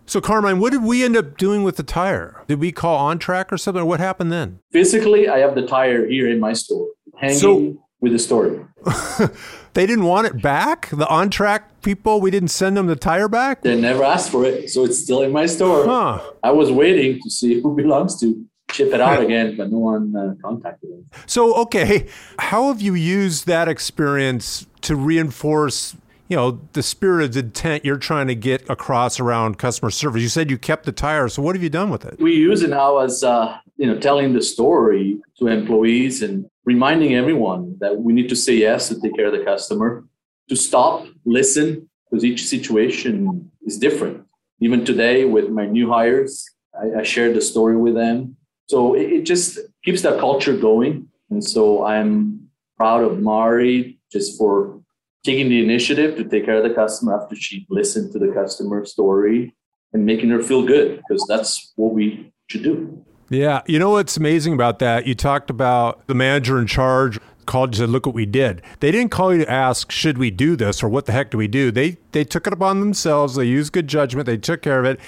So, 0.05 0.19
Carmine, 0.19 0.59
what 0.59 0.73
did 0.73 0.83
we 0.83 1.03
end 1.03 1.15
up 1.15 1.37
doing 1.37 1.63
with 1.63 1.77
the 1.77 1.83
tire? 1.83 2.43
Did 2.47 2.59
we 2.59 2.71
call 2.71 3.09
OnTrac 3.09 3.51
or 3.51 3.57
something? 3.57 3.81
Or 3.81 3.85
what 3.85 3.99
happened 3.99 4.31
then? 4.31 4.59
Physically, 4.71 5.29
I 5.29 5.39
have 5.39 5.55
the 5.55 5.65
tire 5.65 6.05
here 6.05 6.27
in 6.29 6.39
my 6.39 6.53
store, 6.53 6.87
hanging 7.15 7.37
so, 7.37 7.82
with 8.03 8.11
the 8.11 8.19
story. 8.19 8.59
they 9.73 9.85
didn't 9.85 10.03
want 10.03 10.27
it 10.27 10.41
back? 10.41 10.89
The 10.89 11.05
OnTrac 11.05 11.61
people, 11.81 12.19
we 12.19 12.31
didn't 12.31 12.49
send 12.49 12.75
them 12.75 12.87
the 12.87 12.97
tire 12.97 13.29
back? 13.29 13.61
They 13.61 13.79
never 13.79 14.03
asked 14.03 14.29
for 14.29 14.43
it, 14.43 14.69
so 14.69 14.83
it's 14.83 14.99
still 14.99 15.21
in 15.21 15.31
my 15.31 15.45
store. 15.45 15.85
Huh. 15.85 16.21
I 16.43 16.51
was 16.51 16.69
waiting 16.69 17.21
to 17.23 17.29
see 17.29 17.61
who 17.61 17.73
belongs 17.73 18.19
to 18.19 18.45
ship 18.71 18.93
it 18.93 18.99
out 18.99 19.23
again, 19.23 19.55
but 19.55 19.71
no 19.71 19.77
one 19.77 20.13
uh, 20.15 20.33
contacted 20.43 20.89
us. 20.91 21.23
So, 21.27 21.55
okay, 21.61 22.09
how 22.37 22.67
have 22.67 22.81
you 22.81 22.93
used 22.93 23.47
that 23.47 23.69
experience 23.69 24.67
to 24.81 24.97
reinforce 24.97 25.95
you 26.27 26.35
know 26.35 26.59
the 26.73 26.83
spirit 26.83 27.25
of 27.25 27.37
intent 27.37 27.85
you're 27.85 27.97
trying 27.97 28.27
to 28.27 28.35
get 28.35 28.69
across 28.69 29.19
around 29.19 29.57
customer 29.57 29.91
service. 29.91 30.21
You 30.21 30.29
said 30.29 30.49
you 30.49 30.57
kept 30.57 30.85
the 30.85 30.91
tire 30.91 31.27
so 31.29 31.41
what 31.41 31.55
have 31.55 31.63
you 31.63 31.69
done 31.69 31.89
with 31.89 32.05
it? 32.05 32.19
We 32.19 32.33
use 32.35 32.63
it 32.63 32.69
now 32.69 32.99
as 32.99 33.23
uh, 33.23 33.57
you 33.77 33.87
know 33.87 33.99
telling 33.99 34.33
the 34.33 34.41
story 34.41 35.19
to 35.39 35.47
employees 35.47 36.21
and 36.21 36.45
reminding 36.65 37.15
everyone 37.15 37.77
that 37.79 37.97
we 37.97 38.13
need 38.13 38.29
to 38.29 38.35
say 38.35 38.55
yes 38.55 38.89
to 38.89 38.99
take 38.99 39.15
care 39.15 39.27
of 39.27 39.33
the 39.33 39.43
customer 39.43 40.05
to 40.49 40.55
stop 40.55 41.05
listen 41.25 41.89
because 42.09 42.23
each 42.23 42.45
situation 42.45 43.51
is 43.65 43.77
different. 43.77 44.25
Even 44.59 44.85
today 44.85 45.25
with 45.25 45.49
my 45.49 45.65
new 45.65 45.89
hires 45.89 46.49
i, 46.79 46.99
I 46.99 47.03
shared 47.03 47.35
the 47.35 47.41
story 47.41 47.77
with 47.77 47.95
them. 47.95 48.37
So 48.67 48.95
it, 48.95 49.11
it 49.11 49.23
just 49.25 49.59
keeps 49.83 50.01
that 50.03 50.19
culture 50.19 50.55
going. 50.55 51.09
And 51.29 51.43
so 51.43 51.85
i'm 51.85 52.49
proud 52.77 53.03
of 53.03 53.19
mari 53.21 53.99
just 54.11 54.37
for 54.37 54.82
taking 55.23 55.49
the 55.49 55.63
initiative 55.63 56.17
to 56.17 56.23
take 56.23 56.45
care 56.45 56.57
of 56.57 56.63
the 56.63 56.73
customer 56.73 57.19
after 57.19 57.35
she 57.35 57.65
listened 57.69 58.11
to 58.11 58.19
the 58.19 58.27
customer 58.33 58.85
story 58.85 59.55
and 59.93 60.05
making 60.05 60.29
her 60.29 60.41
feel 60.41 60.65
good 60.65 60.97
because 60.97 61.25
that's 61.27 61.71
what 61.75 61.93
we 61.93 62.31
should 62.47 62.63
do. 62.63 63.05
Yeah. 63.29 63.61
You 63.65 63.79
know 63.79 63.91
what's 63.91 64.17
amazing 64.17 64.53
about 64.53 64.79
that? 64.79 65.07
You 65.07 65.15
talked 65.15 65.49
about 65.49 66.05
the 66.07 66.13
manager 66.13 66.59
in 66.59 66.67
charge 66.67 67.19
called 67.45 67.69
and 67.69 67.77
said, 67.77 67.89
look 67.89 68.05
what 68.05 68.15
we 68.15 68.25
did. 68.25 68.61
They 68.79 68.91
didn't 68.91 69.11
call 69.11 69.33
you 69.33 69.45
to 69.45 69.51
ask, 69.51 69.91
should 69.91 70.17
we 70.17 70.29
do 70.29 70.55
this 70.55 70.83
or 70.83 70.89
what 70.89 71.05
the 71.05 71.13
heck 71.13 71.31
do 71.31 71.37
we 71.37 71.47
do? 71.47 71.71
They 71.71 71.97
they 72.11 72.23
took 72.23 72.47
it 72.47 72.53
upon 72.53 72.79
themselves. 72.79 73.35
They 73.35 73.45
used 73.45 73.73
good 73.73 73.87
judgment. 73.87 74.25
They 74.25 74.37
took 74.37 74.61
care 74.61 74.79
of 74.79 74.85
it. 74.85 74.99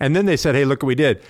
And 0.00 0.14
then 0.14 0.26
they 0.26 0.36
said, 0.36 0.54
hey, 0.54 0.64
look 0.64 0.82
what 0.82 0.88
we 0.88 0.94
did. 0.94 1.22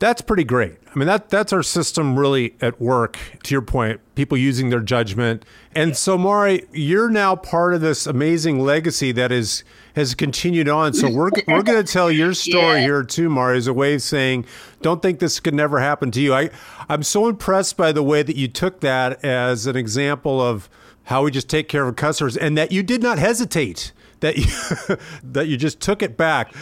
That's 0.00 0.22
pretty 0.22 0.44
great. 0.44 0.78
I 0.92 0.98
mean, 0.98 1.06
that 1.08 1.28
that's 1.28 1.52
our 1.52 1.62
system 1.62 2.18
really 2.18 2.56
at 2.62 2.80
work. 2.80 3.18
To 3.44 3.54
your 3.54 3.60
point, 3.60 4.00
people 4.14 4.38
using 4.38 4.70
their 4.70 4.80
judgment, 4.80 5.44
and 5.74 5.94
so 5.94 6.16
Mari, 6.16 6.64
you're 6.72 7.10
now 7.10 7.36
part 7.36 7.74
of 7.74 7.82
this 7.82 8.06
amazing 8.06 8.60
legacy 8.60 9.12
that 9.12 9.30
is 9.30 9.62
has 9.94 10.14
continued 10.14 10.70
on. 10.70 10.94
So 10.94 11.10
we're 11.10 11.30
we're 11.46 11.62
going 11.62 11.84
to 11.84 11.92
tell 11.92 12.10
your 12.10 12.32
story 12.34 12.78
yeah. 12.78 12.80
here 12.80 13.02
too, 13.04 13.28
Mari, 13.28 13.58
as 13.58 13.66
a 13.66 13.74
way 13.74 13.94
of 13.94 14.00
saying, 14.00 14.46
don't 14.80 15.02
think 15.02 15.18
this 15.18 15.38
could 15.38 15.54
never 15.54 15.80
happen 15.80 16.10
to 16.12 16.20
you. 16.20 16.32
I 16.32 16.48
I'm 16.88 17.02
so 17.02 17.28
impressed 17.28 17.76
by 17.76 17.92
the 17.92 18.02
way 18.02 18.22
that 18.22 18.36
you 18.36 18.48
took 18.48 18.80
that 18.80 19.22
as 19.22 19.66
an 19.66 19.76
example 19.76 20.40
of 20.40 20.70
how 21.04 21.24
we 21.24 21.30
just 21.30 21.50
take 21.50 21.68
care 21.68 21.82
of 21.82 21.88
our 21.88 21.92
customers, 21.92 22.38
and 22.38 22.56
that 22.56 22.72
you 22.72 22.82
did 22.82 23.02
not 23.02 23.18
hesitate. 23.18 23.92
That 24.20 24.38
you 24.38 24.96
that 25.22 25.46
you 25.46 25.58
just 25.58 25.78
took 25.78 26.02
it 26.02 26.16
back. 26.16 26.54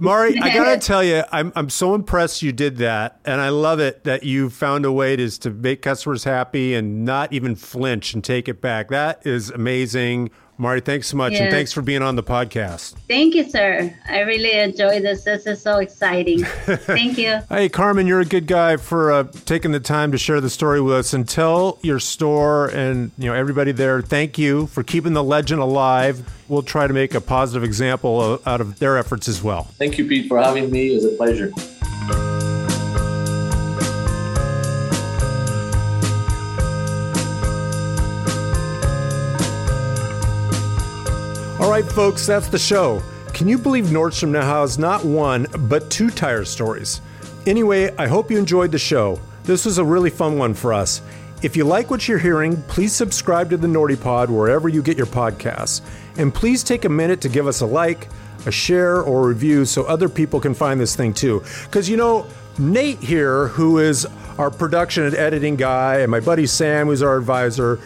Mari, 0.00 0.38
I 0.40 0.54
gotta 0.54 0.78
tell 0.78 1.04
you, 1.04 1.24
I'm 1.30 1.52
I'm 1.54 1.68
so 1.68 1.94
impressed 1.94 2.40
you 2.40 2.52
did 2.52 2.78
that, 2.78 3.20
and 3.26 3.38
I 3.38 3.50
love 3.50 3.80
it 3.80 4.04
that 4.04 4.22
you 4.22 4.48
found 4.48 4.86
a 4.86 4.92
way 4.92 5.14
to 5.14 5.30
to 5.40 5.50
make 5.50 5.82
customers 5.82 6.24
happy 6.24 6.74
and 6.74 7.04
not 7.04 7.34
even 7.34 7.54
flinch 7.54 8.14
and 8.14 8.24
take 8.24 8.48
it 8.48 8.62
back. 8.62 8.88
That 8.88 9.26
is 9.26 9.50
amazing. 9.50 10.30
Mari, 10.60 10.82
thanks 10.82 11.06
so 11.06 11.16
much, 11.16 11.32
and 11.32 11.50
thanks 11.50 11.72
for 11.72 11.80
being 11.80 12.02
on 12.02 12.16
the 12.16 12.22
podcast. 12.22 12.92
Thank 13.08 13.34
you, 13.34 13.48
sir. 13.48 13.96
I 14.06 14.20
really 14.20 14.52
enjoy 14.52 15.00
this. 15.00 15.24
This 15.24 15.46
is 15.46 15.62
so 15.62 15.78
exciting. 15.78 16.44
Thank 16.44 17.16
you. 17.16 17.40
hey, 17.48 17.70
Carmine, 17.70 18.06
you're 18.06 18.20
a 18.20 18.26
good 18.26 18.46
guy 18.46 18.76
for 18.76 19.10
uh, 19.10 19.24
taking 19.46 19.72
the 19.72 19.80
time 19.80 20.12
to 20.12 20.18
share 20.18 20.38
the 20.38 20.50
story 20.50 20.82
with 20.82 20.92
us 20.92 21.14
and 21.14 21.26
tell 21.26 21.78
your 21.80 21.98
store 21.98 22.68
and 22.68 23.10
you 23.16 23.30
know 23.30 23.34
everybody 23.34 23.72
there. 23.72 24.02
Thank 24.02 24.36
you 24.36 24.66
for 24.66 24.82
keeping 24.82 25.14
the 25.14 25.24
legend 25.24 25.62
alive. 25.62 26.28
We'll 26.46 26.62
try 26.62 26.86
to 26.86 26.92
make 26.92 27.14
a 27.14 27.22
positive 27.22 27.64
example 27.64 28.20
of, 28.20 28.46
out 28.46 28.60
of 28.60 28.78
their 28.78 28.98
efforts 28.98 29.28
as 29.28 29.42
well. 29.42 29.62
Thank 29.78 29.96
you, 29.96 30.06
Pete, 30.06 30.28
for 30.28 30.36
having 30.36 30.70
me. 30.70 30.90
It 30.90 30.94
was 30.96 31.06
a 31.06 31.16
pleasure. 31.16 31.52
All 41.70 41.76
right, 41.76 41.92
folks, 41.92 42.26
that's 42.26 42.48
the 42.48 42.58
show. 42.58 43.00
Can 43.32 43.46
you 43.46 43.56
believe 43.56 43.84
Nordstrom 43.84 44.30
now 44.30 44.42
has 44.42 44.76
not 44.76 45.04
one, 45.04 45.46
but 45.68 45.88
two 45.88 46.10
tire 46.10 46.44
stories? 46.44 47.00
Anyway, 47.46 47.94
I 47.96 48.08
hope 48.08 48.28
you 48.28 48.38
enjoyed 48.38 48.72
the 48.72 48.78
show. 48.78 49.20
This 49.44 49.66
was 49.66 49.78
a 49.78 49.84
really 49.84 50.10
fun 50.10 50.36
one 50.36 50.52
for 50.52 50.72
us. 50.72 51.00
If 51.42 51.56
you 51.56 51.62
like 51.62 51.88
what 51.88 52.08
you're 52.08 52.18
hearing, 52.18 52.60
please 52.62 52.92
subscribe 52.92 53.50
to 53.50 53.56
the 53.56 53.68
Nordy 53.68 53.98
Pod 53.98 54.30
wherever 54.30 54.68
you 54.68 54.82
get 54.82 54.96
your 54.96 55.06
podcasts. 55.06 55.80
And 56.18 56.34
please 56.34 56.64
take 56.64 56.86
a 56.86 56.88
minute 56.88 57.20
to 57.20 57.28
give 57.28 57.46
us 57.46 57.60
a 57.60 57.66
like, 57.66 58.08
a 58.46 58.50
share, 58.50 59.00
or 59.00 59.22
a 59.22 59.28
review 59.28 59.64
so 59.64 59.84
other 59.84 60.08
people 60.08 60.40
can 60.40 60.54
find 60.54 60.80
this 60.80 60.96
thing 60.96 61.14
too. 61.14 61.40
Because, 61.66 61.88
you 61.88 61.96
know, 61.96 62.26
Nate 62.58 62.98
here, 62.98 63.46
who 63.46 63.78
is 63.78 64.08
our 64.38 64.50
production 64.50 65.04
and 65.04 65.14
editing 65.14 65.54
guy, 65.54 65.98
and 65.98 66.10
my 66.10 66.18
buddy 66.18 66.48
Sam, 66.48 66.88
who's 66.88 67.00
our 67.00 67.16
advisor, 67.16 67.78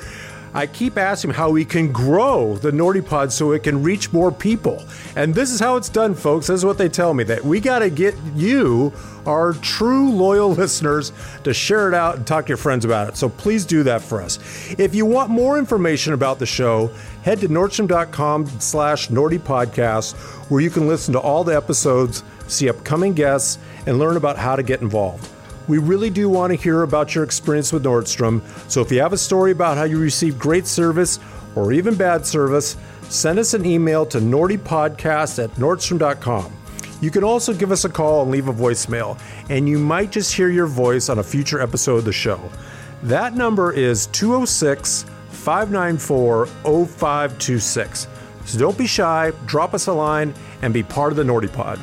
I 0.54 0.68
keep 0.68 0.96
asking 0.96 1.32
how 1.32 1.50
we 1.50 1.64
can 1.64 1.90
grow 1.90 2.54
the 2.56 2.70
Nordy 2.70 3.04
Pod 3.04 3.32
so 3.32 3.50
it 3.50 3.64
can 3.64 3.82
reach 3.82 4.12
more 4.12 4.30
people. 4.30 4.84
And 5.16 5.34
this 5.34 5.50
is 5.50 5.58
how 5.58 5.74
it's 5.74 5.88
done, 5.88 6.14
folks. 6.14 6.46
This 6.46 6.58
is 6.58 6.64
what 6.64 6.78
they 6.78 6.88
tell 6.88 7.12
me 7.12 7.24
that 7.24 7.44
we 7.44 7.58
got 7.58 7.80
to 7.80 7.90
get 7.90 8.14
you, 8.36 8.92
our 9.26 9.54
true 9.54 10.10
loyal 10.10 10.50
listeners, 10.54 11.10
to 11.42 11.52
share 11.52 11.88
it 11.88 11.94
out 11.94 12.16
and 12.16 12.26
talk 12.26 12.46
to 12.46 12.50
your 12.50 12.56
friends 12.56 12.84
about 12.84 13.08
it. 13.08 13.16
So 13.16 13.28
please 13.28 13.66
do 13.66 13.82
that 13.82 14.00
for 14.00 14.22
us. 14.22 14.38
If 14.78 14.94
you 14.94 15.06
want 15.06 15.30
more 15.30 15.58
information 15.58 16.12
about 16.12 16.38
the 16.38 16.46
show, 16.46 16.86
head 17.24 17.40
to 17.40 17.48
nordstrom.com 17.48 18.46
slash 18.60 19.08
Nordy 19.08 19.40
Podcast, 19.40 20.14
where 20.50 20.60
you 20.60 20.70
can 20.70 20.86
listen 20.86 21.12
to 21.14 21.20
all 21.20 21.42
the 21.42 21.56
episodes, 21.56 22.22
see 22.46 22.68
upcoming 22.68 23.12
guests, 23.12 23.58
and 23.86 23.98
learn 23.98 24.16
about 24.16 24.38
how 24.38 24.54
to 24.54 24.62
get 24.62 24.82
involved. 24.82 25.28
We 25.66 25.78
really 25.78 26.10
do 26.10 26.28
want 26.28 26.52
to 26.52 26.56
hear 26.56 26.82
about 26.82 27.14
your 27.14 27.24
experience 27.24 27.72
with 27.72 27.84
Nordstrom, 27.84 28.42
so 28.70 28.82
if 28.82 28.92
you 28.92 29.00
have 29.00 29.12
a 29.14 29.18
story 29.18 29.50
about 29.50 29.76
how 29.76 29.84
you 29.84 29.98
received 29.98 30.38
great 30.38 30.66
service 30.66 31.18
or 31.54 31.72
even 31.72 31.94
bad 31.94 32.26
service, 32.26 32.76
send 33.08 33.38
us 33.38 33.54
an 33.54 33.64
email 33.64 34.04
to 34.06 34.18
nordypodcast 34.18 35.42
at 35.42 35.50
nordstrom.com. 35.52 36.52
You 37.00 37.10
can 37.10 37.24
also 37.24 37.54
give 37.54 37.72
us 37.72 37.84
a 37.84 37.88
call 37.88 38.22
and 38.22 38.30
leave 38.30 38.48
a 38.48 38.52
voicemail, 38.52 39.18
and 39.48 39.68
you 39.68 39.78
might 39.78 40.10
just 40.10 40.34
hear 40.34 40.48
your 40.48 40.66
voice 40.66 41.08
on 41.08 41.18
a 41.18 41.22
future 41.22 41.60
episode 41.60 41.96
of 41.96 42.04
the 42.04 42.12
show. 42.12 42.40
That 43.02 43.34
number 43.34 43.72
is 43.72 44.06
206 44.08 45.04
594 45.30 46.46
0526. 46.46 48.06
So 48.46 48.58
don't 48.58 48.76
be 48.76 48.86
shy, 48.86 49.32
drop 49.46 49.74
us 49.74 49.86
a 49.86 49.92
line, 49.92 50.34
and 50.62 50.72
be 50.74 50.82
part 50.82 51.12
of 51.12 51.16
the 51.16 51.24
Nordy 51.24 51.52
Pod. 51.52 51.78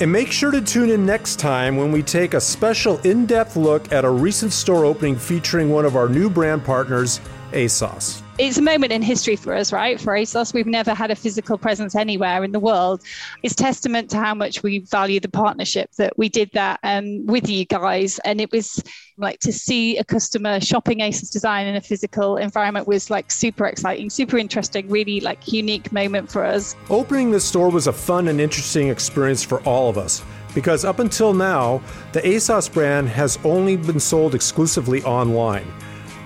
And 0.00 0.10
make 0.10 0.32
sure 0.32 0.50
to 0.50 0.60
tune 0.60 0.90
in 0.90 1.06
next 1.06 1.38
time 1.38 1.76
when 1.76 1.92
we 1.92 2.02
take 2.02 2.34
a 2.34 2.40
special 2.40 2.98
in 3.02 3.26
depth 3.26 3.54
look 3.54 3.92
at 3.92 4.04
a 4.04 4.10
recent 4.10 4.52
store 4.52 4.84
opening 4.84 5.14
featuring 5.14 5.70
one 5.70 5.84
of 5.84 5.94
our 5.94 6.08
new 6.08 6.28
brand 6.28 6.64
partners, 6.64 7.20
ASOS. 7.52 8.23
It's 8.36 8.58
a 8.58 8.62
moment 8.62 8.92
in 8.92 9.00
history 9.00 9.36
for 9.36 9.54
us, 9.54 9.72
right? 9.72 10.00
For 10.00 10.12
ASOS, 10.12 10.52
we've 10.52 10.66
never 10.66 10.92
had 10.92 11.10
a 11.10 11.14
physical 11.14 11.56
presence 11.56 11.94
anywhere 11.94 12.42
in 12.42 12.50
the 12.50 12.58
world. 12.58 13.00
It's 13.44 13.54
testament 13.54 14.10
to 14.10 14.16
how 14.18 14.34
much 14.34 14.62
we 14.62 14.80
value 14.80 15.20
the 15.20 15.28
partnership 15.28 15.92
that 15.98 16.18
we 16.18 16.28
did 16.28 16.50
that 16.52 16.80
um, 16.82 17.26
with 17.26 17.48
you 17.48 17.64
guys. 17.64 18.18
And 18.20 18.40
it 18.40 18.50
was 18.50 18.82
like 19.18 19.38
to 19.40 19.52
see 19.52 19.98
a 19.98 20.04
customer 20.04 20.58
shopping 20.60 20.98
ASOS 20.98 21.30
design 21.30 21.66
in 21.68 21.76
a 21.76 21.80
physical 21.80 22.36
environment 22.36 22.88
was 22.88 23.08
like 23.08 23.30
super 23.30 23.66
exciting, 23.66 24.10
super 24.10 24.36
interesting, 24.36 24.88
really 24.88 25.20
like 25.20 25.52
unique 25.52 25.92
moment 25.92 26.30
for 26.30 26.44
us. 26.44 26.74
Opening 26.90 27.30
this 27.30 27.44
store 27.44 27.70
was 27.70 27.86
a 27.86 27.92
fun 27.92 28.26
and 28.26 28.40
interesting 28.40 28.88
experience 28.88 29.44
for 29.44 29.62
all 29.62 29.88
of 29.88 29.96
us 29.96 30.24
because 30.54 30.84
up 30.84 30.98
until 30.98 31.32
now, 31.32 31.80
the 32.12 32.20
ASOS 32.20 32.72
brand 32.72 33.08
has 33.08 33.38
only 33.44 33.76
been 33.76 34.00
sold 34.00 34.34
exclusively 34.34 35.02
online. 35.04 35.66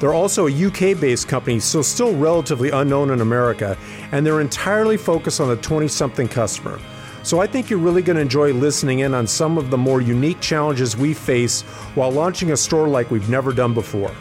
They're 0.01 0.15
also 0.15 0.47
a 0.47 0.67
UK 0.67 1.01
based 1.01 1.29
company, 1.29 1.61
so 1.61 1.83
still 1.83 2.17
relatively 2.17 2.71
unknown 2.71 3.11
in 3.11 3.21
America, 3.21 3.77
and 4.13 4.25
they're 4.25 4.41
entirely 4.41 4.97
focused 4.97 5.41
on 5.41 5.49
the 5.49 5.57
20 5.57 5.89
something 5.89 6.29
customer. 6.29 6.79
So 7.23 7.41
I 7.41 7.47
think 7.47 7.69
you're 7.69 7.79
really 7.79 8.03
going 8.03 8.17
to 8.17 8.23
enjoy 8.23 8.53
listening 8.53 9.01
in 9.01 9.13
on 9.13 9.27
some 9.27 9.59
of 9.59 9.71
the 9.71 9.77
more 9.77 10.01
unique 10.01 10.41
challenges 10.41 10.97
we 10.97 11.13
face 11.15 11.63
while 11.95 12.11
launching 12.11 12.53
a 12.53 12.57
store 12.57 12.89
like 12.89 13.11
we've 13.11 13.29
never 13.29 13.53
done 13.53 13.75
before. 13.75 14.15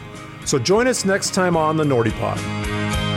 So 0.44 0.58
join 0.58 0.86
us 0.86 1.04
next 1.04 1.32
time 1.32 1.56
on 1.56 1.76
the 1.76 1.84
Nordy 1.84 2.12
Pod. 2.18 3.07